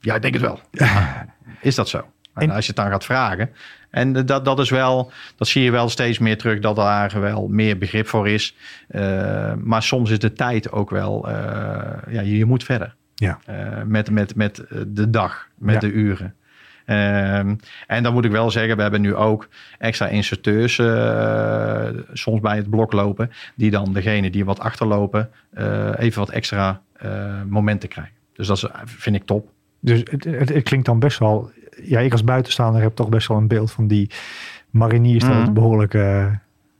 Ja, 0.00 0.14
ik 0.14 0.22
denk 0.22 0.34
het 0.34 0.42
wel. 0.42 0.60
Ja. 0.70 1.34
Is 1.60 1.74
dat 1.74 1.88
zo? 1.88 2.04
En 2.42 2.50
als 2.50 2.66
je 2.66 2.72
het 2.72 2.76
dan 2.76 2.90
gaat 2.90 3.04
vragen. 3.04 3.50
En 3.90 4.12
dat, 4.12 4.44
dat 4.44 4.58
is 4.58 4.70
wel, 4.70 5.12
dat 5.36 5.48
zie 5.48 5.62
je 5.62 5.70
wel 5.70 5.88
steeds 5.88 6.18
meer 6.18 6.38
terug, 6.38 6.60
dat 6.60 6.76
daar 6.76 7.20
wel 7.20 7.48
meer 7.48 7.78
begrip 7.78 8.08
voor 8.08 8.28
is. 8.28 8.56
Uh, 8.90 9.52
maar 9.54 9.82
soms 9.82 10.10
is 10.10 10.18
de 10.18 10.32
tijd 10.32 10.72
ook 10.72 10.90
wel, 10.90 11.28
uh, 11.28 11.34
ja, 12.08 12.20
je, 12.20 12.36
je, 12.36 12.44
moet 12.44 12.64
verder. 12.64 12.94
Ja. 13.14 13.38
Uh, 13.50 13.56
met, 13.84 14.10
met, 14.10 14.34
met 14.34 14.64
de 14.86 15.10
dag, 15.10 15.48
met 15.54 15.74
ja. 15.74 15.80
de 15.80 15.92
uren. 15.92 16.34
Um, 16.88 17.58
en 17.86 18.02
dan 18.02 18.12
moet 18.12 18.24
ik 18.24 18.30
wel 18.30 18.50
zeggen, 18.50 18.76
we 18.76 18.82
hebben 18.82 19.00
nu 19.00 19.14
ook 19.14 19.48
extra 19.78 20.06
instructeurs 20.06 20.74
soms 22.12 22.40
bij 22.40 22.56
het 22.56 22.70
blok 22.70 22.92
lopen, 22.92 23.30
die 23.54 23.70
dan 23.70 23.92
degene 23.92 24.30
die 24.30 24.44
wat 24.44 24.60
achterlopen, 24.60 25.30
even 25.96 26.18
wat 26.18 26.30
extra 26.30 26.80
momenten 27.48 27.88
krijgen. 27.88 28.14
Dus 28.32 28.46
dat 28.46 28.56
is, 28.56 28.66
vind 28.84 29.16
ik 29.16 29.24
top. 29.24 29.48
Dus 29.80 29.98
het, 30.10 30.24
het, 30.24 30.48
het, 30.48 30.62
klinkt 30.62 30.86
dan 30.86 30.98
best 30.98 31.18
wel 31.18 31.50
ja, 31.82 32.00
ik 32.00 32.12
als 32.12 32.24
buitenstaander 32.24 32.82
heb 32.82 32.94
toch 32.94 33.08
best 33.08 33.28
wel 33.28 33.36
een 33.36 33.48
beeld 33.48 33.72
van 33.72 33.86
die 33.86 34.10
mariniers 34.70 35.24
dat 35.24 35.34
het 35.34 35.42
mhm. 35.42 35.52
behoorlijk 35.52 35.94
uh, 35.94 36.26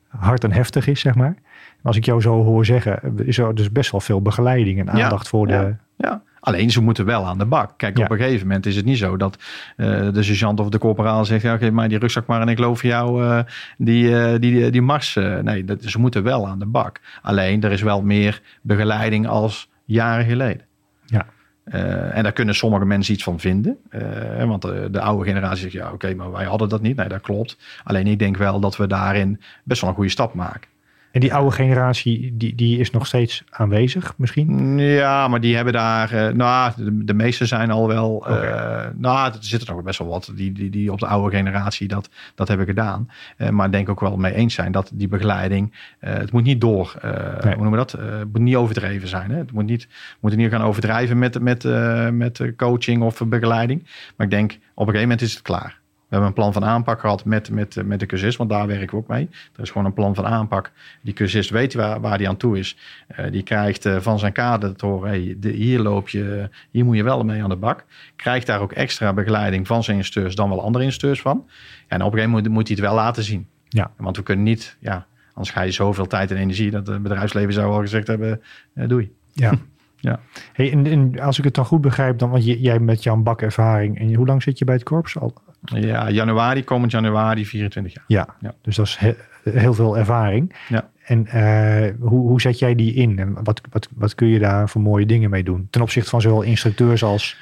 hard 0.09 0.44
en 0.44 0.52
heftig 0.52 0.87
is, 0.87 1.00
zeg 1.00 1.14
maar. 1.14 1.35
Als 1.82 1.96
ik 1.96 2.04
jou 2.04 2.20
zo 2.20 2.42
hoor 2.42 2.64
zeggen, 2.64 3.16
is 3.16 3.38
er 3.38 3.54
dus 3.54 3.72
best 3.72 3.90
wel 3.90 4.00
veel 4.00 4.22
begeleiding 4.22 4.78
en 4.78 4.90
aandacht 4.90 5.28
voor 5.28 5.46
de... 5.46 5.76
Ja. 5.96 6.22
Alleen 6.40 6.70
ze 6.70 6.82
moeten 6.82 7.04
wel 7.04 7.26
aan 7.26 7.38
de 7.38 7.44
bak. 7.44 7.72
Kijk, 7.76 7.98
op 7.98 8.11
een 8.11 8.16
gegeven 8.16 8.46
moment 8.46 8.66
is 8.66 8.76
het 8.76 8.85
niet 8.85 8.98
zo 8.98 9.16
dat 9.16 9.38
uh, 9.76 10.12
de 10.12 10.22
sergeant 10.22 10.61
of 10.61 10.68
de 10.68 10.78
corporaal 10.78 11.24
zegt: 11.24 11.42
ja, 11.42 11.56
geef 11.56 11.70
mij 11.70 11.88
die 11.88 11.98
rugzak 11.98 12.26
maar 12.26 12.40
en 12.40 12.48
ik 12.48 12.56
geloof 12.56 12.82
jou 12.82 13.24
uh, 13.24 13.40
die, 13.78 14.09
uh, 14.09 14.35
die, 14.38 14.70
die 14.70 14.82
mars. 14.82 15.14
nee, 15.42 15.64
dat, 15.64 15.82
ze 15.82 15.98
moeten 15.98 16.22
wel 16.22 16.48
aan 16.48 16.59
de 16.59 16.66
bak. 16.66 17.00
Alleen 17.22 17.62
er 17.62 17.72
is 17.72 17.82
wel 17.82 18.02
meer 18.02 18.42
begeleiding 18.62 19.28
als 19.28 19.70
jaren 19.85 20.26
geleden. 20.26 20.62
Ja. 21.04 21.26
Uh, 21.74 22.16
en 22.16 22.22
daar 22.22 22.33
kunnen 22.33 22.55
sommige 22.55 22.85
mensen 22.85 23.14
iets 23.14 23.22
van 23.22 23.40
vinden. 23.40 23.79
Uh, 23.90 24.44
want 24.44 24.62
de, 24.62 25.00
oude 25.00 25.24
generatie 25.24 25.61
zegt, 25.61 25.72
ja 25.72 25.92
oké, 25.92 26.14
maar 26.14 26.33
wij 26.33 26.44
hadden 26.44 26.68
dat 26.68 26.81
niet. 26.81 26.96
Nee, 26.96 27.09
dat 27.09 27.20
klopt. 27.20 27.57
Alleen 27.85 28.07
ik 28.07 28.18
denk 28.18 28.37
wel 28.37 28.61
dat 28.61 28.76
we 28.76 28.87
daarin 28.87 29.40
best 29.64 29.81
wel 29.81 29.90
een 29.90 29.96
goede 29.96 30.11
stap 30.11 30.35
maken. 30.35 30.68
En 31.16 31.22
die 31.22 31.35
oude 31.35 31.50
generatie, 31.50 32.35
die, 32.37 32.55
die 32.55 32.79
is 32.79 32.90
nog 32.90 33.07
steeds 33.07 33.44
aanwezig 33.50 34.14
misschien? 34.16 34.79
Ja, 34.79 35.29
maar 35.29 35.40
die 35.40 35.55
hebben 35.55 35.72
daar... 35.72 36.12
Uh, 36.12 36.29
nou, 36.29 36.72
de, 36.76 37.05
de 37.05 37.14
meeste 37.14 37.46
zijn 37.46 37.70
al 37.70 37.88
wel... 37.88 38.14
Okay. 38.14 38.85
Uh, 38.85 38.90
nou, 38.96 39.33
er 39.33 39.37
zitten 39.40 39.74
nog 39.74 39.85
best 39.85 39.98
wel 39.98 40.09
wat 40.09 40.33
die, 40.35 40.52
die, 40.52 40.70
die 40.70 40.92
op 40.92 40.98
de 40.98 41.07
oude 41.07 41.37
generatie 41.37 41.88
dat, 41.88 42.09
dat 42.35 42.48
hebben 42.48 42.66
gedaan. 42.66 43.11
Uh, 43.38 43.48
maar 43.48 43.70
denk 43.70 43.88
ook 43.88 44.00
wel 44.00 44.16
mee 44.16 44.35
eens 44.35 44.55
zijn 44.55 44.72
dat 44.72 44.90
die 44.94 45.09
begeleiding... 45.09 45.74
het 45.98 46.33
moet 46.33 46.44
niet 46.44 46.61
door... 46.61 46.98
Nee. 47.02 47.12
Hoe 47.40 47.62
noemen 47.62 47.70
we 47.70 47.76
dat? 47.76 47.92
het 47.92 48.33
moet 48.33 48.40
niet 48.40 48.57
overdreven 48.57 49.09
zijn. 49.09 49.31
Hè? 49.31 49.37
Het 49.37 49.52
moet 49.52 49.66
niet, 49.66 49.88
moet 50.20 50.37
niet 50.37 50.50
gaan 50.50 50.62
overdrijven 50.62 51.18
met, 51.18 51.40
met, 51.40 51.64
met 52.12 52.52
coaching 52.57 53.02
of 53.02 53.23
begeleiding. 53.27 53.83
Maar 54.17 54.27
ik 54.27 54.33
denk, 54.33 54.50
op 54.52 54.58
een 54.87 54.94
gegeven 54.94 55.00
moment 55.00 55.21
is 55.21 55.33
het 55.33 55.42
klaar. 55.42 55.81
We 56.09 56.13
hebben 56.15 56.29
een 56.29 56.35
plan 56.35 56.52
van 56.52 56.65
aanpak 56.65 57.00
gehad 57.00 57.25
met, 57.25 57.50
met, 57.50 57.83
met 57.85 58.00
de 58.00 58.07
cursist, 58.07 58.38
want 58.38 58.50
daar 58.50 58.67
werken 58.67 58.90
we 58.90 58.96
ook 58.96 59.09
mee. 59.09 59.29
Er 59.57 59.63
is 59.63 59.71
gewoon 59.71 59.87
een 59.87 59.92
plan 59.92 60.15
van 60.15 60.27
aanpak. 60.27 60.73
Die 61.02 61.15
cursist 61.15 61.50
weet 61.50 61.75
waar, 61.75 62.00
waar 62.00 62.19
die 62.19 62.29
aan 62.29 62.37
toe 62.37 62.59
is. 62.59 62.77
Uh, 63.21 63.31
die 63.31 63.42
krijgt 63.42 63.85
uh, 63.85 63.96
van 63.96 64.19
zijn 64.19 64.33
kader 64.33 64.77
te 64.77 64.87
horen, 64.87 65.09
hey, 65.09 65.37
de, 65.38 65.50
hier 65.50 65.79
loop 65.79 66.09
je, 66.09 66.48
hier 66.71 66.85
moet 66.85 66.96
je 66.96 67.02
wel 67.02 67.25
mee 67.25 67.42
aan 67.42 67.48
de 67.48 67.57
bak. 67.57 67.85
Krijgt 68.17 68.46
daar 68.46 68.61
ook 68.61 68.73
extra 68.73 69.13
begeleiding 69.13 69.67
van 69.67 69.85
zijn 69.85 69.96
instructeurs 69.96 70.35
dan 70.35 70.48
wel 70.48 70.63
andere 70.63 70.85
instructeurs 70.85 71.21
van. 71.21 71.48
En 71.88 71.96
op 71.96 72.07
een 72.07 72.13
gegeven 72.13 72.31
moment 72.31 72.52
moet 72.52 72.69
hij 72.69 72.77
het 72.77 72.87
wel 72.87 72.94
laten 72.94 73.23
zien. 73.23 73.48
Ja. 73.69 73.90
Want 73.96 74.17
we 74.17 74.23
kunnen 74.23 74.44
niet, 74.44 74.77
ja, 74.81 75.07
Anders 75.37 75.54
ga 75.54 75.63
je 75.63 75.71
zoveel 75.71 76.07
tijd 76.07 76.31
en 76.31 76.37
energie 76.37 76.71
dat 76.71 76.87
het 76.87 77.02
bedrijfsleven 77.02 77.52
zou 77.52 77.73
al 77.73 77.81
gezegd 77.81 78.07
hebben, 78.07 78.42
uh, 78.75 78.88
doei. 78.88 79.13
Ja. 79.33 79.52
Ja. 80.00 80.21
Hey, 80.52 80.73
en, 80.73 80.87
en 80.87 81.21
als 81.21 81.38
ik 81.38 81.44
het 81.44 81.54
dan 81.54 81.65
goed 81.65 81.81
begrijp, 81.81 82.19
dan, 82.19 82.31
want 82.31 82.44
jij 82.44 82.79
met 82.79 83.02
jouw 83.02 83.17
bakervaring, 83.17 83.98
en 83.98 84.15
hoe 84.15 84.27
lang 84.27 84.42
zit 84.42 84.59
je 84.59 84.65
bij 84.65 84.75
het 84.75 84.85
korps 84.85 85.19
al? 85.19 85.35
Ja, 85.75 86.10
januari, 86.10 86.64
komend 86.64 86.90
januari, 86.92 87.46
24 87.46 87.92
jaar. 87.94 88.04
Ja, 88.06 88.35
Ja. 88.40 88.54
dus 88.62 88.77
dat 88.77 88.87
is 88.87 88.96
he- 88.96 89.17
heel 89.50 89.75
veel 89.75 89.98
ervaring. 89.98 90.54
Ja. 90.69 90.88
En 91.04 91.27
eh, 91.27 91.92
hoe, 92.00 92.29
hoe 92.29 92.40
zet 92.40 92.58
jij 92.58 92.75
die 92.75 92.94
in? 92.94 93.19
En 93.19 93.44
wat, 93.44 93.60
wat, 93.71 93.88
wat 93.94 94.14
kun 94.14 94.27
je 94.29 94.38
daar 94.38 94.69
voor 94.69 94.81
mooie 94.83 95.06
dingen 95.06 95.31
mee 95.31 95.42
doen? 95.44 95.67
Ten 95.71 95.83
opzichte 95.83 96.10
van 96.10 96.21
zowel 96.21 96.42
instructeurs 96.42 97.02
als... 97.02 97.37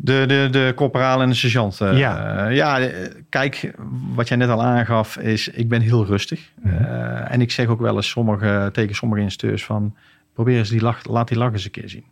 De, 0.00 0.24
de, 0.26 0.48
de 0.50 0.72
corporaal 0.76 1.22
en 1.22 1.28
de 1.28 1.34
sergeant. 1.34 1.80
eh, 1.80 1.98
Ja. 1.98 2.46
eh, 2.46 2.56
ja, 2.56 2.88
kijk, 3.28 3.72
wat 4.14 4.28
jij 4.28 4.36
net 4.36 4.48
al 4.48 4.62
aangaf 4.62 5.16
is, 5.16 5.48
ik 5.48 5.68
ben 5.68 5.80
heel 5.80 6.04
rustig. 6.06 6.50
Mhm. 6.62 6.74
En 7.28 7.40
ik 7.40 7.50
zeg 7.50 7.66
ook 7.66 7.80
wel 7.80 7.96
eens 7.96 8.08
sommige, 8.08 8.70
tegen 8.72 8.94
sommige 8.94 9.20
instructeurs 9.22 9.64
van, 9.64 9.94
probeer 10.34 10.58
eens 10.58 10.68
die 10.68 10.80
lach, 10.80 11.04
laat 11.04 11.28
die 11.28 11.38
lach 11.38 11.52
eens 11.52 11.64
een 11.64 11.70
keer 11.70 11.88
zien. 11.88 12.04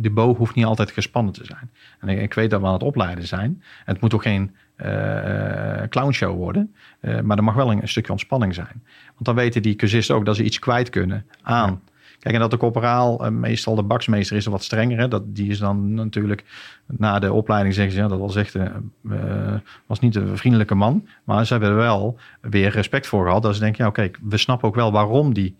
Die 0.00 0.10
boog 0.10 0.36
hoeft 0.36 0.54
niet 0.54 0.64
altijd 0.64 0.90
gespannen 0.90 1.32
te 1.32 1.44
zijn. 1.44 1.70
En 2.00 2.08
ik, 2.08 2.20
ik 2.20 2.34
weet 2.34 2.50
dat 2.50 2.60
we 2.60 2.66
aan 2.66 2.72
het 2.72 2.82
opleiden 2.82 3.26
zijn. 3.26 3.62
En 3.84 3.92
het 3.92 4.00
moet 4.00 4.14
ook 4.14 4.22
geen 4.22 4.54
eh, 4.76 5.88
clownshow 5.88 6.36
worden. 6.36 6.74
Eh, 7.00 7.20
maar 7.20 7.36
er 7.36 7.44
mag 7.44 7.54
wel 7.54 7.70
een, 7.70 7.82
een 7.82 7.88
stukje 7.88 8.12
ontspanning 8.12 8.54
zijn. 8.54 8.82
Want 9.04 9.24
dan 9.24 9.34
weten 9.34 9.62
die 9.62 9.76
cursisten 9.76 10.14
ook 10.14 10.24
dat 10.24 10.36
ze 10.36 10.44
iets 10.44 10.58
kwijt 10.58 10.90
kunnen 10.90 11.26
aan... 11.42 11.80
Kijk, 12.22 12.34
en 12.34 12.40
dat 12.40 12.50
de 12.50 12.56
corporaal, 12.56 13.24
eh, 13.24 13.30
meestal 13.30 13.74
de 13.74 13.82
baksmeester 13.82 14.36
is 14.36 14.44
er 14.44 14.50
wat 14.50 14.64
strenger. 14.64 14.98
Hè? 14.98 15.08
Dat, 15.08 15.22
die 15.26 15.50
is 15.50 15.58
dan 15.58 15.94
natuurlijk 15.94 16.44
na 16.86 17.18
de 17.18 17.32
opleiding 17.32 17.74
zeggen 17.74 17.92
ze, 17.92 18.00
ja, 18.00 18.08
dat 18.08 18.18
was 18.18 18.36
echt, 18.36 18.54
eh, 18.54 18.64
eh, 19.10 19.54
was 19.86 20.00
niet 20.00 20.14
een 20.14 20.36
vriendelijke 20.36 20.74
man. 20.74 21.08
Maar 21.24 21.46
ze 21.46 21.52
hebben 21.52 21.70
er 21.70 21.76
wel 21.76 22.18
weer 22.40 22.70
respect 22.70 23.06
voor 23.06 23.26
gehad. 23.26 23.42
Dat 23.42 23.54
ze 23.54 23.60
denken, 23.60 23.84
ja 23.84 23.90
oké, 23.90 24.10
we 24.22 24.36
snappen 24.36 24.68
ook 24.68 24.74
wel 24.74 24.92
waarom 24.92 25.34
die 25.34 25.56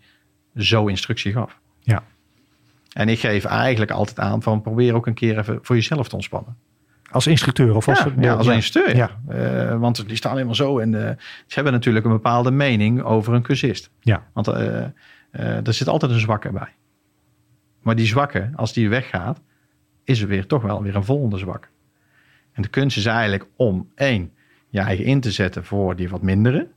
zo 0.57 0.87
instructie 0.87 1.31
gaf. 1.31 1.59
Ja. 1.79 2.03
En 2.93 3.09
ik 3.09 3.19
geef 3.19 3.45
eigenlijk 3.45 3.91
altijd 3.91 4.19
aan 4.19 4.41
van 4.41 4.61
probeer 4.61 4.95
ook 4.95 5.07
een 5.07 5.13
keer 5.13 5.37
even 5.37 5.59
voor 5.61 5.75
jezelf 5.75 6.07
te 6.07 6.15
ontspannen. 6.15 6.57
Als 7.11 7.27
instructeur 7.27 7.75
of 7.75 7.87
als... 7.87 7.99
Ja, 7.99 8.13
ja, 8.19 8.33
als 8.33 8.47
instructeur. 8.47 8.95
Ja. 8.95 9.09
Ja. 9.27 9.69
Eh, 9.69 9.79
want 9.79 10.07
die 10.07 10.17
staan 10.17 10.33
helemaal 10.33 10.55
zo. 10.55 10.79
En 10.79 11.07
eh, 11.07 11.15
ze 11.17 11.53
hebben 11.55 11.73
natuurlijk 11.73 12.05
een 12.05 12.11
bepaalde 12.11 12.51
mening 12.51 13.01
over 13.01 13.33
een 13.33 13.41
cursist. 13.41 13.89
Ja. 13.99 14.27
Want 14.33 14.47
eh, 14.47 14.85
er 15.67 15.73
zit 15.73 15.87
altijd 15.87 16.11
een 16.11 16.19
zwakke 16.19 16.51
bij. 16.51 16.73
Maar 17.81 17.95
die 17.95 18.05
zwakke, 18.05 18.49
als 18.55 18.73
die 18.73 18.89
weggaat, 18.89 19.41
is 20.03 20.21
er 20.21 20.27
weer 20.27 20.45
toch 20.45 20.61
wel 20.61 20.83
weer 20.83 20.95
een 20.95 21.03
volgende 21.03 21.37
zwak. 21.37 21.69
En 22.51 22.61
de 22.61 22.67
kunst 22.67 22.97
is 22.97 23.05
eigenlijk 23.05 23.45
om 23.55 23.91
één, 23.95 24.31
je 24.69 24.79
eigen 24.79 25.05
in 25.05 25.19
te 25.19 25.31
zetten 25.31 25.65
voor 25.65 25.95
die 25.95 26.09
wat 26.09 26.21
mindere. 26.21 26.67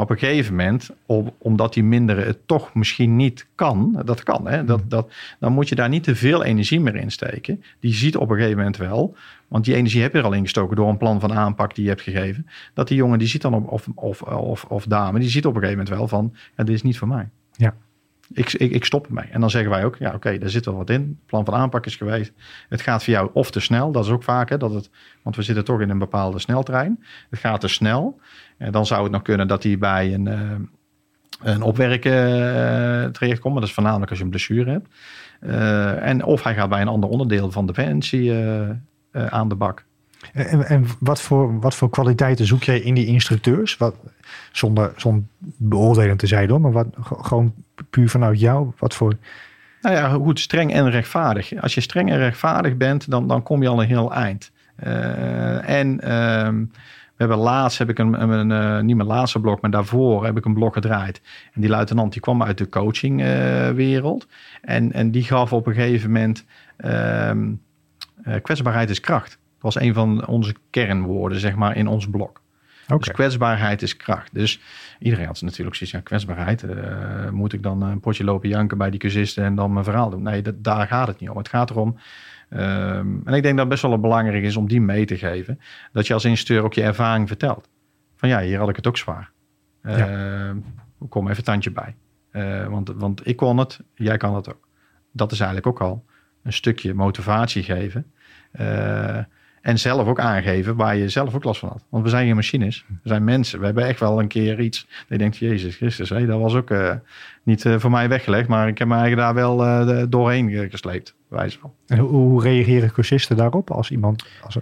Op 0.00 0.10
een 0.10 0.18
gegeven 0.18 0.54
moment, 0.54 0.90
om, 1.06 1.30
omdat 1.38 1.74
die 1.74 1.84
mindere 1.84 2.20
het 2.20 2.38
toch 2.46 2.74
misschien 2.74 3.16
niet 3.16 3.46
kan, 3.54 4.02
dat 4.04 4.22
kan, 4.22 4.48
hè, 4.48 4.64
dat, 4.64 4.90
dat, 4.90 5.12
dan 5.38 5.52
moet 5.52 5.68
je 5.68 5.74
daar 5.74 5.88
niet 5.88 6.02
te 6.02 6.14
veel 6.14 6.44
energie 6.44 6.80
meer 6.80 6.96
in 6.96 7.10
steken. 7.10 7.62
Die 7.80 7.94
ziet 7.94 8.16
op 8.16 8.30
een 8.30 8.36
gegeven 8.36 8.56
moment 8.56 8.76
wel, 8.76 9.16
want 9.48 9.64
die 9.64 9.74
energie 9.74 10.02
heb 10.02 10.12
je 10.12 10.18
er 10.18 10.24
al 10.24 10.32
ingestoken 10.32 10.76
door 10.76 10.88
een 10.88 10.96
plan 10.96 11.20
van 11.20 11.32
aanpak 11.32 11.74
die 11.74 11.84
je 11.84 11.90
hebt 11.90 12.02
gegeven. 12.02 12.46
Dat 12.74 12.88
die 12.88 12.96
jongen, 12.96 13.18
die 13.18 13.28
ziet 13.28 13.42
dan, 13.42 13.54
op, 13.54 13.68
of, 13.68 13.88
of, 13.94 14.22
of, 14.22 14.64
of 14.64 14.84
dame, 14.84 15.18
die 15.18 15.28
ziet 15.28 15.46
op 15.46 15.54
een 15.54 15.60
gegeven 15.60 15.84
moment 15.84 15.98
wel 15.98 16.08
van, 16.08 16.34
ja, 16.56 16.64
dit 16.64 16.74
is 16.74 16.82
niet 16.82 16.98
voor 16.98 17.08
mij. 17.08 17.28
Ja. 17.52 17.74
Ik, 18.32 18.52
ik, 18.52 18.70
ik 18.72 18.84
stop 18.84 19.06
ermee. 19.06 19.24
En 19.30 19.40
dan 19.40 19.50
zeggen 19.50 19.70
wij 19.70 19.84
ook, 19.84 19.96
ja 19.96 20.14
oké, 20.14 20.38
daar 20.38 20.50
zit 20.50 20.64
wel 20.64 20.76
wat 20.76 20.90
in. 20.90 21.00
Het 21.00 21.26
plan 21.26 21.44
van 21.44 21.54
aanpak 21.54 21.86
is 21.86 21.96
geweest. 21.96 22.32
Het 22.68 22.80
gaat 22.80 23.04
voor 23.04 23.12
jou 23.12 23.30
of 23.32 23.50
te 23.50 23.60
snel, 23.60 23.92
dat 23.92 24.04
is 24.04 24.10
ook 24.10 24.22
vaak, 24.22 24.48
hè, 24.48 24.56
dat 24.56 24.74
het, 24.74 24.90
want 25.22 25.36
we 25.36 25.42
zitten 25.42 25.64
toch 25.64 25.80
in 25.80 25.90
een 25.90 25.98
bepaalde 25.98 26.38
sneltrein. 26.38 27.04
Het 27.30 27.38
gaat 27.38 27.60
te 27.60 27.68
snel. 27.68 28.20
En 28.56 28.72
dan 28.72 28.86
zou 28.86 29.02
het 29.02 29.12
nog 29.12 29.22
kunnen 29.22 29.48
dat 29.48 29.62
hij 29.62 29.78
bij 29.78 30.14
een, 30.14 30.26
eh, 30.26 30.50
een 31.42 31.62
opwerken 31.62 32.12
eh, 32.12 33.10
terechtkomt. 33.10 33.52
Maar 33.52 33.60
dat 33.60 33.68
is 33.68 33.74
voornamelijk 33.74 34.10
als 34.10 34.18
je 34.18 34.24
een 34.24 34.30
blessure 34.30 34.70
hebt. 34.70 34.88
Eh, 35.40 36.06
en 36.06 36.24
of 36.24 36.42
hij 36.42 36.54
gaat 36.54 36.68
bij 36.68 36.80
een 36.80 36.88
ander 36.88 37.10
onderdeel 37.10 37.50
van 37.50 37.66
Defensie 37.66 38.32
eh, 38.32 38.68
eh, 38.70 38.76
aan 39.10 39.48
de 39.48 39.54
bak. 39.54 39.84
En, 40.32 40.86
wat, 40.98 41.20
voor, 41.20 41.60
wat 41.60 41.74
voor 41.74 41.90
kwaliteiten 41.90 42.46
zoek 42.46 42.62
jij 42.62 42.80
in 42.80 42.94
die 42.94 43.06
instructeurs? 43.06 43.76
Wat, 43.76 43.94
zonder, 44.52 44.92
zonder 44.96 45.22
beoordelend 45.56 46.18
te 46.18 46.26
zijn 46.26 46.50
hoor, 46.50 46.60
maar 46.60 46.72
wat, 46.72 46.86
gewoon 47.00 47.54
puur 47.90 48.08
vanuit 48.08 48.40
jou. 48.40 48.70
Wat 48.78 48.94
voor... 48.94 49.14
Nou 49.82 49.96
ja, 49.96 50.08
goed, 50.08 50.40
streng 50.40 50.72
en 50.72 50.90
rechtvaardig. 50.90 51.60
Als 51.60 51.74
je 51.74 51.80
streng 51.80 52.10
en 52.10 52.18
rechtvaardig 52.18 52.76
bent, 52.76 53.10
dan, 53.10 53.28
dan 53.28 53.42
kom 53.42 53.62
je 53.62 53.68
al 53.68 53.82
een 53.82 53.88
heel 53.88 54.14
eind. 54.14 54.50
Eh, 54.76 55.68
en 55.68 56.00
ehm, 56.00 56.64
we 57.18 57.24
hebben 57.24 57.36
laatst, 57.36 57.78
heb 57.78 57.88
ik 57.88 57.98
een, 57.98 58.30
een, 58.30 58.52
eh, 58.52 58.80
niet 58.80 58.96
mijn 58.96 59.08
laatste 59.08 59.40
blok, 59.40 59.60
maar 59.60 59.70
daarvoor 59.70 60.24
heb 60.24 60.36
ik 60.36 60.44
een 60.44 60.54
blok 60.54 60.74
gedraaid. 60.74 61.20
En 61.52 61.60
die 61.60 61.70
luitenant 61.70 62.12
die 62.12 62.20
kwam 62.20 62.42
uit 62.42 62.58
de 62.58 62.68
coachingwereld. 62.68 64.26
en, 64.62 64.92
en 64.92 65.10
die 65.10 65.22
gaf 65.22 65.52
op 65.52 65.66
een 65.66 65.74
gegeven 65.74 66.12
moment, 66.12 66.44
ehm, 66.76 67.52
eh, 68.22 68.34
kwetsbaarheid 68.42 68.90
is 68.90 69.00
kracht. 69.00 69.37
Dat 69.60 69.74
was 69.74 69.80
een 69.80 69.94
van 69.94 70.26
onze 70.26 70.54
kernwoorden, 70.70 71.40
zeg 71.40 71.54
maar, 71.54 71.76
in 71.76 71.86
ons 71.86 72.10
blok. 72.10 72.40
Oké. 72.88 72.98
Dus 72.98 73.12
kwetsbaarheid 73.12 73.82
is 73.82 73.96
kracht. 73.96 74.34
Dus 74.34 74.60
iedereen 74.98 75.26
had 75.26 75.40
natuurlijk 75.42 75.76
zoiets 75.76 75.94
van 75.96 76.04
kwetsbaarheid. 76.04 76.62
eh, 76.62 77.30
moet 77.30 77.52
ik 77.52 77.62
dan 77.62 77.82
een 77.82 78.00
potje 78.00 78.24
lopen 78.24 78.48
janken 78.48 78.78
bij 78.78 78.90
die 78.90 79.00
cursisten 79.00 79.44
en 79.44 79.54
dan 79.54 79.72
mijn 79.72 79.84
verhaal 79.84 80.10
doen? 80.10 80.22
Nee, 80.22 80.42
dat, 80.42 80.64
daar 80.64 80.86
gaat 80.86 81.06
het 81.06 81.20
niet 81.20 81.30
om. 81.30 81.36
Het 81.36 81.48
gaat 81.48 81.70
erom. 81.70 81.98
ehm, 82.48 83.06
en 83.24 83.34
ik 83.34 83.42
denk 83.42 83.44
dat 83.44 83.58
het 83.58 83.68
best 83.68 83.82
wel 83.82 84.00
belangrijk 84.00 84.42
is 84.44 84.56
om 84.56 84.68
die 84.68 84.80
mee 84.80 85.04
te 85.04 85.16
geven. 85.18 85.60
Dat 85.92 86.06
je 86.06 86.14
als 86.14 86.24
instructeur 86.24 86.64
ook 86.64 86.74
je 86.74 86.82
ervaring 86.82 87.28
vertelt. 87.28 87.68
Van 88.16 88.28
ja, 88.28 88.40
hier 88.40 88.58
had 88.58 88.68
ik 88.68 88.76
het 88.76 88.86
ook 88.86 88.96
zwaar. 88.96 89.30
Ehm, 89.82 90.56
Kom 91.08 91.24
even 91.24 91.38
een 91.38 91.44
tandje 91.44 91.70
bij. 91.70 91.96
Eh, 92.30 92.66
want, 92.66 92.88
want 92.94 93.26
ik 93.26 93.36
kon 93.36 93.58
het, 93.58 93.80
jij 93.94 94.16
kan 94.16 94.34
het 94.34 94.48
ook. 94.48 94.68
Dat 95.12 95.32
is 95.32 95.38
eigenlijk 95.40 95.66
ook 95.68 95.80
al 95.80 96.04
een 96.42 96.52
stukje 96.52 96.94
motivatie 96.94 97.62
geven. 97.62 98.12
En 99.68 99.78
zelf 99.78 100.08
ook 100.08 100.20
aangeven 100.20 100.76
waar 100.76 100.96
je 100.96 101.08
zelf 101.08 101.34
ook 101.34 101.44
last 101.44 101.60
van 101.60 101.68
had. 101.68 101.84
Want 101.88 102.04
we 102.04 102.10
zijn 102.10 102.26
geen 102.26 102.34
machines. 102.34 102.84
We 102.88 103.08
zijn 103.08 103.24
mensen. 103.24 103.58
We 103.58 103.64
hebben 103.64 103.86
echt 103.86 104.00
wel 104.00 104.20
een 104.20 104.28
keer 104.28 104.60
iets. 104.60 104.86
Dat 104.88 105.06
je 105.08 105.18
denkt, 105.18 105.36
Jezus 105.36 105.76
Christus, 105.76 106.08
hé, 106.08 106.26
dat 106.26 106.40
was 106.40 106.54
ook 106.54 106.70
eh, 106.70 106.94
niet 107.42 107.64
eh, 107.64 107.78
voor 107.78 107.90
mij 107.90 108.08
weggelegd. 108.08 108.48
Maar 108.48 108.68
ik 108.68 108.78
heb 108.78 108.88
me 108.88 108.94
eigenlijk 108.94 109.22
daar 109.22 109.34
wel 109.34 109.64
eh, 109.64 110.02
doorheen 110.08 110.50
ge- 110.50 110.68
gesleept. 110.70 111.14
Wijze 111.28 111.58
van. 111.58 111.72
En 111.86 111.98
hoe, 111.98 112.10
hoe 112.10 112.42
reageren 112.42 112.92
cursisten 112.92 113.36
daarop 113.36 113.70
als 113.70 113.90
iemand... 113.90 114.24
Als 114.42 114.58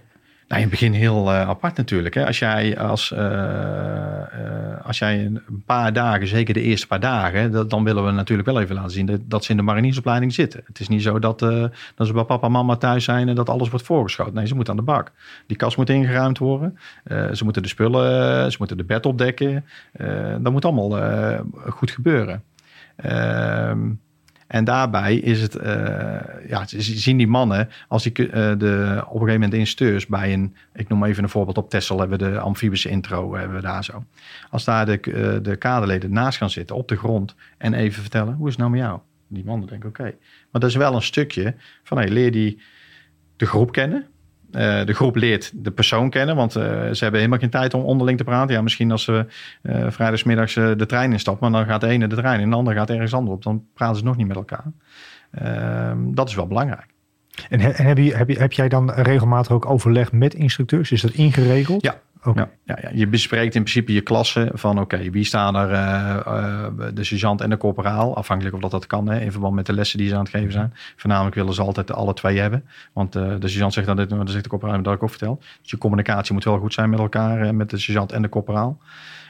Nou, 0.49 0.61
in 0.61 0.68
het 0.68 0.78
begin 0.78 0.92
heel 0.92 1.32
eh, 1.32 1.49
apart 1.49 1.76
natuurlijk. 1.76 2.14
Hè? 2.14 2.26
Als 2.26 2.38
jij, 2.38 2.78
als, 2.78 3.12
eh, 3.12 4.20
eh, 4.20 4.86
als 4.86 4.99
jij 4.99 5.24
een 5.24 5.62
paar 5.66 5.92
dagen, 5.92 6.26
zeker 6.26 6.55
de 6.55 6.61
eerste 6.61 6.86
paar 6.86 7.01
dagen, 7.01 7.68
dan 7.68 7.84
willen 7.84 8.05
we 8.05 8.11
natuurlijk 8.11 8.49
wel 8.49 8.61
even 8.61 8.74
laten 8.74 8.90
zien 8.90 9.07
dat, 9.07 9.20
dat 9.24 9.44
ze 9.44 9.51
in 9.51 9.57
de 9.57 9.62
mariniersopleiding 9.62 10.34
zitten. 10.34 10.62
Het 10.66 10.80
is 10.80 10.88
niet 10.88 11.03
zo 11.03 11.18
dat, 11.18 11.38
dat 11.94 12.07
ze 12.07 12.12
bij 12.12 12.24
papa 12.24 12.47
en 12.47 12.53
mama 12.53 12.76
thuis 12.76 13.05
zijn 13.05 13.28
en 13.28 13.34
dat 13.34 13.49
alles 13.49 13.68
wordt 13.68 13.86
voorgeschoten. 13.86 14.34
Nee, 14.34 14.47
ze 14.47 14.55
moeten 14.55 14.72
aan 14.72 14.78
de 14.78 14.92
bak. 14.92 15.12
Die 15.47 15.57
kast 15.57 15.76
moet 15.76 15.90
ingeruimd 15.90 16.38
worden. 16.38 16.78
Ze 17.32 17.40
moeten 17.44 17.62
de 17.62 17.68
spullen, 17.68 18.51
ze 18.53 18.57
moeten 18.59 18.76
de 18.76 18.84
bed 18.84 19.07
opdekken. 19.07 19.64
Dat 20.38 20.53
moet 20.53 20.64
allemaal 20.64 21.01
goed 21.68 21.90
gebeuren. 21.90 22.42
Ehm, 22.97 23.78
en 24.47 24.64
daarbij 24.64 25.16
is 25.16 25.42
het, 25.42 25.55
eh, 25.55 26.49
ja, 26.49 26.64
zien 26.66 27.16
die 27.16 27.26
mannen, 27.26 27.68
als 27.88 28.03
die 28.03 28.30
eh, 28.30 28.59
de, 28.59 29.03
op 29.07 29.12
een 29.12 29.18
gegeven 29.18 29.32
moment 29.32 29.51
de 29.51 29.59
instructeurs 29.59 30.07
bij 30.07 30.32
een, 30.32 30.57
ik 30.74 30.88
noem 30.88 31.05
even 31.05 31.22
een 31.22 31.28
voorbeeld 31.28 31.59
op 31.59 31.70
Tessel, 31.70 31.99
hebben 31.99 32.18
we 32.18 32.30
de 32.30 32.38
amfibische 32.38 32.88
intro, 32.88 33.34
hebben 33.34 33.57
we 33.57 33.62
daar 33.62 33.84
zo. 33.84 34.05
Als 34.51 34.64
daar 34.64 34.86
de, 34.86 35.01
eh, 35.01 35.42
de 35.42 35.57
kaderleden 35.57 36.12
naast 36.12 36.38
gaan 36.38 36.51
zitten 36.51 36.76
op 36.76 36.88
de 36.88 36.97
grond 36.97 37.34
en 37.59 37.74
even 37.74 38.03
vertellen, 38.03 38.34
hoe 38.34 38.47
is 38.47 38.53
het 38.53 38.61
nou 38.61 38.70
met 38.70 38.80
jou? 38.80 39.01
Die 39.28 39.44
mannen 39.44 39.68
denken, 39.68 39.88
oké. 39.88 40.14
Maar 40.51 40.61
dat 40.61 40.70
is 40.70 40.76
wel 40.76 40.94
een 40.94 41.03
stukje 41.03 41.55
van, 41.82 41.99
hey, 41.99 42.09
leer 42.09 42.32
die 42.32 42.61
de 43.36 43.47
groep 43.47 43.72
kennen. 43.72 44.07
Eh, 44.53 44.84
de 44.84 44.92
groep 44.92 45.16
leert 45.16 45.53
de 45.55 45.70
persoon 45.70 46.11
kennen, 46.11 46.36
want 46.36 46.57
eh, 46.57 46.62
ze 46.64 47.03
hebben 47.03 47.20
helemaal 47.20 47.38
geen 47.38 47.51
tijd 47.51 47.74
om 47.74 47.82
onderling 47.82 48.18
te 48.18 48.24
praten. 48.24 48.55
Ja, 48.55 48.62
misschien 48.62 48.90
als 48.90 49.05
ze 49.05 49.26
vrijdagsmiddags 49.88 50.57
eh, 50.57 50.70
de 50.76 50.86
trein 50.86 51.12
instappen, 51.12 51.51
maar 51.51 51.61
dan 51.61 51.70
gaat 51.70 51.80
de 51.80 51.86
ene 51.86 52.07
de 52.07 52.16
trein 52.16 52.40
en 52.40 52.51
de 52.51 52.57
andere 52.57 52.76
gaat 52.76 52.90
ergens 52.90 53.14
anders 53.14 53.36
op. 53.36 53.42
Dan 53.42 53.64
praten 53.74 53.97
ze 53.97 54.05
nog 54.05 54.16
niet 54.16 54.26
met 54.26 54.36
elkaar. 54.36 54.64
Ehm, 55.30 55.99
dat 56.14 56.28
is 56.28 56.34
wel 56.34 56.47
belangrijk. 56.47 56.86
En 57.49 57.61
heb, 57.61 57.99
je, 57.99 58.14
heb, 58.14 58.28
je, 58.28 58.38
heb 58.38 58.53
jij 58.53 58.68
dan 58.68 58.90
regelmatig 58.90 59.53
ook 59.53 59.66
overleg 59.66 60.12
met 60.12 60.34
instructeurs? 60.34 60.90
Is 60.90 61.01
dat 61.01 61.12
ingeregeld? 61.12 61.82
Ja. 61.82 62.01
Ja, 62.35 62.49
ja. 62.64 62.91
Je 62.95 63.07
bespreekt 63.07 63.55
in 63.55 63.62
principe 63.62 63.93
je 63.93 64.01
klasse 64.01 64.51
van 64.55 64.81
oké, 64.81 65.11
wie 65.11 65.24
staan 65.24 65.57
er, 65.57 65.70
eh, 65.72 66.16
eh, 66.16 66.72
de 66.95 67.05
sergeant 67.05 67.41
en 67.41 67.51
de 67.51 67.57
corporaal, 67.57 68.16
afhankelijk 68.16 68.55
of 68.55 68.61
dat 68.61 68.70
dat 68.70 68.87
kan, 68.87 69.09
hè, 69.09 69.20
in 69.20 69.33
verband 69.33 69.55
met 69.55 69.66
de 69.66 69.72
lessen 69.72 69.99
die 69.99 70.09
ze 70.09 70.14
aan 70.14 70.20
het 70.20 70.29
geven 70.29 70.53
zijn. 70.53 70.72
Voornamelijk 70.97 71.35
willen 71.35 71.55
ze 71.55 71.62
altijd 71.62 71.93
alle 71.93 72.14
twee 72.14 72.39
hebben, 72.39 72.64
want 72.93 73.16
eh, 73.16 73.22
de 73.39 73.49
sergeant 73.49 73.72
zegt 73.72 73.87
dan 73.87 73.97
dit, 73.97 74.09
maar 74.09 74.18
dan 74.18 74.29
zegt 74.29 74.43
de 74.45 74.51
corporaal, 74.51 74.83
dat 74.83 74.95
ik 74.95 75.03
ook 75.03 75.11
verteld. 75.11 75.45
Dus 75.62 75.70
je 75.70 75.79
communicatie 75.79 76.33
moet 76.35 76.45
wel 76.45 76.59
goed 76.59 76.74
zijn 76.74 76.91
met 76.91 76.99
elkaar, 76.99 77.55
met 77.55 77.70
de 77.70 77.79
sergeant 77.79 78.12
en 78.12 78.22
de 78.22 78.29
corporaal. 78.29 78.79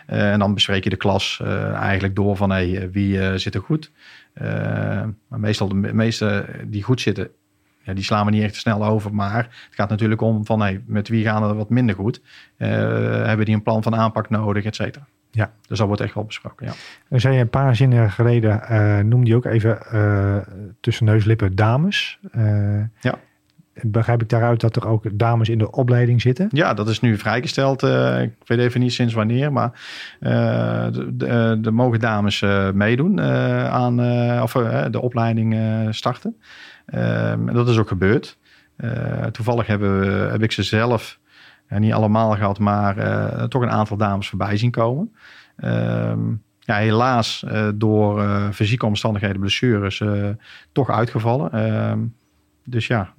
En 0.07 0.39
dan 0.39 0.55
bespreek 0.55 0.85
je 0.85 0.91
de 0.91 0.97
klas 0.97 1.41
eigenlijk 1.75 2.17
door 2.17 2.37
van 2.37 2.51
hey, 2.51 2.91
wie 2.91 3.39
zit 3.39 3.55
er 3.55 3.61
goed. 3.61 3.91
Maar 5.29 5.41
meestal 5.41 5.69
de 5.69 5.75
me- 5.75 5.93
meeste 5.93 6.47
die 6.67 6.83
goed 6.83 7.01
zitten, 7.01 7.29
ja, 7.87 7.95
die 7.95 8.05
slaan 8.05 8.25
we 8.25 8.31
niet 8.31 8.43
echt 8.43 8.55
snel 8.55 8.87
over. 8.87 9.15
Maar 9.15 9.37
het 9.37 9.75
gaat 9.75 9.89
natuurlijk 9.89 10.21
om 10.21 10.47
van 10.47 10.61
hey, 10.61 10.83
met 10.87 11.09
wie 11.09 11.25
gaan 11.25 11.43
er 11.43 11.55
wat 11.55 11.71
minder 11.71 11.95
goed. 11.95 12.21
Eh, 12.57 12.69
hebben 13.25 13.45
die 13.47 13.55
een 13.55 13.63
plan 13.63 13.83
van 13.83 13.97
aanpak 13.97 14.31
nodig, 14.31 14.65
et 14.65 14.75
cetera. 14.75 15.07
Ja. 15.31 15.51
Dus 15.69 15.79
dat 15.79 15.87
wordt 15.87 16.03
echt 16.03 16.15
wel 16.15 16.25
besproken, 16.25 16.67
ja. 16.67 17.19
Zei 17.19 17.35
je 17.35 17.41
een 17.41 17.51
paar 17.51 17.77
zinnen 17.77 18.11
geleden, 18.11 18.63
eh 18.63 18.99
noemde 18.99 19.31
je 19.31 19.37
ook 19.37 19.45
even 19.45 19.83
eh, 19.87 20.37
tussen 20.81 21.05
neus 21.05 21.25
lippen 21.25 21.55
dames. 21.55 22.19
Ja. 23.01 23.15
Begrijp 23.83 24.23
ik 24.23 24.29
daaruit 24.29 24.61
dat 24.61 24.77
er 24.77 24.89
ook 24.89 25.19
dames 25.19 25.49
in 25.49 25.59
de 25.59 25.71
opleiding 25.71 26.21
zitten? 26.21 26.49
Ja, 26.51 26.75
dat 26.75 26.89
is 26.89 27.01
nu 27.01 27.19
vrijgesteld. 27.19 27.83
ik 27.83 28.33
weet 28.45 28.59
even 28.59 28.81
niet 28.81 28.93
sinds 28.93 29.15
wanneer, 29.15 29.53
maar 29.53 29.71
de, 30.21 31.11
de, 31.13 31.59
de 31.61 31.71
mogen 31.71 32.01
dames 32.01 32.45
meedoen 32.75 33.21
aan 33.71 34.01
of, 34.43 34.53
de 34.91 35.01
opleiding 35.01 35.57
starten. 35.91 36.37
Ehm, 36.87 37.49
en 37.49 37.55
dat 37.55 37.69
is 37.69 37.79
ook 37.79 37.89
gebeurd. 37.89 38.39
Eh, 38.77 39.25
toevallig 39.25 39.67
hebben 39.67 40.01
we, 40.01 40.07
heb 40.07 40.43
ik 40.43 40.53
ze 40.53 40.63
zelf, 40.63 41.19
eh, 41.67 41.79
niet 41.79 41.93
allemaal 41.93 42.35
gehad, 42.35 42.59
maar 42.59 42.99
eh, 42.99 43.45
toch 43.45 43.63
een 43.63 43.71
aantal 43.71 43.97
dames 43.97 44.29
voorbij 44.29 44.57
zien 44.57 44.71
komen. 44.71 45.15
Ehm, 45.57 46.21
ja, 46.59 46.77
helaas 46.77 47.45
door 47.75 48.23
fysieke 48.53 48.87
omstandigheden, 48.87 49.41
blessures, 49.41 50.03
toch 50.73 50.91
uitgevallen. 50.91 51.53
Ehm, 51.53 51.99
dus 52.65 52.87
ja, 52.87 53.15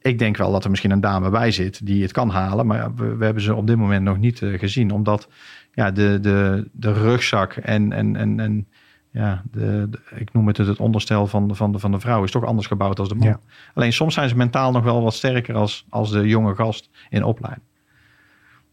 ik 0.00 0.18
denk 0.18 0.36
wel 0.36 0.52
dat 0.52 0.64
er 0.64 0.70
misschien 0.70 0.90
een 0.90 1.00
dame 1.00 1.30
bij 1.30 1.50
zit 1.50 1.86
die 1.86 2.02
het 2.02 2.12
kan 2.12 2.30
halen. 2.30 2.66
Maar 2.66 2.94
we, 2.94 3.24
hebben 3.24 3.42
ze 3.42 3.54
op 3.54 3.66
dit 3.66 3.76
moment 3.76 4.04
nog 4.04 4.18
niet 4.18 4.38
gezien. 4.38 4.90
Omdat 4.90 5.28
ja, 5.72 5.90
de, 5.90 6.18
de, 6.20 6.68
de 6.72 6.92
rugzak 6.92 7.52
en, 7.52 7.92
en, 7.92 8.16
en, 8.16 8.40
en 8.40 8.68
ja, 9.12 9.42
de, 9.50 9.86
de- 9.90 10.00
ik 10.14 10.32
noem 10.32 10.46
het 10.46 10.56
het 10.56 10.80
onderstel 10.80 11.26
van 11.26 11.48
de, 11.48 11.54
van, 11.54 11.72
de, 11.72 11.78
van 11.78 11.90
de 11.90 12.00
vrouw 12.00 12.24
is 12.24 12.30
toch 12.30 12.44
anders 12.44 12.66
gebouwd 12.66 12.98
als 12.98 13.08
de 13.08 13.14
man. 13.14 13.28
Ja. 13.28 13.40
Alleen 13.74 13.92
soms 13.92 14.14
zijn 14.14 14.28
ze 14.28 14.36
mentaal 14.36 14.72
nog 14.72 14.84
wel 14.84 15.02
wat 15.02 15.14
sterker 15.14 15.54
als, 15.54 15.86
als 15.88 16.10
de 16.10 16.26
jonge 16.28 16.54
gast 16.54 16.90
in 17.10 17.24
opleiding. 17.24 17.66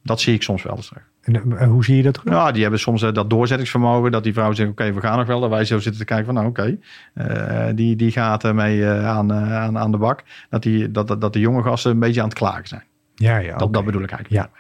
Dat 0.04 0.22
zie 0.22 0.34
ik 0.34 0.44
soms 0.44 0.64
wel 0.64 0.76
eens 0.76 0.88
terug. 0.88 1.04
En, 1.22 1.58
eh, 1.58 1.68
hoe 1.68 1.84
zie 1.84 1.96
je 1.96 2.04
dat 2.04 2.14
terug? 2.14 2.34
Nou, 2.34 2.52
die 2.52 2.62
hebben 2.62 2.80
soms 2.80 3.02
eh, 3.02 3.14
dat 3.14 3.30
doorzettingsvermogen. 3.30 4.12
Dat 4.12 4.24
die 4.24 4.34
vrouw 4.34 4.54
zegt, 4.54 4.70
oké, 4.70 4.94
we 4.94 5.02
gaan 5.02 5.18
nog 5.18 5.28
wel. 5.28 5.40
Dat 5.40 5.50
wij 5.50 5.66
zo 5.66 5.80
zitten 5.80 6.02
te 6.02 6.06
kijken 6.08 6.26
van, 6.26 6.34
nou 6.34 6.48
oké. 6.48 6.78
eh, 7.14 7.68
die, 7.76 7.96
die 7.96 8.12
gaat 8.12 8.44
ermee 8.44 8.86
aan, 8.88 9.34
aan, 9.34 9.78
aan 9.78 9.92
de 9.92 9.98
bak. 9.98 10.24
Dat, 10.50 10.64
die, 10.64 10.92
dat, 10.92 11.08
dat, 11.08 11.22
dat 11.22 11.34
de 11.34 11.40
jonge 11.40 11.64
gasten 11.64 11.92
een 11.92 12.00
beetje 12.00 12.22
aan 12.22 12.28
het 12.30 12.38
klagen 12.38 12.68
zijn. 12.68 12.84
Ja, 13.16 13.38
ja. 13.38 13.58
Dat, 13.58 13.74
dat 13.74 13.86
bedoel 13.86 14.02
ik 14.04 14.12
eigenlijk. 14.12 14.52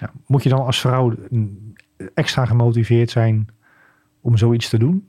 Ja. 0.00 0.10
Moet 0.26 0.42
je 0.42 0.48
dan 0.48 0.64
als 0.64 0.80
vrouw 0.80 1.14
mm, 1.30 1.72
extra 2.14 2.44
gemotiveerd 2.46 3.10
zijn 3.10 3.48
om 4.20 4.36
zoiets 4.36 4.68
te 4.68 4.78
doen? 4.78 5.08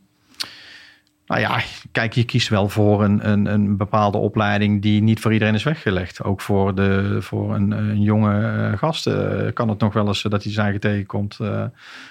Nou 1.26 1.41
ja, 1.41 1.61
kijk, 1.91 2.13
je 2.13 2.23
kiest 2.23 2.47
wel 2.47 2.69
voor 2.69 3.03
een, 3.03 3.30
een, 3.30 3.45
een 3.45 3.78
bepaalde 3.78 4.17
opleiding 4.17 4.82
die 4.82 5.01
niet 5.01 5.19
voor 5.19 5.34
iedereen 5.34 5.53
is 5.53 5.63
weggelegd. 5.63 6.23
Ook 6.23 6.41
voor, 6.41 6.76
de, 6.76 7.17
voor 7.21 7.55
een, 7.55 7.71
een 7.71 8.01
jonge 8.01 8.41
eh, 8.41 8.78
gast 8.78 9.07
eh, 9.07 9.53
kan 9.53 9.69
het 9.69 9.80
nog 9.80 9.93
wel 9.93 10.07
eens 10.07 10.26
eh, 10.26 10.32
dat 10.32 10.43
hij 10.43 10.51
zijn 10.51 10.65
eigen 10.65 10.82
tegenkomt. 10.82 11.38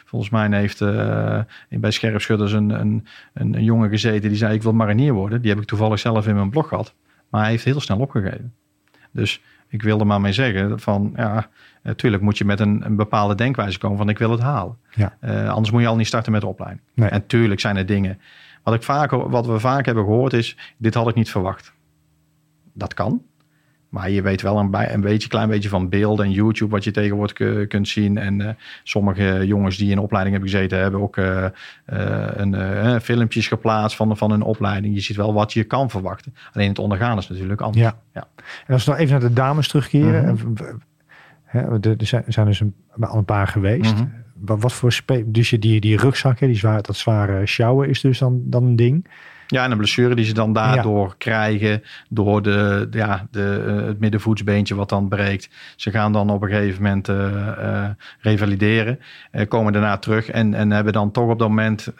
Volgens 0.04 0.30
mij 0.30 0.48
heeft 0.58 0.78
bij 1.68 1.90
Scherpschutters 1.90 2.52
een, 2.52 2.70
een, 2.70 3.06
een, 3.32 3.54
een 3.54 3.64
jongen 3.64 3.88
gezeten 3.88 4.28
die 4.28 4.38
zei 4.38 4.54
ik 4.54 4.62
wil 4.62 4.72
marinier 4.72 5.12
worden. 5.12 5.40
Die 5.40 5.50
heb 5.50 5.60
ik 5.60 5.66
toevallig 5.66 5.98
zelf 5.98 6.26
in 6.26 6.34
mijn 6.34 6.50
blog 6.50 6.68
gehad. 6.68 6.94
Maar 7.28 7.40
hij 7.40 7.50
heeft 7.50 7.64
heel 7.64 7.80
snel 7.80 7.98
opgegeven. 7.98 8.52
Dus 9.10 9.40
ik 9.68 9.82
wilde 9.82 10.04
maar 10.04 10.20
mee 10.20 10.32
zeggen 10.32 10.80
van 10.80 11.12
ja, 11.16 11.48
natuurlijk 11.82 12.22
moet 12.22 12.38
je 12.38 12.44
met 12.44 12.60
een, 12.60 12.82
een 12.84 12.96
bepaalde 12.96 13.34
denkwijze 13.34 13.78
komen 13.78 13.98
van 13.98 14.08
ik 14.08 14.18
wil 14.18 14.30
het 14.30 14.40
halen. 14.40 14.76
Ja. 14.94 15.16
Anders 15.48 15.70
moet 15.70 15.80
je 15.80 15.88
al 15.88 15.96
niet 15.96 16.06
starten 16.06 16.32
met 16.32 16.40
de 16.40 16.46
opleiding. 16.46 16.82
Nee. 16.94 17.08
En 17.08 17.26
tuurlijk 17.26 17.60
zijn 17.60 17.76
er 17.76 17.86
dingen. 17.86 18.18
Wat, 18.64 18.74
ik 18.74 18.82
vaak, 18.82 19.10
wat 19.10 19.46
we 19.46 19.58
vaak 19.58 19.86
hebben 19.86 20.04
gehoord 20.04 20.32
is, 20.32 20.56
dit 20.76 20.94
had 20.94 21.08
ik 21.08 21.14
niet 21.14 21.30
verwacht. 21.30 21.72
Dat 22.72 22.94
kan. 22.94 23.22
Maar 23.88 24.10
je 24.10 24.22
weet 24.22 24.42
wel 24.42 24.58
een, 24.58 25.00
beetje, 25.00 25.28
klein 25.28 25.48
beetje 25.48 25.68
van 25.68 25.88
beelden 25.88 26.24
en 26.26 26.32
YouTube 26.32 26.70
wat 26.70 26.84
je 26.84 26.90
tegenwoordig 26.90 27.32
ku- 27.32 27.66
kunt 27.66 27.88
zien. 27.88 28.18
En 28.18 28.40
eh, 28.40 28.54
sommige 28.82 29.46
jongens 29.46 29.76
die 29.76 29.90
in 29.90 29.98
opleiding 29.98 30.36
hebben 30.36 30.52
gezeten, 30.54 30.78
hebben 30.78 31.00
ook 31.00 31.16
eh, 31.16 31.44
eh, 31.44 31.50
een, 32.34 33.00
filmpjes 33.00 33.48
geplaatst 33.48 33.96
van, 33.96 34.16
van 34.16 34.30
hun 34.30 34.42
opleiding. 34.42 34.94
Je 34.94 35.00
ziet 35.00 35.16
wel 35.16 35.34
wat 35.34 35.52
je 35.52 35.64
kan 35.64 35.90
verwachten. 35.90 36.34
Alleen 36.52 36.68
het 36.68 36.78
ondergaan 36.78 37.18
is 37.18 37.28
natuurlijk 37.28 37.60
anders. 37.60 37.82
Ja. 37.84 37.96
Ja. 38.12 38.26
En 38.66 38.72
als 38.74 38.84
we 38.84 38.90
nog 38.90 39.00
even 39.00 39.12
naar 39.20 39.28
de 39.28 39.34
dames 39.34 39.68
terugkeren. 39.68 40.38
Hè, 41.44 41.80
er 41.80 42.06
zijn, 42.06 42.24
er 42.26 42.44
dus 42.44 42.60
een, 42.60 42.74
al 43.00 43.16
een 43.18 43.24
paar 43.24 43.46
geweest. 43.48 43.94
Mhm. 43.94 44.04
Wat 44.44 44.72
voor 44.72 44.92
spe 44.92 45.24
dus 45.26 45.50
je 45.50 45.58
die, 45.58 45.80
die 45.80 45.96
rugzak, 45.96 46.38
hè, 46.38 46.46
die 46.46 46.56
zwaar, 46.56 46.82
dat 46.82 46.96
zware 46.96 47.46
sjouwen 47.46 47.88
is 47.88 48.00
dus 48.00 48.18
dan, 48.18 48.42
dan 48.44 48.64
een 48.64 48.76
ding. 48.76 49.06
Ja, 49.46 49.64
en 49.64 49.70
een 49.70 49.76
blessure 49.76 50.14
die 50.14 50.24
ze 50.24 50.34
dan 50.34 50.52
daardoor 50.52 51.14
krijgen. 51.18 51.82
Door 52.08 52.42
de, 52.42 52.88
ja, 52.90 53.26
de, 53.30 53.64
eh, 53.66 53.86
het 53.86 54.00
middenvoetsbeentje 54.00 54.74
wat 54.74 54.88
dan 54.88 55.08
breekt. 55.08 55.48
Ze 55.76 55.90
gaan 55.90 56.12
dan 56.12 56.30
op 56.30 56.42
een 56.42 56.48
gegeven 56.48 56.82
moment 56.82 57.08
eh, 57.08 57.48
eh, 57.48 57.90
revalideren. 58.20 58.98
komen 59.48 59.72
daarna 59.72 59.98
terug 59.98 60.30
en, 60.30 60.54
en 60.54 60.70
hebben 60.70 60.92
dan 60.92 61.10
toch 61.10 61.30
op 61.30 61.38
dat 61.38 61.48
moment 61.48 61.92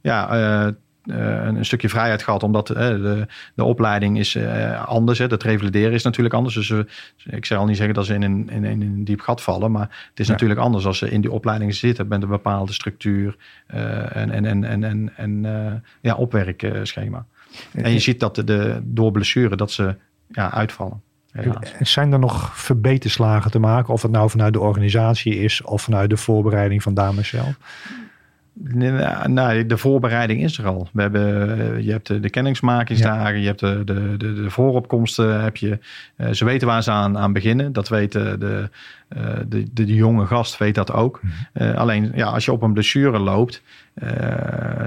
ja, 0.00 0.74
een, 1.06 1.56
een 1.56 1.64
stukje 1.64 1.88
vrijheid 1.88 2.22
gehad. 2.22 2.42
Omdat 2.42 2.70
eh, 2.70 2.88
de, 2.88 3.26
de 3.54 3.64
opleiding 3.64 4.18
is 4.18 4.34
eh, 4.34 4.84
anders. 4.84 5.18
Hè. 5.18 5.26
Dat 5.28 5.42
revalideren 5.42 5.92
is 5.92 6.02
natuurlijk 6.02 6.34
anders. 6.34 6.54
Dus 6.54 6.70
eh, 6.70 6.78
ik 7.24 7.44
zal 7.44 7.66
niet 7.66 7.76
zeggen 7.76 7.94
dat 7.94 8.06
ze 8.06 8.14
in 8.14 8.22
een, 8.22 8.48
in, 8.50 8.64
in 8.64 8.82
een 8.82 9.04
diep 9.04 9.20
gat 9.20 9.42
vallen. 9.42 9.72
Maar 9.72 10.06
het 10.10 10.20
is 10.20 10.26
Ja. 10.26 10.32
natuurlijk 10.32 10.60
anders 10.60 10.86
als 10.86 10.98
ze 10.98 11.10
in 11.10 11.20
die 11.20 11.30
opleiding 11.32 11.74
zitten. 11.74 12.08
Met 12.08 12.22
een 12.22 12.28
bepaalde 12.28 12.72
structuur 12.72 13.36
eh, 13.66 14.16
en, 14.16 14.30
en, 14.30 14.44
en, 14.44 14.64
en, 14.64 14.84
en, 14.84 15.12
en 15.16 15.44
eh, 15.44 15.72
ja, 16.00 16.14
opwerkschema. 16.14 17.26
En 17.72 17.92
je 17.92 17.98
ziet 17.98 18.20
dat 18.20 18.34
de, 18.34 18.80
door 18.82 19.10
blessure 19.10 19.56
dat 19.56 19.70
ze 19.70 19.96
ja, 20.28 20.52
uitvallen. 20.52 21.02
Helaas. 21.30 21.72
Zijn 21.80 22.12
er 22.12 22.18
nog 22.18 22.58
verbeterslagen 22.58 23.50
te 23.50 23.58
maken? 23.58 23.92
Of 23.92 24.02
het 24.02 24.10
nou 24.10 24.30
vanuit 24.30 24.52
de 24.52 24.60
organisatie 24.60 25.38
is 25.38 25.62
of 25.62 25.82
vanuit 25.82 26.10
de 26.10 26.16
voorbereiding 26.16 26.82
van 26.82 26.94
dames 26.94 27.28
zelf? 27.28 27.56
Nee, 28.56 28.90
nou, 29.26 29.66
de 29.66 29.76
voorbereiding 29.76 30.42
is 30.42 30.58
er 30.58 30.66
al. 30.66 30.88
We 30.92 31.02
hebben, 31.02 31.58
eh, 31.58 31.84
je 31.84 31.90
hebt 31.90 32.06
de, 32.06 32.20
de 32.20 32.30
kennismakingsdagen, 32.30 33.40
je 33.40 33.46
hebt 33.46 33.60
de, 33.60 33.82
de, 33.84 34.16
de, 34.16 34.32
de 34.32 34.50
vooropkomsten. 34.50 35.42
Heb 35.42 35.56
je, 35.56 35.78
eh, 36.16 36.30
ze 36.30 36.44
weten 36.44 36.66
waar 36.66 36.82
ze 36.82 36.90
aan, 36.90 37.18
aan 37.18 37.32
beginnen. 37.32 37.72
Dat 37.72 37.88
weten 37.88 38.40
de, 38.40 38.68
eh, 39.08 39.22
de, 39.48 39.72
de, 39.72 39.84
de 39.84 39.94
jonge 39.94 40.26
gast 40.26 40.58
weet 40.58 40.74
dat 40.74 40.92
ook. 40.92 41.20
Eh, 41.52 41.74
alleen 41.74 42.12
ja, 42.14 42.26
als 42.26 42.44
je 42.44 42.52
op 42.52 42.62
een 42.62 42.72
blessure 42.72 43.18
loopt, 43.18 43.62
eh, 43.94 44.08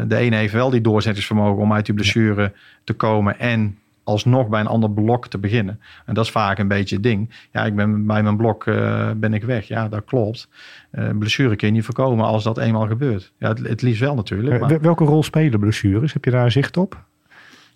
de 0.08 0.16
ene 0.16 0.36
heeft 0.36 0.54
wel 0.54 0.70
die 0.70 0.82
doorzettingsvermogen 0.82 1.64
om 1.64 1.74
uit 1.74 1.86
die 1.86 1.96
blessure 1.96 2.54
te 2.84 2.94
komen 2.94 3.40
en 3.40 3.78
alsnog 4.08 4.48
bij 4.48 4.60
een 4.60 4.68
ander 4.68 4.92
blok 4.92 5.28
te 5.28 5.38
beginnen. 5.38 5.80
En 6.06 6.14
dat 6.14 6.26
is 6.26 6.32
vaak 6.32 6.60
een 6.60 6.68
beetje 6.68 6.96
het 6.96 7.04
ding. 7.04 7.48
Ja, 7.52 7.66
ik 7.66 7.76
ben 7.76 8.06
bij 8.06 8.24
mijn 8.24 8.38
blok 8.38 8.66
eh, 8.68 9.12
ben 9.16 9.34
ik 9.34 9.44
weg. 9.44 9.68
Ja, 9.68 9.88
dat 9.90 10.04
klopt. 10.06 10.50
Eh 10.92 11.10
blessure 11.20 11.56
kun 11.56 11.68
je 11.68 11.74
niet 11.74 11.84
voorkomen 11.86 12.26
als 12.26 12.44
dat 12.44 12.58
eenmaal 12.58 12.88
gebeurt. 12.88 13.32
Ja, 13.38 13.48
het, 13.48 13.68
het 13.68 13.82
liefst 13.82 14.02
wel 14.02 14.16
natuurlijk. 14.16 14.54
Eh, 14.54 14.60
Maar, 14.60 14.70
wel- 14.70 14.80
Welke 14.80 15.04
rol 15.04 15.24
spelen 15.24 15.60
blessures? 15.60 16.14
Heb 16.14 16.26
je 16.26 16.32
daar 16.32 16.52
zicht 16.52 16.78
op? 16.78 17.06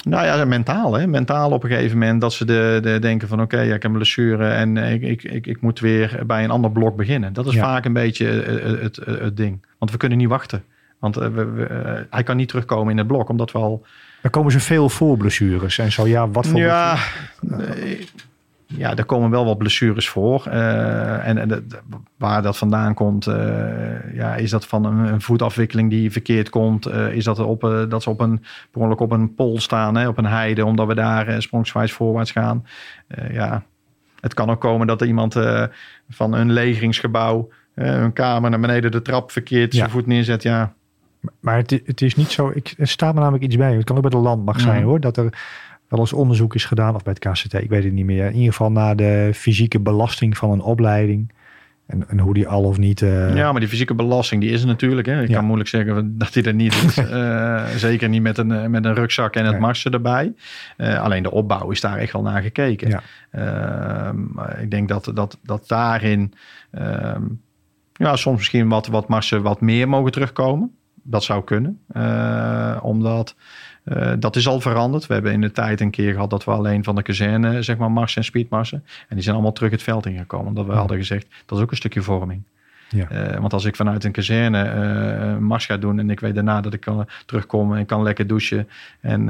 nou 0.04 0.26
ja, 0.26 0.46
mentaal. 0.46 0.94
Hè? 0.94 1.08
Mentaal 1.08 1.52
op 1.52 1.64
een 1.64 1.70
gegeven 1.70 1.98
moment 1.98 2.22
dat 2.22 2.34
ze 2.34 2.46
de, 2.46 2.80
de 2.82 3.00
denken 3.00 3.28
van 3.28 3.42
oké, 3.42 3.58
ja, 3.62 3.64
ik 3.76 3.82
heb 3.82 3.84
een 3.84 3.92
blessure 3.98 4.48
en 4.50 4.78
ik, 4.78 5.02
ik, 5.02 5.24
ik, 5.24 5.48
ik 5.48 5.62
moet 5.62 5.80
weer 5.80 6.24
bij 6.28 6.44
een 6.44 6.50
ander 6.52 6.72
blok 6.72 6.96
beginnen. 6.96 7.34
Dat 7.34 7.46
is 7.48 7.54
Ja. 7.54 7.62
vaak 7.64 7.86
een 7.86 7.94
beetje 7.94 8.26
het, 8.82 8.96
het, 9.06 9.38
ding. 9.38 9.66
Want 9.78 9.92
we 9.92 9.98
kunnen 9.98 10.18
niet 10.18 10.28
wachten. 10.28 10.64
Want 11.00 11.16
we, 11.16 11.30
we, 11.30 12.06
hij 12.10 12.24
kan 12.24 12.38
niet 12.38 12.48
terugkomen 12.48 12.92
in 12.92 12.98
het 12.98 13.08
blok, 13.08 13.30
omdat 13.30 13.52
we 13.52 13.58
al 13.58 13.86
Er 14.22 14.30
komen 14.30 14.52
ze 14.52 14.60
veel 14.60 14.90
voor 14.90 15.18
blessures. 15.18 15.78
En 15.78 15.92
zo 15.92 16.08
ja, 16.08 16.30
wat 16.30 16.48
voor 16.48 16.60
Ja, 16.60 16.98
ja, 18.78 18.96
er 18.96 19.06
komen 19.06 19.30
wel 19.30 19.46
wat 19.46 19.58
blessures 19.58 20.10
voor. 20.10 20.46
Eh, 20.46 21.28
en 21.28 21.38
en 21.38 21.68
waar 22.18 22.42
dat 22.42 22.58
vandaan 22.58 22.94
komt, 22.94 23.28
eh, 23.28 24.14
ja, 24.14 24.36
is 24.36 24.50
dat 24.50 24.66
van 24.66 24.86
een, 24.86 24.98
een 24.98 25.22
voetafwikkeling 25.22 25.90
die 25.90 26.12
verkeerd 26.12 26.50
komt? 26.50 26.86
Eh, 26.86 27.14
is 27.14 27.24
dat, 27.24 27.40
op, 27.40 27.62
dat 27.90 28.04
ze 28.04 28.10
op 28.10 28.20
een, 28.20 28.40
per 28.72 28.82
ongeluk 28.82 29.00
op 29.00 29.12
een 29.12 29.36
pol 29.36 29.60
staan, 29.60 29.96
hè, 29.96 30.08
op 30.08 30.18
een 30.18 30.26
heide, 30.26 30.66
omdat 30.66 30.88
we 30.88 30.96
daar 30.96 31.42
sprongswijs 31.42 31.92
voorwaarts 31.92 32.32
gaan? 32.32 32.66
Ja, 33.32 33.64
het 34.20 34.34
kan 34.34 34.50
ook 34.50 34.62
komen 34.62 34.88
dat 34.88 35.02
er 35.02 35.08
iemand 35.08 35.34
van 36.10 36.34
een 36.34 36.52
legeringsgebouw, 36.52 37.50
een 37.76 38.14
kamer 38.14 38.50
naar 38.50 38.60
beneden 38.60 38.92
de 38.92 39.02
trap 39.02 39.32
verkeerd 39.32 39.72
Ja. 39.72 39.78
zijn 39.78 39.90
voet 39.90 40.06
neerzet. 40.08 40.44
Ja, 40.44 40.74
Maar 41.40 41.58
het, 41.58 41.82
het 41.86 42.02
is 42.02 42.16
niet 42.16 42.32
zo. 42.32 42.52
Ik, 42.54 42.74
er 42.78 42.88
staat 42.88 43.14
me 43.14 43.20
namelijk 43.20 43.44
iets 43.44 43.56
bij. 43.58 43.74
Het 43.76 43.84
kan 43.84 43.96
ook 43.96 44.02
bij 44.02 44.12
de 44.12 44.18
landmacht 44.18 44.62
zijn 44.62 44.84
hoor. 44.84 45.00
Dat 45.00 45.18
er 45.18 45.34
wel 45.88 46.00
eens 46.00 46.14
onderzoek 46.14 46.56
is 46.56 46.66
gedaan. 46.66 46.96
Of 46.96 47.04
bij 47.04 47.16
het 47.20 47.32
KCT. 47.32 47.54
Ik 47.54 47.70
weet 47.70 47.84
het 47.84 47.94
niet 47.94 48.06
meer. 48.06 48.26
In 48.26 48.34
ieder 48.36 48.52
geval 48.52 48.72
naar 48.72 48.96
de 48.96 49.32
fysieke 49.34 49.80
belasting 49.80 50.38
van 50.38 50.52
een 50.52 50.62
opleiding. 50.62 51.32
En, 51.88 52.10
en 52.10 52.20
hoe 52.20 52.34
die 52.34 52.48
al 52.48 52.64
of 52.64 52.78
niet. 52.78 53.02
eh, 53.02 53.36
Ja, 53.36 53.52
maar 53.52 53.60
die 53.60 53.70
fysieke 53.70 53.94
belasting 53.96 54.42
die 54.42 54.52
is 54.52 54.62
er 54.62 54.68
natuurlijk. 54.68 55.08
Hè. 55.08 55.22
Ik 55.22 55.28
Ja. 55.30 55.36
kan 55.36 55.46
moeilijk 55.46 55.70
zeggen 55.70 56.18
dat 56.18 56.34
die 56.34 56.44
er 56.44 56.54
niet 56.54 56.74
is. 56.84 56.98
Eh, 57.10 57.66
zeker 57.68 58.10
niet 58.10 58.22
met 58.22 58.38
een, 58.38 58.52
eh, 58.52 58.68
met 58.68 58.86
een 58.86 58.94
rugzak 58.94 59.36
en 59.36 59.44
het 59.44 59.52
Nee. 59.52 59.62
marsen 59.62 59.92
erbij. 59.92 60.34
Alleen 60.78 61.24
de 61.24 61.32
opbouw 61.32 61.70
is 61.70 61.82
daar 61.82 61.98
echt 61.98 62.14
wel 62.14 62.22
naar 62.22 62.42
gekeken. 62.42 62.90
Ja. 62.90 63.02
Ehm, 63.32 64.20
ik 64.62 64.72
denk 64.72 64.88
dat, 64.88 65.12
dat, 65.14 65.38
dat 65.44 65.68
daarin 65.68 66.34
ehm, 66.72 67.22
ja, 67.94 68.16
soms 68.16 68.38
misschien 68.38 68.68
wat, 68.70 68.88
wat 68.88 69.08
marsen 69.08 69.42
wat 69.42 69.62
meer 69.62 69.90
mogen 69.90 70.12
terugkomen. 70.12 70.76
Dat 71.04 71.24
zou 71.24 71.44
kunnen. 71.44 71.80
Eh, 71.88 72.78
omdat 72.82 73.36
eh, 73.84 74.12
dat 74.20 74.36
is 74.36 74.48
al 74.48 74.60
veranderd. 74.62 75.08
We 75.08 75.14
hebben 75.14 75.32
in 75.32 75.42
de 75.42 75.52
tijd 75.52 75.82
een 75.82 75.92
keer 75.92 76.14
gehad 76.14 76.30
dat 76.30 76.44
we 76.44 76.52
alleen 76.52 76.84
van 76.84 76.96
de 76.96 77.02
kazerne 77.02 77.62
zeg 77.62 77.78
maar 77.78 77.92
marsen 77.92 78.18
en 78.18 78.28
speedmarsen. 78.28 78.84
En 79.08 79.16
die 79.16 79.22
zijn 79.22 79.36
allemaal 79.36 79.54
terug 79.54 79.72
het 79.72 79.84
veld 79.84 80.06
ingekomen. 80.06 80.48
Omdat 80.48 80.66
we 80.66 80.72
Ja. 80.72 80.78
hadden 80.78 80.98
gezegd, 80.98 81.28
dat 81.46 81.58
is 81.58 81.64
ook 81.64 81.72
een 81.72 81.78
stukje 81.78 82.02
vorming. 82.02 82.44
Ja. 82.90 83.10
Eh, 83.10 83.40
want 83.40 83.54
als 83.54 83.66
ik 83.66 83.76
vanuit 83.76 84.04
een 84.04 84.12
kazerne 84.12 84.60
een 84.70 85.44
mars 85.44 85.66
ga 85.66 85.78
doen 85.78 86.00
en 86.00 86.10
ik 86.10 86.20
weet 86.20 86.36
daarna 86.36 86.62
dat 86.62 86.74
ik 86.74 86.80
kan 86.80 87.06
terugkomen 87.26 87.78
en 87.78 87.86
kan 87.86 88.04
lekker 88.04 88.28
douchen 88.28 88.68
en, 89.00 89.30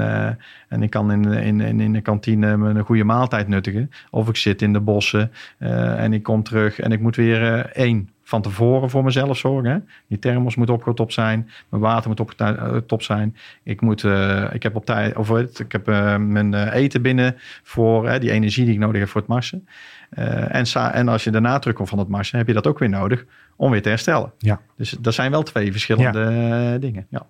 en 0.68 0.82
ik 0.82 0.90
kan 0.90 1.12
in, 1.12 1.24
in, 1.24 1.60
in, 1.60 1.80
in 1.80 1.92
de 1.92 2.00
kantine 2.00 2.46
een 2.46 2.84
goede 2.84 3.04
maaltijd 3.04 3.48
nuttigen. 3.48 3.90
Of 4.10 4.28
ik 4.28 4.36
zit 4.36 4.62
in 4.62 4.72
de 4.72 4.80
bossen 4.80 5.32
en 5.58 6.12
ik 6.12 6.22
kom 6.22 6.42
terug 6.42 6.80
en 6.80 6.92
ik 6.92 7.00
moet 7.00 7.16
weer 7.16 7.66
één 7.66 8.08
van 8.32 8.42
tevoren 8.42 8.90
voor 8.90 9.04
mezelf 9.04 9.38
zorgen. 9.38 9.70
Hè? 9.70 9.78
Die 10.06 10.18
thermos 10.18 10.56
moet 10.56 10.70
opgetopt 10.70 11.12
zijn, 11.12 11.50
mijn 11.68 11.82
water 11.82 12.08
moet 12.08 12.20
opgetopt 12.20 13.04
zijn. 13.04 13.36
Ik, 13.62 13.80
moet, 13.80 14.04
eh, 14.04 14.44
ik 14.52 14.62
heb 14.62 14.76
op 14.76 14.84
tijd, 14.86 15.16
of 15.16 15.30
ik 15.38 15.72
heb 15.72 15.88
eh, 15.88 16.16
mijn 16.16 16.54
eh, 16.54 16.74
eten 16.74 17.02
binnen 17.02 17.34
voor 17.62 18.06
eh, 18.06 18.20
die 18.20 18.30
energie 18.30 18.64
die 18.64 18.74
ik 18.74 18.80
nodig 18.80 19.00
heb 19.00 19.08
voor 19.08 19.20
het 19.20 19.30
marsen. 19.30 19.68
Eh, 20.10 20.54
en, 20.54 20.92
en 20.92 21.08
als 21.08 21.24
je 21.24 21.30
daarna 21.30 21.58
terugkomt 21.58 21.88
van 21.88 21.98
het 21.98 22.08
marsen, 22.08 22.38
heb 22.38 22.46
je 22.46 22.52
dat 22.52 22.66
ook 22.66 22.78
weer 22.78 22.88
nodig 22.88 23.24
om 23.56 23.70
weer 23.70 23.82
te 23.82 23.88
herstellen. 23.88 24.32
Ja. 24.38 24.60
Dus 24.76 24.90
dat 25.00 25.14
zijn 25.14 25.30
wel 25.30 25.42
twee 25.42 25.72
verschillende 25.72 26.20
eh, 26.20 26.80
dingen. 26.80 27.06
Ja. 27.08 27.26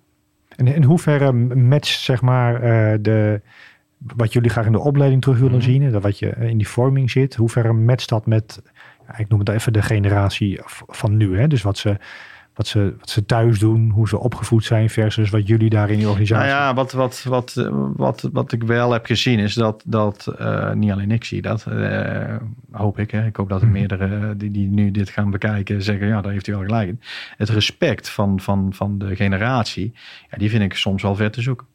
En 0.55 0.67
in 0.67 0.83
hoeverre 0.83 1.31
matcht 1.55 1.99
zeg 1.99 2.21
maar 2.21 2.55
eh, 2.55 2.97
de, 3.01 3.41
wat 3.97 4.33
jullie 4.33 4.49
graag 4.49 4.65
in 4.65 4.71
de 4.71 4.79
opleiding 4.79 5.21
terug 5.21 5.37
willen 5.39 5.57
Mhm. 5.57 5.63
zien, 5.63 5.81
en 5.83 5.91
dat 5.91 6.01
wat 6.01 6.19
je 6.19 6.29
in 6.29 6.57
die 6.57 6.67
vorming 6.67 7.11
zit, 7.11 7.35
hoeverre 7.35 7.73
matcht 7.73 8.09
dat 8.09 8.25
met, 8.25 8.61
ik 9.17 9.27
noem 9.29 9.39
het 9.39 9.49
even 9.49 9.73
de 9.73 9.81
generatie 9.81 10.59
van 10.87 11.17
nu, 11.17 11.39
hè? 11.39 11.47
dus 11.47 11.61
wat 11.61 11.77
ze, 11.77 11.97
wat, 12.53 12.67
ze, 12.67 12.93
wat 12.99 13.09
ze 13.09 13.25
thuis 13.25 13.59
doen, 13.59 13.89
hoe 13.89 14.07
ze 14.07 14.19
opgevoed 14.19 14.63
zijn 14.65 14.89
versus 14.89 15.29
wat 15.29 15.47
jullie 15.47 15.69
daar 15.69 15.89
in 15.89 15.97
die 15.97 16.05
Nou 16.05 16.09
organisatie. 16.09 16.49
ja, 16.49 16.73
wat, 16.73 16.91
wat, 16.91 17.23
wat, 17.27 17.69
wat, 17.95 18.29
wat 18.33 18.51
ik 18.51 18.63
wel 18.63 18.91
heb 18.91 19.05
gezien 19.05 19.39
is 19.39 19.53
dat, 19.53 19.83
dat 19.85 20.27
eh, 20.37 20.71
niet 20.71 20.91
alleen 20.91 21.11
ik 21.11 21.23
zie 21.23 21.41
dat, 21.41 21.65
eh, 21.67 22.35
hoop 22.71 22.99
ik. 22.99 23.11
Hè. 23.11 23.25
Ik 23.25 23.35
hoop 23.35 23.49
dat 23.49 23.61
er 23.61 23.67
Mhm. 23.67 23.75
meerdere 23.77 24.05
eh, 24.05 24.29
die, 24.37 24.51
die 24.51 24.67
nu 24.69 24.91
dit 24.91 25.09
gaan 25.09 25.29
bekijken 25.31 25.81
zeggen, 25.83 26.07
ja, 26.07 26.21
daar 26.21 26.31
heeft 26.31 26.45
hij 26.45 26.55
wel 26.55 26.65
gelijk 26.65 26.87
in. 26.87 26.99
Het 27.37 27.49
respect 27.49 28.09
van, 28.09 28.39
van, 28.39 28.73
van 28.73 28.97
de 28.97 29.15
generatie, 29.15 29.93
ja, 30.31 30.37
die 30.37 30.49
vind 30.49 30.63
ik 30.63 30.75
soms 30.75 31.01
wel 31.01 31.15
ver 31.15 31.31
te 31.31 31.41
zoeken. 31.41 31.67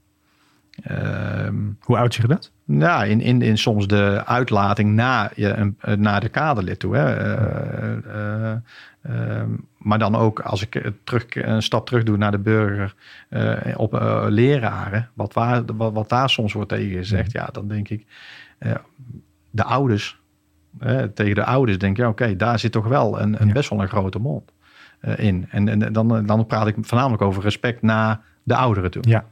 Ehm, 0.82 1.54
Hoe 1.80 1.96
uitzicht 1.96 2.28
dat? 2.28 2.52
nou, 2.64 3.06
in, 3.06 3.20
in, 3.20 3.42
in 3.42 3.58
soms 3.58 3.86
de 3.86 4.22
uitlating 4.26 4.94
na, 4.94 5.30
je, 5.34 5.72
eh, 5.80 5.94
naar 5.96 6.20
de 6.20 6.28
kaderlid 6.28 6.78
toe. 6.78 6.96
Hè. 6.96 7.14
Eh, 7.14 8.50
eh, 8.52 8.56
ehm, 9.02 9.50
maar 9.78 9.98
dan 9.98 10.14
ook 10.16 10.40
als 10.40 10.62
ik 10.62 10.90
terug, 11.04 11.24
een 11.34 11.62
stap 11.62 11.86
terug 11.86 12.02
doe 12.02 12.16
naar 12.16 12.30
de 12.30 12.38
burger 12.38 12.94
op 13.76 13.92
leraren. 14.28 15.08
Wat, 15.14 15.32
waar, 15.32 15.62
wat, 15.76 15.92
wat 15.92 16.08
daar 16.08 16.30
soms 16.30 16.52
wordt 16.52 16.68
tegen 16.68 16.96
gezegd. 16.96 17.32
Ja, 17.32 17.48
dan 17.52 17.68
denk 17.68 17.88
ik, 17.88 18.06
eh, 18.58 18.74
de 19.50 19.64
ouders. 19.64 20.20
tegen 21.14 21.34
de 21.34 21.44
ouders 21.44 21.78
denk 21.78 21.96
je, 21.96 22.08
oké, 22.08 22.36
daar 22.36 22.58
zit 22.58 22.72
toch 22.72 22.86
wel 22.86 23.20
een, 23.20 23.40
een 23.40 23.46
Ja. 23.46 23.52
best 23.52 23.70
wel 23.70 23.80
een 23.82 23.88
grote 23.88 24.18
mond 24.18 24.52
in. 25.16 25.46
En, 25.50 25.68
en 25.68 25.92
dan, 25.92 26.26
dan 26.26 26.46
praat 26.46 26.66
ik 26.66 26.76
voornamelijk 26.80 27.22
over 27.22 27.42
respect 27.42 27.82
naar 27.82 28.20
de 28.42 28.56
ouderen 28.56 28.90
toe. 28.90 29.02
Ja. 29.08 29.24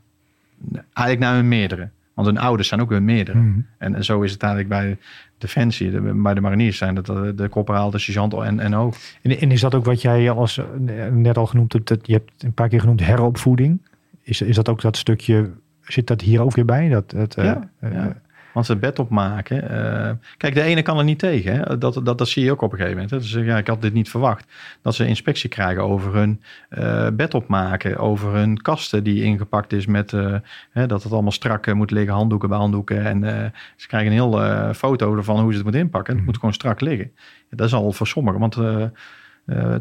Eigenlijk 0.72 1.18
naar 1.18 1.34
hun 1.34 1.48
meerdere. 1.48 1.88
Want 2.14 2.28
hun 2.28 2.38
ouders 2.38 2.68
zijn 2.68 2.80
ook 2.80 2.90
hun 2.90 3.04
meerdere. 3.04 3.38
Mhm. 3.38 3.60
En, 3.78 3.94
en 3.94 4.04
zo 4.04 4.22
is 4.22 4.32
het 4.32 4.42
eigenlijk 4.42 4.72
bij 4.72 4.98
Defensie. 5.38 5.90
De, 5.90 6.00
bij 6.00 6.34
de 6.34 6.40
mariniers 6.40 6.76
zijn 6.76 6.94
dat 6.94 7.06
de, 7.06 7.32
de 7.34 7.48
corporaal, 7.48 7.90
de 7.90 7.98
sergeant 7.98 8.34
en, 8.34 8.60
en 8.60 8.72
hoog. 8.72 8.96
En, 9.22 9.38
en 9.38 9.50
is 9.50 9.60
dat 9.60 9.74
ook 9.74 9.84
wat 9.84 10.02
jij 10.02 10.30
als 10.30 10.58
eh, 10.58 11.06
net 11.10 11.38
al 11.38 11.46
genoemd 11.46 11.72
hebt, 11.72 11.88
dat 11.88 12.06
je 12.06 12.12
hebt 12.12 12.42
een 12.42 12.52
paar 12.52 12.68
keer 12.68 12.80
genoemd 12.80 13.00
heropvoeding. 13.00 13.86
Is, 14.22 14.40
is 14.40 14.54
dat 14.56 14.68
ook 14.68 14.80
dat 14.80 14.96
stukje, 14.96 15.50
zit 15.80 16.06
dat 16.06 16.20
hier 16.20 16.40
ook 16.40 16.54
weer 16.54 16.64
bij? 16.64 16.88
Dat, 16.88 17.10
het, 17.10 17.34
eh, 17.34 17.44
Ja, 17.44 17.70
eh, 17.78 17.92
ja. 17.92 18.16
Want 18.56 18.68
ze 18.68 18.76
bed 18.76 18.98
opmaken. 18.98 19.70
eh, 19.70 20.10
kijk, 20.36 20.54
de 20.54 20.62
ene 20.62 20.82
kan 20.82 20.98
er 20.98 21.04
niet 21.04 21.18
tegen. 21.18 21.56
Hè? 21.56 21.78
Dat, 21.78 22.00
dat, 22.04 22.18
dat 22.18 22.28
zie 22.28 22.44
je 22.44 22.50
ook 22.50 22.62
op 22.62 22.72
een 22.72 22.78
gegeven 22.78 23.00
moment. 23.02 23.10
Hè? 23.10 23.18
Dus 23.18 23.46
ja, 23.46 23.58
ik 23.58 23.66
had 23.66 23.82
dit 23.82 23.92
niet 23.92 24.10
verwacht. 24.10 24.46
Dat 24.82 24.94
ze 24.94 25.06
inspectie 25.06 25.48
krijgen 25.48 25.82
over 25.82 26.14
hun 26.14 26.42
eh, 26.68 27.08
bed 27.12 27.34
opmaken. 27.34 27.96
Over 27.98 28.32
hun 28.32 28.62
kasten 28.62 29.04
die 29.04 29.22
ingepakt 29.22 29.72
is 29.72 29.86
met... 29.86 30.12
eh, 30.12 30.34
hè, 30.70 30.86
dat 30.86 31.02
het 31.02 31.12
allemaal 31.12 31.32
strak 31.32 31.74
moet 31.74 31.90
liggen. 31.90 32.14
Handdoeken 32.14 32.48
bij 32.48 32.58
handdoeken. 32.58 33.04
En 33.04 33.52
ze 33.76 33.86
krijgen 33.86 34.12
een 34.12 34.16
heel 34.30 34.74
foto 34.74 35.16
ervan 35.16 35.40
hoe 35.40 35.50
ze 35.50 35.54
het 35.54 35.62
moeten 35.64 35.82
inpakken. 35.82 36.12
Het 36.12 36.16
Mhm. 36.22 36.30
moet 36.30 36.38
gewoon 36.40 36.54
strak 36.54 36.80
liggen. 36.80 37.12
Dat 37.50 37.66
is 37.66 37.74
al 37.74 37.92
voor 37.92 38.06
sommigen. 38.06 38.40
Want 38.40 38.54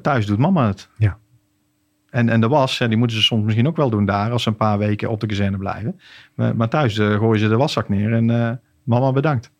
thuis 0.03 0.25
doet 0.25 0.37
mama 0.37 0.67
het. 0.67 0.89
Ja. 0.97 1.17
En, 2.15 2.29
en 2.29 2.41
de 2.41 2.47
was, 2.47 2.79
hè, 2.79 2.87
die 2.87 2.97
moeten 2.97 3.17
ze 3.17 3.23
soms 3.23 3.43
misschien 3.43 3.67
ook 3.67 3.75
wel 3.75 3.89
doen 3.89 4.05
daar... 4.05 4.31
als 4.31 4.43
ze 4.43 4.49
een 4.49 4.55
paar 4.55 4.77
weken 4.77 5.09
op 5.09 5.19
de 5.19 5.27
kazerne 5.27 5.57
blijven. 5.57 5.99
Maar, 6.35 6.55
maar 6.55 6.69
thuis 6.69 6.97
eh, 6.97 7.17
gooien 7.17 7.39
ze 7.39 7.47
de 7.47 7.57
waszak 7.57 7.89
neer 7.89 8.13
en 8.13 8.29
eh, 8.29 8.51
mama 8.83 9.11
bedankt. 9.11 9.51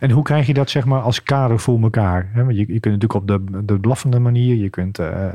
En 0.00 0.10
hoe 0.10 0.22
krijg 0.22 0.46
je 0.46 0.54
dat 0.54 0.70
zeg 0.70 0.84
maar 0.84 1.00
als 1.00 1.22
kader 1.22 1.58
voor 1.58 1.82
elkaar? 1.82 2.30
Want 2.34 2.56
je, 2.56 2.72
je 2.72 2.80
kunt 2.80 3.00
natuurlijk 3.00 3.14
op 3.14 3.26
de, 3.26 3.64
de 3.64 3.80
blaffende 3.80 4.18
manier, 4.18 4.56
je 4.56 4.68
kunt 4.68 4.98
eh, 4.98 5.26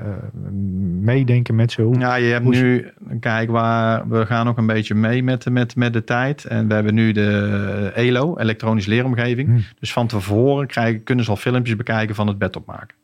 meedenken 1.02 1.56
met 1.56 1.72
ze. 1.72 1.90
Ja, 2.00 2.16
je 2.16 2.32
hebt 2.32 2.46
nu, 2.46 2.88
kijk, 3.20 3.50
waar, 3.50 4.10
we 4.10 4.26
gaan 4.26 4.48
ook 4.48 4.58
een 4.58 4.68
beetje 4.68 4.96
mee 4.96 5.24
met, 5.24 5.50
met, 5.50 5.76
met 5.76 5.94
de 5.94 6.04
tijd. 6.04 6.46
En 6.46 6.68
we 6.68 6.74
hebben 6.74 6.94
nu 6.94 7.12
de 7.12 7.92
ELO, 7.96 8.38
elektronisch 8.38 8.86
leeromgeving. 8.86 9.48
Hmm. 9.48 9.64
Dus 9.80 9.94
van 9.94 10.08
tevoren 10.08 10.68
krijgen, 10.68 11.04
kunnen 11.04 11.26
ze 11.26 11.32
al 11.32 11.38
filmpjes 11.38 11.76
bekijken 11.76 12.16
van 12.16 12.28
het 12.28 12.38
bed 12.38 12.56
opmaken. 12.56 12.96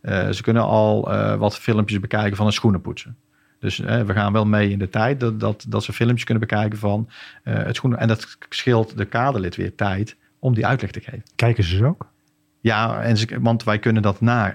Eh, 0.00 0.28
ze 0.30 0.42
kunnen 0.42 0.62
al 0.62 1.12
eh, 1.12 1.34
wat 1.34 1.58
filmpjes 1.58 2.00
bekijken 2.00 2.36
van 2.36 2.46
het 2.46 2.54
schoenen 2.54 2.80
poetsen. 2.80 3.16
Dus 3.58 3.80
eh, 3.80 4.02
we 4.02 4.12
gaan 4.12 4.32
wel 4.32 4.46
mee 4.46 4.70
in 4.70 4.78
de 4.78 4.88
tijd 4.88 5.20
dat, 5.20 5.40
dat, 5.40 5.64
dat 5.68 5.84
ze 5.84 5.92
filmpjes 5.92 6.24
kunnen 6.24 6.48
bekijken 6.48 6.78
van 6.78 7.08
het 7.42 7.76
schoenen. 7.76 7.98
En 7.98 8.08
dat 8.08 8.36
scheelt 8.48 8.96
de 8.96 9.04
kaderlid 9.04 9.56
weer 9.56 9.74
tijd 9.74 10.16
om 10.38 10.54
die 10.54 10.66
uitleg 10.66 10.90
te 10.90 11.00
geven. 11.00 11.22
Kijken 11.36 11.64
ze 11.64 11.76
ze 11.76 11.84
ook? 11.84 12.08
Ja, 12.60 13.02
en 13.02 13.16
ze, 13.16 13.38
want 13.40 13.64
wij 13.64 13.78
kunnen 13.78 14.02
dat 14.02 14.20
na, 14.20 14.54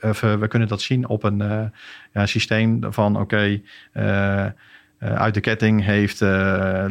of, 0.00 0.20
we 0.20 0.46
kunnen 0.48 0.68
dat 0.68 0.80
zien 0.80 1.08
op 1.08 1.22
een 1.22 1.72
ja, 2.12 2.26
systeem 2.26 2.92
van 2.92 3.20
oké, 3.20 3.60
uit 4.98 5.34
de 5.34 5.40
ketting 5.40 5.84
heeft 5.84 6.20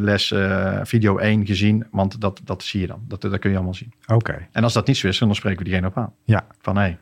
les 0.00 0.34
video 0.82 1.18
1 1.18 1.46
gezien, 1.46 1.86
want 1.90 2.20
dat, 2.20 2.40
dat 2.44 2.62
zie 2.62 2.80
je 2.80 2.86
dan. 2.86 3.04
Dat, 3.08 3.20
dat 3.20 3.38
kun 3.38 3.50
je 3.50 3.56
allemaal 3.56 3.74
zien. 3.74 3.92
Oké. 4.06 4.48
En 4.52 4.62
als 4.62 4.72
dat 4.72 4.86
niet 4.86 4.96
zo 4.96 5.08
is, 5.08 5.18
dan 5.18 5.34
spreken 5.34 5.58
we 5.58 5.64
diegene 5.64 5.86
op 5.86 5.96
aan. 5.96 6.12
Ja. 6.24 6.46
Van 6.60 6.76
hé, 6.76 6.82
hey, 6.82 6.98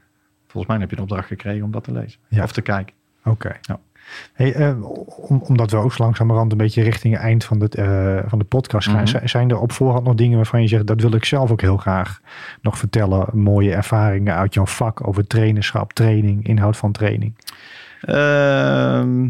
volgens 0.57 0.66
mij 0.66 0.78
heb 0.78 0.90
je 0.90 0.96
een 0.96 1.02
opdracht 1.02 1.26
gekregen 1.28 1.64
om 1.64 1.70
dat 1.70 1.84
te 1.84 1.92
lezen. 1.92 2.20
Ja. 2.28 2.42
Of 2.42 2.52
te 2.52 2.62
kijken. 2.62 2.94
Oké. 3.24 3.57
Ja. 3.61 3.78
Hey, 4.32 4.52
eh, 4.54 4.82
om, 5.28 5.42
omdat 5.42 5.70
we 5.70 5.76
ook 5.76 5.92
zo 5.92 6.02
langzamerhand 6.02 6.52
een 6.52 6.59
beetje 6.59 6.82
richting 6.82 7.14
het 7.14 7.22
eind 7.22 7.44
van 7.44 7.59
de, 7.59 7.68
eh, 7.68 8.28
van 8.30 8.38
de 8.38 8.44
podcast 8.44 8.88
gaan. 8.88 8.96
Mhm. 9.02 9.07
zi- 9.07 9.18
Zijn 9.28 9.50
er 9.50 9.59
op 9.61 9.72
voorhand 9.72 10.04
nog 10.04 10.14
dingen 10.14 10.36
waarvan 10.36 10.62
je 10.62 10.68
zegt, 10.68 10.86
dat 10.86 11.00
wil 11.00 11.12
ik 11.14 11.24
zelf 11.24 11.50
ook 11.50 11.61
heel 11.61 11.76
graag 11.76 12.20
nog 12.62 12.78
vertellen. 12.78 13.26
Mooie 13.38 13.74
ervaringen 13.74 14.34
uit 14.34 14.54
jouw 14.54 14.66
vak 14.66 15.07
over 15.09 15.26
trainerschap, 15.26 15.92
training, 15.92 16.46
inhoud 16.46 16.76
van 16.76 16.92
training. 16.92 17.34
Ehm, 18.00 19.20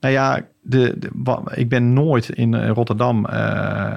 nou 0.00 0.12
ja, 0.14 0.40
de, 0.60 0.98
ik 1.54 1.68
ben 1.68 1.92
nooit 1.92 2.28
in 2.28 2.54
eh, 2.54 2.70
Rotterdam 2.70 3.26
eh, 3.26 3.94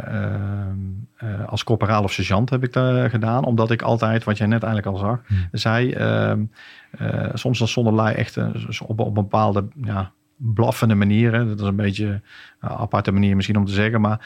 eh, 1.16 1.47
als 1.47 1.64
corporaal 1.64 2.03
of 2.03 2.11
sergeant 2.11 2.49
heb 2.49 2.64
ik 2.64 2.74
dat 2.74 3.09
gedaan. 3.09 3.45
Omdat 3.45 3.72
ik 3.72 3.82
altijd, 3.82 4.24
wat 4.24 4.38
jij 4.38 4.47
net 4.47 4.64
eigenlijk 4.64 4.95
al 4.95 5.01
zag, 5.01 5.22
Hmm. 5.28 5.47
zei, 5.51 5.91
ehm, 5.91 6.43
eh, 6.91 7.30
soms 7.34 7.61
als 7.61 7.72
zonder 7.72 7.93
lui 7.93 8.16
echt 8.16 8.38
op, 8.82 8.99
op 8.99 9.07
een 9.07 9.14
bepaalde 9.14 9.68
ja, 9.82 10.11
blaffende 10.36 10.95
manier. 10.95 11.34
Hè, 11.34 11.47
dat 11.47 11.59
is 11.59 11.68
een 11.68 11.76
beetje 11.76 12.22
een 12.59 12.70
aparte 12.70 13.11
manier 13.11 13.36
misschien 13.36 13.57
om 13.57 13.66
te 13.66 13.74
zeggen, 13.74 14.01
maar 14.01 14.20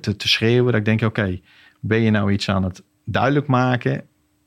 te, 0.00 0.16
te 0.16 0.28
schreeuwen. 0.28 0.72
Dat 0.72 0.80
ik 0.80 0.84
denk, 0.84 1.02
oké, 1.02 1.40
ben 1.80 2.00
je 2.00 2.10
nou 2.10 2.32
iets 2.32 2.48
aan 2.48 2.64
het 2.64 2.82
duidelijk 3.04 3.46
maken 3.46 4.02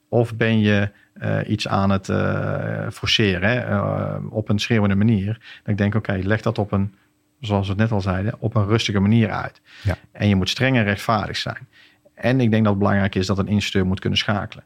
of 0.09 0.35
ben 0.35 0.59
je 0.59 0.89
eh, 1.13 1.39
iets 1.47 1.67
aan 1.67 1.89
het 1.89 2.09
eh, 2.09 2.89
forceren 2.89 3.49
hè, 3.49 3.59
eh, 3.59 4.15
op 4.29 4.49
een 4.49 4.59
schreeuwende 4.59 4.95
manier. 4.95 5.33
Dat 5.33 5.67
ik 5.71 5.77
denk, 5.77 5.95
oké, 5.95 6.19
leg 6.23 6.41
dat 6.41 6.57
op 6.57 6.71
een, 6.71 6.93
zoals 7.39 7.65
we 7.65 7.71
het 7.71 7.81
net 7.81 7.91
al 7.91 8.01
zeiden, 8.01 8.33
op 8.39 8.55
een 8.55 8.65
rustige 8.65 8.99
manier 8.99 9.29
uit. 9.29 9.61
Ja. 9.83 9.97
En 10.11 10.27
je 10.27 10.35
moet 10.35 10.49
streng 10.49 10.77
en 10.77 10.83
rechtvaardig 10.83 11.37
zijn. 11.37 11.67
En 12.13 12.39
ik 12.39 12.51
denk 12.51 12.63
dat 12.63 12.71
het 12.71 12.81
belangrijk 12.81 13.15
is 13.15 13.27
dat 13.27 13.37
een 13.37 13.47
instructeur 13.47 13.85
moet 13.85 13.99
kunnen 13.99 14.19
schakelen. 14.19 14.63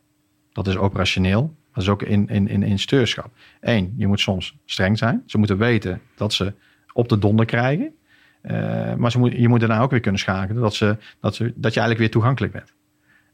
Dat 0.52 0.68
is 0.68 0.78
operationeel, 0.78 1.56
dat 1.74 1.84
is 1.84 1.89
ook 1.89 2.02
in, 2.02 2.28
in, 2.28 2.48
in 2.48 2.64
insteurschap. 2.64 3.30
Eén, 3.62 3.93
je 3.98 4.08
moet 4.08 4.20
soms 4.20 4.58
streng 4.66 4.98
zijn. 4.98 5.24
Ze 5.26 5.38
moeten 5.38 5.58
weten 5.58 6.02
dat 6.16 6.34
ze 6.34 6.54
op 6.93 7.10
de 7.10 7.20
donder 7.20 7.45
krijgen. 7.45 7.95
Maar 8.98 9.12
ze 9.12 9.20
moet, 9.20 9.32
je 9.32 9.48
moet 9.48 9.60
daarna 9.60 9.80
ook 9.80 9.91
weer 9.91 10.00
kunnen 10.00 10.20
schakelen 10.20 10.62
dat, 10.62 10.76
ze, 10.76 10.98
dat, 11.20 11.36
ze, 11.36 11.43
dat 11.43 11.74
je 11.74 11.80
eigenlijk 11.80 12.00
weer 12.00 12.12
toegankelijk 12.12 12.54
bent. 12.54 12.74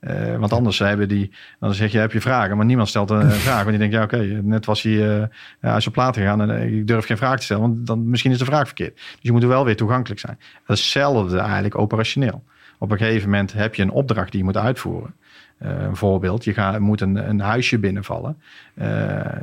Eh, 0.03 0.35
want 0.37 0.53
anders 0.53 0.79
hebben 0.79 1.07
die, 1.07 1.31
dan 1.59 1.73
zeg 1.73 1.91
je, 1.91 1.97
heb 1.97 2.11
je 2.11 2.21
vragen, 2.21 2.57
maar 2.57 2.65
niemand 2.65 2.89
stelt 2.89 3.09
een 3.09 3.31
vraag. 3.31 3.63
Want 3.63 3.69
die 3.69 3.77
denkt, 3.77 3.93
ja 3.93 4.03
oké, 4.03 4.17
net 4.43 4.65
was 4.65 4.81
hij 4.81 5.19
eh 5.19 5.27
uit 5.61 5.81
zijn 5.81 5.93
plaat 5.93 6.15
gegaan 6.15 6.41
en 6.41 6.49
eh, 6.49 6.77
ik 6.77 6.87
durf 6.87 7.05
geen 7.05 7.17
vraag 7.17 7.37
te 7.37 7.43
stellen, 7.43 7.61
want 7.61 7.87
dan 7.87 8.09
misschien 8.09 8.31
is 8.31 8.37
de 8.37 8.45
vraag 8.45 8.65
verkeerd. 8.65 8.95
Dus 8.95 9.17
je 9.21 9.31
moet 9.31 9.43
er 9.43 9.47
wel 9.47 9.65
weer 9.65 9.75
toegankelijk 9.75 10.19
zijn. 10.19 10.39
Hetzelfde 10.65 11.37
eigenlijk 11.37 11.77
operationeel. 11.77 12.43
Op 12.79 12.91
een 12.91 12.97
gegeven 12.97 13.29
moment 13.29 13.53
heb 13.53 13.75
je 13.75 13.81
een 13.81 13.91
opdracht 13.91 14.31
die 14.31 14.39
je 14.39 14.45
moet 14.45 14.57
uitvoeren. 14.57 15.15
Uh, 15.61 15.81
een 15.81 15.95
voorbeeld, 15.95 16.43
je 16.43 16.53
gaat, 16.53 16.79
moet 16.79 17.01
een, 17.01 17.29
een 17.29 17.39
huisje 17.39 17.79
binnenvallen. 17.79 18.37
Uh, 18.75 18.85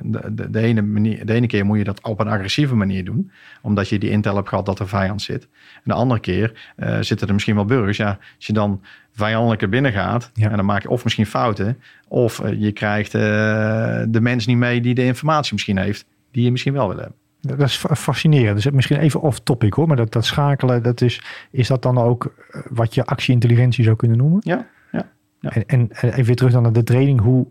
de, 0.03 0.35
de, 0.35 0.51
de, 0.51 0.61
ene 0.61 0.83
manier, 0.83 1.27
de 1.27 1.33
ene 1.33 1.47
keer 1.47 1.65
moet 1.65 1.79
je 1.79 1.85
dat 1.85 2.03
op 2.03 2.21
een 2.21 2.29
agressieve 2.29 2.75
manier 2.75 3.05
doen, 3.05 3.31
omdat 3.63 3.89
je 3.89 3.99
die 3.99 4.11
intel 4.11 4.37
hebt 4.37 4.49
gehad 4.49 4.67
dat 4.67 4.79
er 4.79 4.89
vijand 4.89 5.23
zit. 5.23 5.43
En 5.75 5.83
de 5.85 5.93
andere 5.93 6.21
keer 6.21 6.73
uh, 6.77 6.99
zitten 7.01 7.27
er 7.27 7.33
misschien 7.33 7.55
wel 7.55 7.65
burgers. 7.65 7.97
Ja, 7.97 8.19
als 8.37 8.47
je 8.47 8.53
dan 8.53 8.83
vijandelijker 9.13 9.69
binnen 9.69 9.93
gaat, 9.93 10.31
ja. 10.35 10.51
en 10.51 10.57
dan 10.57 10.65
maak 10.65 10.83
je 10.83 10.91
of 10.91 11.05
misschien 11.05 11.27
fouten, 11.27 11.79
of 12.09 12.43
je 12.59 12.73
krijgt 12.73 13.13
de 13.13 14.19
mens 14.21 14.47
niet 14.47 14.57
mee 14.57 14.81
die 14.81 14.95
de 14.95 15.05
informatie 15.05 15.53
misschien 15.53 15.79
heeft, 15.79 16.05
die 16.31 16.45
je 16.45 16.51
misschien 16.51 16.73
wel 16.73 16.89
wil 16.89 16.99
hebben. 16.99 17.17
Dat 17.41 17.61
is 17.61 17.77
fascinerend. 17.77 18.63
Dus 18.63 18.73
misschien 18.73 18.99
even 18.99 19.21
off 19.21 19.41
topic 19.41 19.73
hoor, 19.73 19.87
maar 19.87 19.97
dat, 19.97 20.13
dat 20.13 20.25
schakelen, 20.25 20.83
dat 20.83 21.01
is, 21.01 21.23
is 21.51 21.69
dat 21.69 21.83
dan 21.83 21.99
ook 21.99 22.35
wat 22.71 22.95
je 22.95 23.07
actie-intelligentie 23.07 23.85
zou 23.85 23.97
kunnen 23.97 24.19
noemen? 24.19 24.41
Ja. 24.45 24.67
Ja. 25.41 25.51
En, 25.51 25.65
en, 25.67 25.89
en 25.91 26.09
even 26.09 26.25
weer 26.25 26.37
terug 26.37 26.53
dan 26.53 26.63
naar 26.63 26.73
de 26.73 26.83
training. 26.83 27.21
Hoe, 27.21 27.47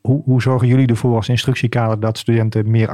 hoe, 0.00 0.22
hoe 0.24 0.42
zorgen 0.42 0.68
jullie 0.68 0.86
ervoor 0.86 1.16
als 1.16 1.28
instructiekader 1.28 2.00
dat 2.00 2.18
studenten 2.18 2.70
meer 2.70 2.88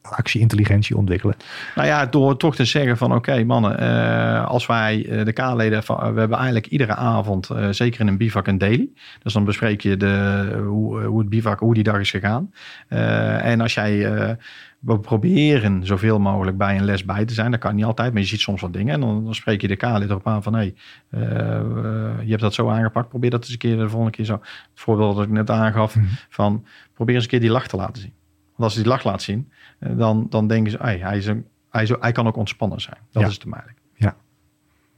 actie-intelligentie 0.00 0.96
ontwikkelen? 0.96 1.36
Nou 1.74 1.88
ja, 1.88 2.06
door 2.06 2.36
toch 2.36 2.56
te 2.56 2.64
zeggen 2.64 2.96
van 2.96 3.14
oké 3.14 3.44
mannen, 3.44 3.82
uh, 3.82 4.46
als 4.46 4.66
wij 4.66 5.06
uh, 5.06 5.24
de 5.24 5.32
K-leden, 5.32 5.82
we 5.86 6.20
hebben 6.20 6.32
eigenlijk 6.32 6.66
iedere 6.66 6.94
avond, 6.94 7.48
zeker 7.70 8.00
in 8.00 8.06
een 8.06 8.16
bivak, 8.16 8.46
een 8.46 8.58
daily. 8.58 8.88
Dus 9.22 9.32
dan 9.32 9.44
bespreek 9.44 9.80
je 9.80 9.96
de, 9.96 10.46
hoe, 10.66 11.02
hoe 11.02 11.18
het 11.18 11.28
bivak, 11.28 11.58
hoe 11.58 11.74
die 11.74 11.82
dag 11.82 12.00
is 12.00 12.10
gegaan. 12.10 12.52
en 12.88 13.60
als 13.60 13.74
jij 13.74 14.36
we 14.80 14.98
proberen 14.98 15.86
zoveel 15.86 16.18
mogelijk 16.18 16.56
bij 16.56 16.76
een 16.76 16.84
les 16.84 17.04
bij 17.04 17.24
te 17.24 17.34
zijn. 17.34 17.50
Dat 17.50 17.60
kan 17.60 17.74
niet 17.74 17.84
altijd, 17.84 18.12
maar 18.12 18.22
je 18.22 18.28
ziet 18.28 18.40
soms 18.40 18.60
wat 18.60 18.72
dingen. 18.72 18.94
En 18.94 19.00
dan, 19.00 19.24
dan 19.24 19.34
spreek 19.34 19.60
je 19.60 19.68
de 19.68 19.76
K-lid 19.76 20.10
erop 20.10 20.26
aan 20.26 20.42
van... 20.42 20.54
hé, 20.54 20.58
hey, 20.58 20.74
uh, 21.22 22.22
je 22.22 22.30
hebt 22.30 22.40
dat 22.40 22.54
zo 22.54 22.68
aangepakt. 22.68 23.08
Probeer 23.08 23.30
dat 23.30 23.40
eens 23.40 23.52
een 23.52 23.58
keer 23.58 23.76
de 23.76 23.88
volgende 23.88 24.16
keer 24.16 24.24
zo. 24.24 24.32
Het 24.32 24.70
voorbeeld 24.74 25.16
dat 25.16 25.24
ik 25.24 25.30
net 25.30 25.50
aangaf 25.50 25.96
mm 25.96 26.02
-hmm. 26.02 26.10
van... 26.28 26.64
probeer 26.94 27.14
eens 27.14 27.24
een 27.24 27.30
keer 27.30 27.40
die 27.40 27.50
lach 27.50 27.66
te 27.66 27.76
laten 27.76 28.02
zien. 28.02 28.12
Want 28.44 28.62
als 28.62 28.74
hij 28.74 28.82
die 28.82 28.92
lach 28.92 29.04
laat 29.04 29.22
zien, 29.22 29.50
uh, 29.80 29.98
dan, 29.98 30.26
dan 30.30 30.46
denken 30.46 30.72
ze... 30.72 30.78
Hey, 30.80 30.98
hij, 30.98 31.16
is 31.16 31.26
een, 31.26 31.46
hij, 31.70 31.82
is, 31.82 31.92
hij 32.00 32.12
kan 32.12 32.26
ook 32.26 32.36
ontspannen 32.36 32.80
zijn. 32.80 32.98
Dat 33.10 33.22
ja. 33.22 33.28
is 33.28 33.34
het 33.34 33.44
eigenlijk. 33.44 33.78
Ja. 33.94 34.16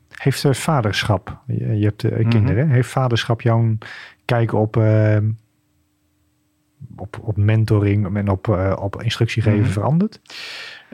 Heeft 0.09 0.59
vaderschap, 0.59 1.43
je, 1.47 1.79
je 1.79 1.85
hebt 1.85 2.03
mm 2.03 2.11
-hmm. 2.11 2.29
kinderen... 2.29 2.69
heeft 2.69 2.89
vaderschap 2.89 3.41
jouw 3.41 3.77
kijken 4.25 4.59
op 4.59 4.77
op, 6.97 7.19
op 7.23 7.37
mentoring 7.37 8.17
en 8.17 8.29
op, 8.29 8.47
uh, 8.47 8.77
op 8.81 9.03
instructie 9.03 9.43
geven 9.43 9.59
mm 9.59 9.65
-hmm. 9.65 9.73
veranderd? 9.73 10.21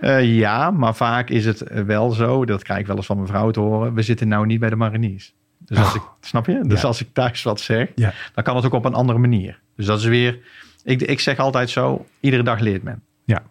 Uh, 0.01 0.37
ja, 0.37 0.71
maar 0.71 0.95
vaak 0.95 1.31
is 1.31 1.45
het 1.45 1.85
wel 1.85 2.11
zo, 2.11 2.45
dat 2.45 2.63
krijg 2.63 2.81
ik 2.81 2.87
wel 2.87 2.97
eens 2.97 3.07
van 3.07 3.17
mijn 3.17 3.29
vrouw 3.29 3.51
te 3.51 3.61
horen, 3.61 3.95
we 3.95 4.03
zitten 4.03 4.29
nou 4.29 4.47
niet 4.47 4.61
bij 4.61 4.71
de 4.71 4.77
mariniers. 4.77 5.35
Dus 5.59 5.79
als 5.79 5.89
oh. 5.89 5.95
ik, 5.95 6.03
snap 6.21 6.47
je? 6.47 6.61
Dus 6.63 6.81
ja. 6.81 6.87
als 6.87 7.01
ik 7.01 7.09
thuis 7.13 7.43
wat 7.43 7.61
zeg, 7.61 7.89
ja. 7.95 8.13
dan 8.35 8.45
kan 8.45 8.57
het 8.57 8.65
ook 8.65 8.73
op 8.73 8.85
een 8.85 8.95
andere 8.95 9.19
manier. 9.19 9.61
Dus 9.77 9.87
dat 9.87 9.99
is 9.99 10.05
weer, 10.05 10.39
ik, 10.85 11.03
ik 11.03 11.21
zeg 11.21 11.39
altijd 11.39 11.71
zo, 11.71 12.07
iedere 12.21 12.43
dag 12.43 12.61
leert 12.61 12.83
men. 12.83 13.03
Ja. 13.25 13.43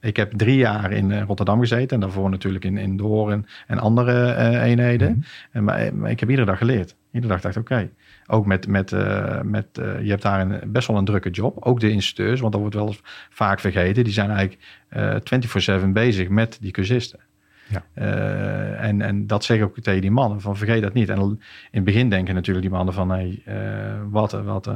Ik 0.00 0.16
heb 0.16 0.32
drie 0.32 0.56
jaar 0.56 0.92
in 0.92 1.20
Rotterdam 1.22 1.60
gezeten 1.60 1.88
en 1.88 2.00
daarvoor 2.00 2.30
natuurlijk 2.30 2.64
in, 2.64 2.76
in 2.76 2.96
Doorn 2.96 3.46
en 3.66 3.78
andere 3.78 4.12
uh, 4.12 4.62
eenheden. 4.62 5.08
Mm 5.08 5.14
-hmm. 5.14 5.24
en, 5.50 5.64
maar, 5.64 5.94
maar, 5.94 6.10
ik 6.10 6.20
heb 6.20 6.28
iedere 6.28 6.46
dag 6.46 6.58
geleerd. 6.58 6.96
Iedere 7.12 7.32
dag 7.32 7.42
dacht 7.42 7.56
ik, 7.56 7.62
oké, 7.62 7.72
okay, 7.72 7.90
ook 8.26 8.46
met, 8.46 8.66
met, 8.66 8.92
uh, 8.92 9.40
met 9.40 9.66
uh, 9.78 10.02
je 10.02 10.10
hebt 10.10 10.22
daar 10.22 10.40
een, 10.40 10.72
best 10.72 10.88
wel 10.88 10.96
een 10.96 11.04
drukke 11.04 11.30
job. 11.30 11.64
Ook 11.64 11.80
de 11.80 11.90
instructeurs, 11.90 12.40
want 12.40 12.52
dat 12.52 12.60
wordt 12.60 12.76
wel 12.76 12.86
eens 12.86 13.00
vaak 13.30 13.60
vergeten. 13.60 14.04
Die 14.04 14.12
zijn 14.12 14.30
eigenlijk 14.30 14.62
uh, 14.96 15.82
24-7 15.82 15.88
bezig 15.88 16.28
met 16.28 16.58
die 16.60 16.70
cursisten. 16.70 17.20
Ja. 17.68 17.84
en, 18.78 19.00
en 19.00 19.26
dat 19.26 19.44
zeg 19.44 19.56
ik 19.56 19.62
ook 19.62 19.78
tegen 19.80 20.00
die 20.00 20.10
mannen, 20.10 20.40
van 20.40 20.56
vergeet 20.56 20.82
dat 20.82 20.92
niet. 20.92 21.08
En 21.08 21.18
in 21.18 21.38
het 21.70 21.84
begin 21.84 22.10
denken 22.10 22.34
natuurlijk 22.34 22.66
die 22.66 22.74
mannen 22.74 22.94
van, 22.94 23.10
hey, 23.10 23.42
wat, 24.10 24.32
wat, 24.32 24.70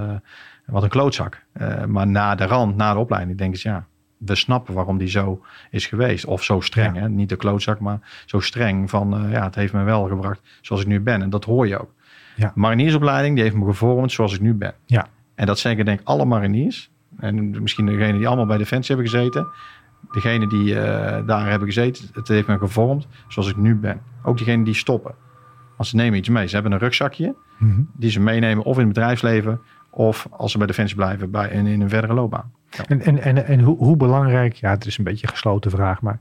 wat 0.67 0.83
een 0.83 0.89
klootzak. 0.89 1.43
maar 1.87 2.07
na 2.07 2.35
de 2.35 2.45
rand, 2.45 2.77
na 2.77 2.93
de 2.93 2.99
opleiding, 2.99 3.39
denken 3.39 3.59
ze, 3.59 3.69
ja, 3.69 3.87
we 4.17 4.35
snappen 4.35 4.75
waarom 4.75 4.99
die 4.99 5.09
zo 5.09 5.43
is 5.71 5.87
geweest. 5.87 6.25
Of 6.25 6.43
zo 6.43 6.61
streng, 6.61 6.95
ja. 6.95 7.01
hè? 7.01 7.09
niet 7.09 7.29
de 7.29 7.37
klootzak, 7.37 7.81
maar 7.81 8.25
zo 8.27 8.41
streng 8.41 8.91
van, 8.91 9.27
ja, 9.31 9.45
het 9.45 9.55
heeft 9.55 9.73
me 9.73 9.83
wel 9.83 10.09
gebracht 10.09 10.41
zoals 10.61 10.83
ik 10.83 10.89
nu 10.89 11.01
ben. 11.01 11.23
En 11.23 11.31
dat 11.31 11.45
hoor 11.45 11.67
je 11.67 11.81
ook. 11.81 11.93
Ja. 12.41 12.53
Mariniersopleiding, 12.55 13.35
die 13.35 13.45
heeft 13.45 13.57
me 13.57 13.65
gevormd 13.65 14.13
zoals 14.13 14.35
ik 14.35 14.41
nu 14.41 14.55
ben. 14.55 14.75
Ja. 14.87 15.07
En 15.35 15.47
dat 15.47 15.59
zeggen 15.59 15.85
denk 15.85 16.01
ik 16.01 16.07
alle 16.07 16.25
mariniers. 16.25 16.91
En 17.19 17.63
misschien 17.63 17.87
degenen 17.87 18.17
die 18.17 18.27
allemaal 18.27 18.47
bij 18.47 18.59
Defensie 18.59 18.95
hebben 18.95 19.13
gezeten. 19.13 19.47
Degene 20.13 20.49
die 20.49 20.75
uh, 20.75 20.83
daar 21.27 21.49
hebben 21.49 21.69
gezeten, 21.69 22.05
het 22.13 22.29
heeft 22.29 22.47
me 22.47 22.59
gevormd 22.59 23.07
zoals 23.29 23.49
ik 23.49 23.57
nu 23.57 23.77
ben. 23.77 24.01
Ook 24.23 24.37
diegenen 24.37 24.65
die 24.65 24.75
stoppen. 24.75 25.15
Want 25.77 25.89
ze 25.89 25.97
nemen 25.97 26.19
iets 26.19 26.29
mee. 26.29 26.47
Ze 26.47 26.55
hebben 26.55 26.73
een 26.73 26.79
rugzakje 26.79 27.35
mm 27.59 27.71
-hmm. 27.71 27.91
die 27.93 28.11
ze 28.11 28.21
meenemen 28.21 28.65
of 28.65 28.79
in 28.79 28.85
het 28.85 28.95
bedrijfsleven 28.95 29.61
of 29.91 30.29
als 30.31 30.53
ze 30.53 30.59
bij 30.59 30.67
Defensie 30.67 30.97
blijven 30.97 31.31
bij, 31.31 31.49
in, 31.49 31.67
in 31.67 31.81
een 31.81 31.89
verdere 31.89 32.15
loopbaan. 32.15 32.53
Ja. 32.71 32.85
En, 32.87 33.01
en, 33.01 33.23
en, 33.23 33.47
en 33.47 33.61
hoe, 33.61 33.77
hoe 33.77 33.97
belangrijk, 33.97 34.55
ja 34.55 34.71
het 34.71 34.87
is 34.87 34.99
een 34.99 35.05
beetje 35.05 35.27
een 35.27 35.33
gesloten 35.33 35.71
vraag, 35.71 36.03
maar 36.03 36.19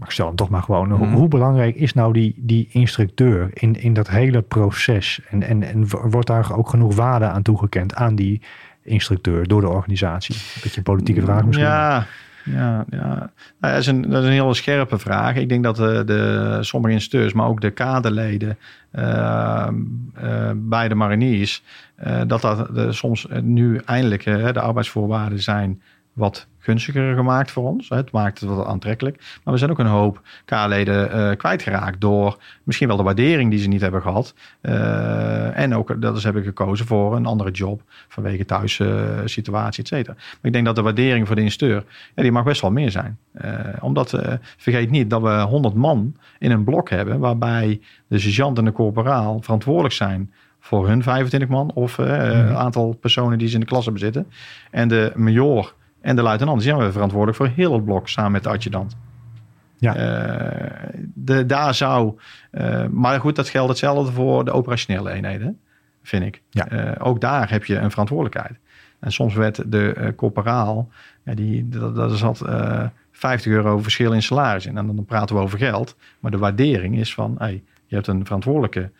maar 0.00 0.08
ik 0.08 0.14
stel 0.14 0.26
hem 0.26 0.36
toch 0.36 0.48
maar 0.48 0.62
gewoon. 0.62 0.88
Mm. 0.88 0.94
Hoe, 0.94 1.08
hoe, 1.08 1.28
belangrijk 1.28 1.76
is 1.76 1.92
nou 1.92 2.12
die, 2.12 2.34
die 2.36 2.68
instructeur 2.70 3.50
in, 3.52 3.80
in 3.80 3.94
dat 3.94 4.08
hele 4.08 4.42
proces? 4.42 5.20
En, 5.28 5.42
en, 5.42 5.62
en 5.62 5.88
wordt 5.88 6.26
daar 6.26 6.56
ook 6.56 6.68
genoeg 6.68 6.94
waarde 6.94 7.24
aan 7.24 7.42
toegekend 7.42 7.94
aan 7.94 8.14
die 8.14 8.40
instructeur 8.82 9.48
door 9.48 9.60
de 9.60 9.68
organisatie? 9.68 10.34
Een 10.34 10.60
beetje 10.62 10.76
een 10.76 10.82
politieke 10.82 11.22
vraag 11.22 11.44
misschien. 11.44 11.66
Ja, 11.66 12.06
ja, 12.44 12.84
ja. 12.90 13.30
Nou, 13.60 13.72
dat, 13.74 13.76
is 13.76 13.86
een, 13.86 14.02
dat 14.02 14.22
is 14.22 14.28
een 14.28 14.34
hele 14.34 14.54
scherpe 14.54 14.98
vraag. 14.98 15.36
Ik 15.36 15.48
denk 15.48 15.64
dat 15.64 15.76
de, 15.76 16.02
de 16.06 16.58
sommige 16.60 16.94
instructeurs, 16.94 17.32
maar 17.32 17.46
ook 17.46 17.60
de 17.60 17.70
kaderleden 17.70 18.58
uh, 18.92 19.68
uh, 20.22 20.50
bij 20.54 20.88
de 20.88 20.94
mariniers, 20.94 21.62
uh, 22.06 22.20
dat 22.26 22.40
dat 22.40 22.74
de, 22.74 22.92
soms 22.92 23.26
nu 23.42 23.76
eindelijk 23.76 24.24
de 24.24 24.60
arbeidsvoorwaarden 24.60 25.42
zijn 25.42 25.82
wat 26.12 26.46
gunstiger 26.60 27.14
gemaakt 27.14 27.50
voor 27.50 27.64
ons. 27.64 27.88
Het 27.88 28.10
maakt 28.10 28.40
het 28.40 28.48
wat 28.48 28.66
aantrekkelijk. 28.66 29.16
Maar 29.44 29.54
we 29.54 29.58
zijn 29.58 29.70
ook 29.70 29.78
een 29.78 29.86
hoop 29.86 30.22
K-leden 30.44 31.16
uh, 31.16 31.36
kwijtgeraakt 31.36 32.00
door 32.00 32.38
misschien 32.64 32.88
wel 32.88 32.96
de 32.96 33.02
waardering 33.02 33.50
die 33.50 33.58
ze 33.58 33.68
niet 33.68 33.80
hebben 33.80 34.02
gehad. 34.02 34.34
Uh, 34.62 35.58
en 35.58 35.74
ook 35.74 36.00
dat 36.02 36.18
ze 36.18 36.24
hebben 36.24 36.42
gekozen 36.42 36.86
voor 36.86 37.16
een 37.16 37.26
andere 37.26 37.50
job 37.50 37.82
vanwege 38.08 38.44
thuis 38.44 38.78
uh, 38.78 39.02
situatie, 39.24 39.82
et 39.82 39.88
cetera. 39.88 40.14
Maar 40.14 40.38
ik 40.42 40.52
denk 40.52 40.64
dat 40.64 40.76
de 40.76 40.82
waardering 40.82 41.26
voor 41.26 41.36
de 41.36 41.42
instructeur, 41.42 41.84
ja, 42.14 42.22
die 42.22 42.32
mag 42.32 42.44
best 42.44 42.60
wel 42.60 42.70
meer 42.70 42.90
zijn. 42.90 43.18
omdat, 43.80 44.18
vergeet 44.56 44.90
niet 44.90 45.10
dat 45.10 45.22
we 45.22 45.40
100 45.40 45.74
man 45.74 46.16
in 46.38 46.50
een 46.50 46.64
blok 46.64 46.90
hebben 46.90 47.18
waarbij 47.18 47.80
de 48.06 48.18
sergeant 48.18 48.58
en 48.58 48.64
de 48.64 48.72
corporaal 48.72 49.40
verantwoordelijk 49.40 49.94
zijn 49.94 50.32
voor 50.60 50.88
hun 50.88 51.02
25 51.02 51.48
man 51.48 51.70
of 51.74 51.98
mm. 51.98 52.06
aantal 52.54 52.92
personen 53.00 53.38
die 53.38 53.48
ze 53.48 53.54
in 53.54 53.60
de 53.60 53.66
klas 53.66 53.84
hebben 53.84 54.02
zitten. 54.02 54.26
En 54.70 54.88
de 54.88 55.12
major 55.14 55.74
en 56.00 56.16
de 56.16 56.22
luitenant 56.22 56.62
zijn 56.62 56.76
we 56.76 56.92
verantwoordelijk 56.92 57.36
voor 57.38 57.48
heel 57.48 57.72
het 57.72 57.84
blok 57.84 58.08
samen 58.08 58.32
met 58.32 58.42
de 58.42 58.48
adjudant. 58.48 58.96
Ja. 59.80 59.96
Uh, 59.96 61.02
de, 61.14 61.46
daar 61.46 61.74
zou. 61.74 62.18
Uh, 62.52 62.86
maar 62.86 63.20
goed, 63.20 63.36
dat 63.36 63.48
geldt 63.48 63.68
hetzelfde 63.68 64.12
voor 64.12 64.44
de 64.44 64.52
operationele 64.52 65.10
eenheden, 65.10 65.58
vind 66.02 66.24
ik. 66.24 66.42
Ja. 66.50 66.72
Uh, 66.72 67.06
ook 67.06 67.20
daar 67.20 67.50
heb 67.50 67.64
je 67.64 67.76
een 67.76 67.90
verantwoordelijkheid. 67.90 68.58
En 68.98 69.12
soms 69.12 69.34
werd 69.34 69.72
de 69.72 70.12
corporaal, 70.16 70.88
ja, 71.24 71.34
die, 71.34 71.68
dat, 71.68 71.94
dat 71.94 72.18
zat 72.18 72.42
50 73.12 73.52
euro 73.52 73.78
verschil 73.78 74.12
in 74.12 74.22
salaris 74.22 74.66
in. 74.66 74.76
En 74.76 74.86
dan 74.86 75.04
praten 75.04 75.36
we 75.36 75.42
over 75.42 75.58
geld. 75.58 75.96
Maar 76.20 76.30
de 76.30 76.38
waardering 76.38 76.98
is 76.98 77.14
van, 77.14 77.34
hey, 77.38 77.62
je 77.86 77.94
hebt 77.94 78.06
een 78.06 78.24
verantwoordelijke 78.24 78.90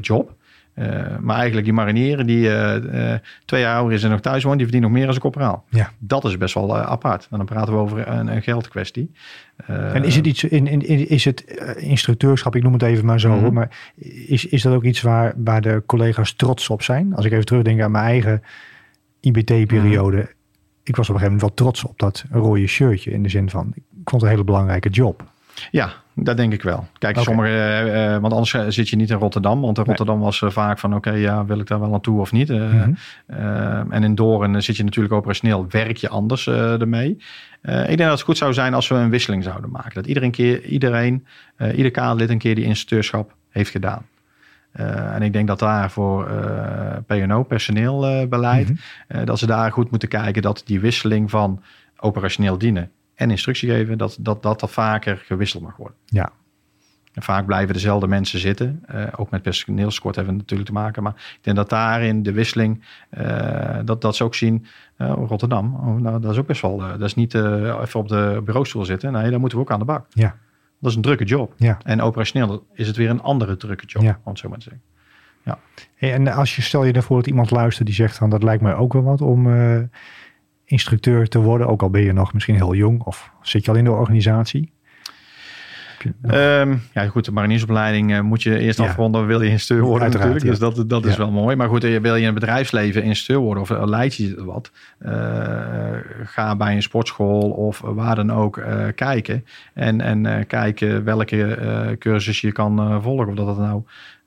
job. 0.00 0.34
Uh, 0.74 1.18
maar 1.20 1.36
eigenlijk 1.36 1.64
die 1.64 1.74
marinieren 1.74 2.26
die 2.26 2.44
uh, 2.48 2.74
uh, 2.76 3.14
twee 3.44 3.60
jaar 3.60 3.76
ouder 3.76 3.96
is 3.96 4.02
en 4.04 4.10
nog 4.10 4.20
thuis 4.20 4.42
woont, 4.42 4.56
die 4.56 4.66
verdienen 4.66 4.90
nog 4.90 4.98
meer 4.98 5.06
als 5.06 5.16
een 5.16 5.22
corporaal. 5.22 5.64
Ja. 5.68 5.90
Dat 5.98 6.24
is 6.24 6.38
best 6.38 6.54
wel 6.54 6.76
apart. 6.78 7.28
En 7.30 7.36
dan 7.36 7.46
praten 7.46 7.72
we 7.72 7.78
over 7.78 8.08
een, 8.08 8.26
een 8.26 8.42
geldkwestie. 8.42 9.10
en 9.66 10.04
is 10.04 10.16
het 10.16 10.26
iets 10.26 10.44
in, 10.44 10.66
in, 10.66 11.08
is 11.08 11.24
het 11.24 11.40
instructeurschap, 11.76 12.56
ik 12.56 12.62
noem 12.62 12.72
het 12.72 12.82
even 12.82 13.04
maar 13.04 13.20
zo, 13.20 13.34
Mhm. 13.34 13.52
maar 13.52 13.92
is, 14.26 14.46
is 14.46 14.62
dat 14.62 14.74
ook 14.74 14.84
iets 14.84 15.00
waar, 15.00 15.34
waar 15.36 15.60
de 15.60 15.82
collega's 15.86 16.32
trots 16.32 16.70
op 16.70 16.82
zijn? 16.82 17.14
Als 17.14 17.24
ik 17.24 17.32
even 17.32 17.44
terugdenk 17.44 17.80
aan 17.80 17.90
mijn 17.90 18.04
eigen 18.04 18.42
IBT-periode. 19.20 20.16
Mhm. 20.16 20.26
Ik 20.84 20.96
was 20.96 21.08
op 21.08 21.14
een 21.14 21.20
gegeven 21.20 21.38
moment 21.38 21.40
wel 21.40 21.54
trots 21.54 21.84
op 21.84 21.98
dat 21.98 22.24
rode 22.30 22.66
shirtje 22.66 23.10
in 23.10 23.22
de 23.22 23.28
zin 23.28 23.50
van, 23.50 23.72
ik 23.74 23.82
vond 23.92 24.10
het 24.10 24.22
een 24.22 24.28
hele 24.28 24.44
belangrijke 24.44 24.88
job. 24.88 25.24
Ja, 25.70 25.92
dat 26.14 26.36
denk 26.36 26.52
ik 26.52 26.62
wel. 26.62 26.86
Kijk, 26.98 27.18
sommige, 27.18 27.82
uh, 27.86 28.18
want 28.18 28.32
anders 28.32 28.74
zit 28.74 28.88
je 28.88 28.96
niet 28.96 29.10
in 29.10 29.16
Rotterdam. 29.16 29.60
Want 29.60 29.78
in 29.78 29.84
Nee. 29.86 29.96
Rotterdam 29.96 30.24
was 30.24 30.40
uh, 30.40 30.50
vaak 30.50 30.78
van, 30.78 30.94
oké, 30.94 31.10
ja, 31.10 31.44
wil 31.44 31.58
ik 31.58 31.66
daar 31.66 31.80
wel 31.80 31.94
aan 31.94 32.00
toe 32.00 32.20
of 32.20 32.32
niet? 32.32 32.50
Uh, 32.50 32.70
Mhm. 32.72 32.92
en 33.92 34.02
in 34.04 34.14
Doorn 34.14 34.62
zit 34.62 34.76
je 34.76 34.84
natuurlijk 34.84 35.14
operationeel, 35.14 35.66
werk 35.68 35.96
je 35.96 36.08
anders 36.08 36.46
ermee. 36.46 37.10
Ik 37.62 37.86
denk 37.86 37.98
dat 37.98 38.10
het 38.10 38.22
goed 38.22 38.36
zou 38.36 38.52
zijn 38.52 38.74
als 38.74 38.88
we 38.88 38.94
een 38.94 39.10
wisseling 39.10 39.42
zouden 39.44 39.70
maken. 39.70 39.94
Dat 39.94 40.06
iedereen, 40.06 40.30
keer, 40.30 40.64
iedereen 40.64 41.26
ieder 41.74 41.90
kaderlid 41.90 42.30
een 42.30 42.38
keer 42.38 42.54
die 42.54 42.64
instructeurschap 42.64 43.34
heeft 43.50 43.70
gedaan. 43.70 44.06
Uh, 44.80 45.14
en 45.14 45.22
ik 45.22 45.32
denk 45.32 45.46
dat 45.48 45.58
daar 45.58 45.90
voor 45.90 46.30
uh, 46.30 46.96
PNO, 47.06 47.42
personeelbeleid, 47.42 48.70
uh, 48.70 49.24
dat 49.24 49.38
ze 49.38 49.46
daar 49.46 49.72
goed 49.72 49.90
moeten 49.90 50.08
kijken 50.08 50.42
dat 50.42 50.62
die 50.64 50.80
wisseling 50.80 51.30
van 51.30 51.62
operationeel 51.98 52.58
dienen 52.58 52.90
en 53.22 53.30
instructie 53.30 53.70
geven, 53.70 53.98
dat 53.98 54.16
dat, 54.20 54.42
dat, 54.42 54.60
dat 54.60 54.70
vaker 54.70 55.16
gewisseld 55.16 55.62
mag 55.62 55.76
worden. 55.76 55.96
Ja. 56.06 56.32
vaak 57.14 57.46
blijven 57.46 57.74
dezelfde 57.74 58.06
mensen 58.06 58.38
zitten. 58.38 58.84
Uh, 58.94 59.04
ook 59.16 59.30
met 59.30 59.42
personeelskort 59.42 60.14
hebben 60.16 60.34
we 60.34 60.40
natuurlijk 60.40 60.68
te 60.68 60.74
maken. 60.74 61.02
Maar 61.02 61.12
ik 61.16 61.38
denk 61.40 61.56
dat 61.56 61.68
daarin 61.68 62.22
de 62.22 62.32
wisseling, 62.32 62.84
uh, 63.18 63.78
dat, 63.84 64.00
dat 64.00 64.16
ze 64.16 64.24
ook 64.24 64.34
zien, 64.34 64.66
uh, 64.98 65.12
Rotterdam, 65.26 65.74
oh, 65.74 65.96
nou, 66.00 66.20
dat 66.20 66.32
is 66.32 66.38
ook 66.38 66.46
best 66.46 66.62
wel, 66.62 66.76
dat 66.76 67.00
is 67.00 67.14
niet 67.14 67.34
even 67.34 68.00
op 68.00 68.08
de 68.08 68.42
bureaustoel 68.44 68.84
zitten. 68.84 69.12
Nee, 69.12 69.30
daar 69.30 69.40
moeten 69.40 69.58
we 69.58 69.64
ook 69.64 69.70
aan 69.70 69.78
de 69.78 69.84
bak. 69.84 70.06
Ja. 70.08 70.36
Dat 70.80 70.90
is 70.90 70.96
een 70.96 71.02
drukke 71.02 71.24
job. 71.24 71.54
Ja. 71.56 71.78
En 71.84 72.00
operationeel 72.00 72.66
is 72.74 72.86
het 72.86 72.96
weer 72.96 73.10
een 73.10 73.22
andere 73.22 73.56
drukke 73.56 73.86
job, 73.86 74.02
Ja. 74.02 74.18
om 74.24 74.36
zo 74.36 74.48
maar 74.48 74.58
te 74.58 74.64
zeggen. 74.64 74.82
Ja. 75.44 75.58
Hey, 75.94 76.12
en 76.12 76.28
als 76.28 76.56
je 76.56 76.62
stel 76.62 76.84
je 76.84 76.92
ervoor 76.92 77.16
dat 77.16 77.26
iemand 77.26 77.50
luistert 77.50 77.86
die 77.86 77.96
zegt 77.96 78.16
van 78.16 78.30
dat 78.30 78.42
lijkt 78.42 78.62
mij 78.62 78.74
ook 78.74 78.92
wel 78.92 79.02
wat 79.02 79.20
om 79.20 79.54
eh, 79.54 79.78
instructeur 80.64 81.28
te 81.28 81.38
worden, 81.38 81.66
ook 81.66 81.82
al 81.82 81.90
ben 81.90 82.02
je 82.02 82.12
nog 82.12 82.32
misschien 82.32 82.54
heel 82.54 82.74
jong 82.74 83.02
of 83.02 83.30
zit 83.42 83.64
je 83.64 83.70
al 83.70 83.76
in 83.76 83.84
de 83.84 83.90
organisatie? 83.90 84.72
Ehm, 86.22 86.74
ja, 86.92 87.06
goed, 87.06 87.24
de 87.24 87.32
mariniersopleiding 87.32 88.12
eh, 88.12 88.20
moet 88.20 88.42
je 88.42 88.58
eerst 88.58 88.78
Ja. 88.78 88.84
afronden, 88.84 89.26
wil 89.26 89.42
je 89.42 89.50
instructeur 89.50 89.86
worden 89.86 90.02
Uiteraard, 90.02 90.32
natuurlijk. 90.32 90.60
Dus 90.60 90.74
dat, 90.74 90.88
dat 90.88 91.04
is 91.04 91.16
wel 91.16 91.30
mooi. 91.30 91.56
Maar 91.56 91.68
goed, 91.68 91.84
eh, 91.84 92.00
wil 92.00 92.14
je 92.14 92.20
in 92.20 92.26
het 92.26 92.34
bedrijfsleven 92.34 93.02
instructeur 93.02 93.44
worden 93.44 93.62
of 93.62 93.70
eh, 93.70 93.82
leid 93.84 94.14
je 94.14 94.44
wat, 94.44 94.70
ga 96.24 96.56
bij 96.56 96.74
een 96.74 96.82
sportschool 96.82 97.50
of 97.50 97.80
waar 97.80 98.14
dan 98.14 98.32
ook 98.32 98.62
kijken. 98.94 99.44
En, 99.74 100.00
en 100.00 100.46
kijken 100.46 101.04
welke 101.04 101.96
cursus 101.98 102.40
je 102.40 102.52
kan 102.52 103.02
volgen. 103.02 103.28
Of 103.28 103.34
dat 103.34 103.46
het 103.46 103.58
nou 103.58 103.82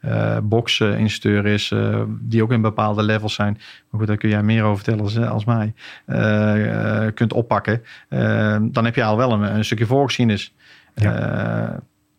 eh 0.05 0.37
boksinstructeur 0.43 1.45
is, 1.45 1.71
eh, 1.71 2.01
die 2.19 2.43
ook 2.43 2.51
in 2.51 2.61
bepaalde 2.61 3.03
levels 3.03 3.33
zijn. 3.33 3.53
Maar 3.89 3.99
goed, 3.99 4.07
daar 4.07 4.17
kun 4.17 4.29
jij 4.29 4.43
meer 4.43 4.63
over 4.63 4.75
vertellen 4.75 5.03
als, 5.03 5.19
als 5.19 5.45
mij. 5.45 5.73
Eh, 6.05 7.05
eh, 7.05 7.13
kunt 7.13 7.33
oppakken. 7.33 7.83
Eh, 8.09 8.57
dan 8.61 8.85
heb 8.85 8.95
je 8.95 9.03
al 9.03 9.17
wel 9.17 9.31
een, 9.31 9.55
een 9.55 9.65
stukje 9.65 9.85
voorgeschiedenis. 9.85 10.53
Eh, 10.93 11.69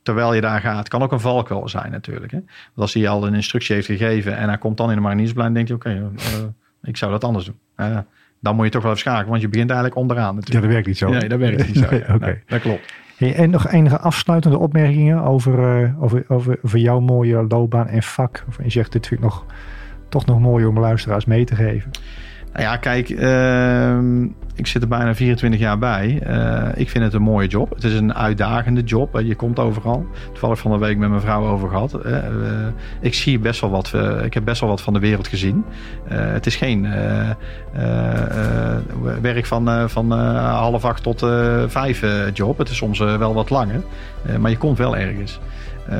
terwijl 0.02 0.34
je 0.34 0.40
daar 0.40 0.60
gaat, 0.60 0.88
kan 0.88 1.02
ook 1.02 1.12
een 1.12 1.20
valkuil 1.20 1.68
zijn 1.68 1.90
natuurlijk. 1.90 2.32
Hè? 2.32 2.38
Want 2.38 2.50
als 2.76 2.94
hij 2.94 3.08
al 3.08 3.26
een 3.26 3.34
instructie 3.34 3.74
heeft 3.74 3.86
gegeven 3.86 4.36
en 4.36 4.48
hij 4.48 4.58
komt 4.58 4.76
dan 4.76 4.88
in 4.88 4.96
de 4.96 5.02
mariniersplein, 5.02 5.52
denk 5.52 5.68
je, 5.68 5.74
oké, 5.74 6.10
eh, 6.16 6.32
ik 6.82 6.96
zou 6.96 7.10
dat 7.10 7.24
anders 7.24 7.44
doen. 7.44 7.58
Eh, 7.74 7.98
dan 8.40 8.56
moet 8.56 8.64
je 8.64 8.70
toch 8.70 8.82
wel 8.82 8.90
even 8.90 9.02
schakelen, 9.02 9.30
want 9.30 9.40
je 9.40 9.48
begint 9.48 9.70
eigenlijk 9.70 10.00
onderaan 10.00 10.24
Ja, 10.24 10.32
natuurlijk. 10.32 10.62
dat 10.64 10.72
werkt 10.72 10.86
niet 10.86 10.98
zo. 10.98 11.08
Nee, 11.08 11.28
dat 11.28 11.38
werkt 11.38 11.66
niet 11.66 11.76
zo. 11.76 11.88
Nee, 11.90 12.04
ja. 12.06 12.16
Nee, 12.16 12.42
dat 12.46 12.60
klopt. 12.60 12.92
En 13.18 13.50
nog 13.50 13.68
enige 13.68 13.98
afsluitende 13.98 14.58
opmerkingen 14.58 15.22
over, 15.22 15.82
eh, 15.82 16.02
over, 16.02 16.24
over, 16.28 16.58
over 16.62 16.78
jouw 16.78 17.00
mooie 17.00 17.46
loopbaan 17.48 17.88
en 17.88 18.02
vak? 18.02 18.44
Of 18.48 18.58
je 18.62 18.70
zegt, 18.70 18.92
dit 18.92 19.06
vind 19.06 19.20
ik 19.20 19.26
nog, 19.26 19.44
toch 20.08 20.26
nog 20.26 20.40
mooi 20.40 20.66
om 20.66 20.78
luisteraars 20.78 21.24
mee 21.24 21.44
te 21.44 21.54
geven. 21.54 21.90
Nou 22.52 22.64
ja, 22.64 22.76
kijk, 22.76 23.10
ehm, 23.10 24.26
ik 24.56 24.66
zit 24.66 24.82
er 24.82 24.88
bijna 24.88 25.14
24 25.14 25.60
jaar 25.60 25.78
bij. 25.78 26.18
Eh, 26.22 26.68
ik 26.74 26.90
vind 26.90 27.04
het 27.04 27.14
een 27.14 27.22
mooie 27.22 27.48
job. 27.48 27.74
Het 27.74 27.84
is 27.84 27.94
een 27.94 28.14
uitdagende 28.14 28.80
job. 28.82 29.12
hè. 29.12 29.18
Je 29.20 29.34
komt 29.34 29.58
overal. 29.58 30.06
Toevallig 30.32 30.58
van 30.58 30.70
de 30.70 30.78
week 30.78 30.96
met 30.98 31.08
mijn 31.08 31.20
vrouw 31.20 31.46
over 31.46 31.68
gehad. 31.68 31.94
Eh, 31.94 32.18
ik 33.00 33.14
zie 33.14 33.38
best 33.38 33.60
wel 33.60 33.70
wat. 33.70 33.92
eh, 33.94 34.24
ik 34.24 34.34
heb 34.34 34.44
best 34.44 34.60
wel 34.60 34.70
wat 34.70 34.80
van 34.82 34.92
de 34.92 34.98
wereld 34.98 35.28
gezien. 35.28 35.64
Eh, 36.08 36.18
het 36.20 36.46
is 36.46 36.56
geen 36.56 36.84
eh, 36.84 37.30
eh, 37.30 37.34
eh, 37.74 38.76
werk 39.20 39.46
van, 39.46 39.68
eh, 39.68 39.84
van 39.86 40.12
eh, 40.12 40.58
half 40.58 40.84
acht 40.84 41.02
tot 41.02 41.22
eh, 41.22 41.62
vijf 41.66 42.02
eh, 42.02 42.10
job. 42.32 42.58
Het 42.58 42.68
is 42.68 42.76
soms 42.76 43.00
eh, 43.00 43.16
wel 43.16 43.34
wat 43.34 43.50
langer. 43.50 43.82
Eh, 44.26 44.36
maar 44.36 44.50
je 44.50 44.56
komt 44.58 44.78
wel 44.78 44.96
ergens. 44.96 45.40
Eh, 45.88 45.98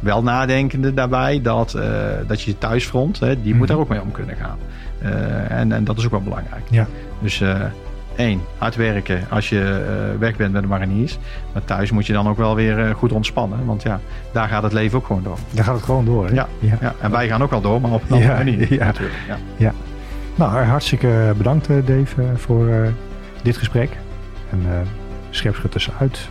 wel 0.00 0.22
nadenkende 0.22 0.94
daarbij 0.94 1.40
dat, 1.42 1.74
eh, 1.74 1.84
dat 2.26 2.42
je 2.42 2.58
thuisfront, 2.58 3.20
hè, 3.20 3.42
die 3.42 3.54
moet 3.54 3.58
Mhm. 3.66 3.66
daar 3.72 3.78
ook 3.78 3.88
mee 3.88 4.00
om 4.02 4.12
kunnen 4.12 4.36
gaan. 4.36 4.58
Eh, 4.98 5.58
en, 5.58 5.72
en 5.72 5.84
dat 5.84 5.98
is 5.98 6.04
ook 6.04 6.10
wel 6.10 6.20
belangrijk. 6.22 6.62
Ja. 6.70 6.86
Dus 7.20 7.42
eh, 8.16 8.24
één, 8.24 8.40
hard 8.58 8.76
werken 8.76 9.26
als 9.30 9.48
je 9.48 9.60
eh, 9.60 10.18
weg 10.18 10.36
bent 10.36 10.52
met 10.52 10.62
de 10.62 10.68
mariniers. 10.68 11.18
Maar 11.52 11.64
thuis 11.64 11.90
moet 11.90 12.06
je 12.06 12.12
dan 12.12 12.28
ook 12.28 12.36
wel 12.36 12.54
weer 12.54 12.86
eh, 12.86 12.94
goed 12.94 13.12
ontspannen. 13.12 13.66
Want 13.66 13.82
ja, 13.82 14.00
daar 14.32 14.48
gaat 14.48 14.62
het 14.62 14.72
leven 14.72 14.98
ook 14.98 15.06
gewoon 15.06 15.22
door. 15.22 15.38
Daar 15.50 15.64
gaat 15.64 15.74
het 15.74 15.84
gewoon 15.84 16.04
door. 16.04 16.26
Hè? 16.26 16.34
Ja. 16.34 16.48
ja. 16.58 16.76
Ja, 16.80 16.94
en 17.00 17.10
wij 17.10 17.28
gaan 17.28 17.42
ook 17.42 17.50
wel 17.50 17.60
door, 17.60 17.80
maar 17.80 17.90
op 17.90 18.02
een 18.02 18.10
andere 18.10 18.30
Ja, 18.30 18.36
manier 18.36 18.72
ja. 18.74 18.84
natuurlijk. 18.84 19.18
Ja. 19.56 19.72
Nou, 20.40 20.64
hartstikke 20.64 21.34
bedankt 21.36 21.68
eh, 21.68 21.76
Dave 21.84 22.22
eh, 22.22 22.28
voor 22.34 22.68
eh, 22.68 22.88
dit 23.42 23.56
gesprek. 23.56 23.90
En 24.50 24.62
uh, 24.66 24.72
scherpschutters 25.30 25.90
uit. 25.98 26.28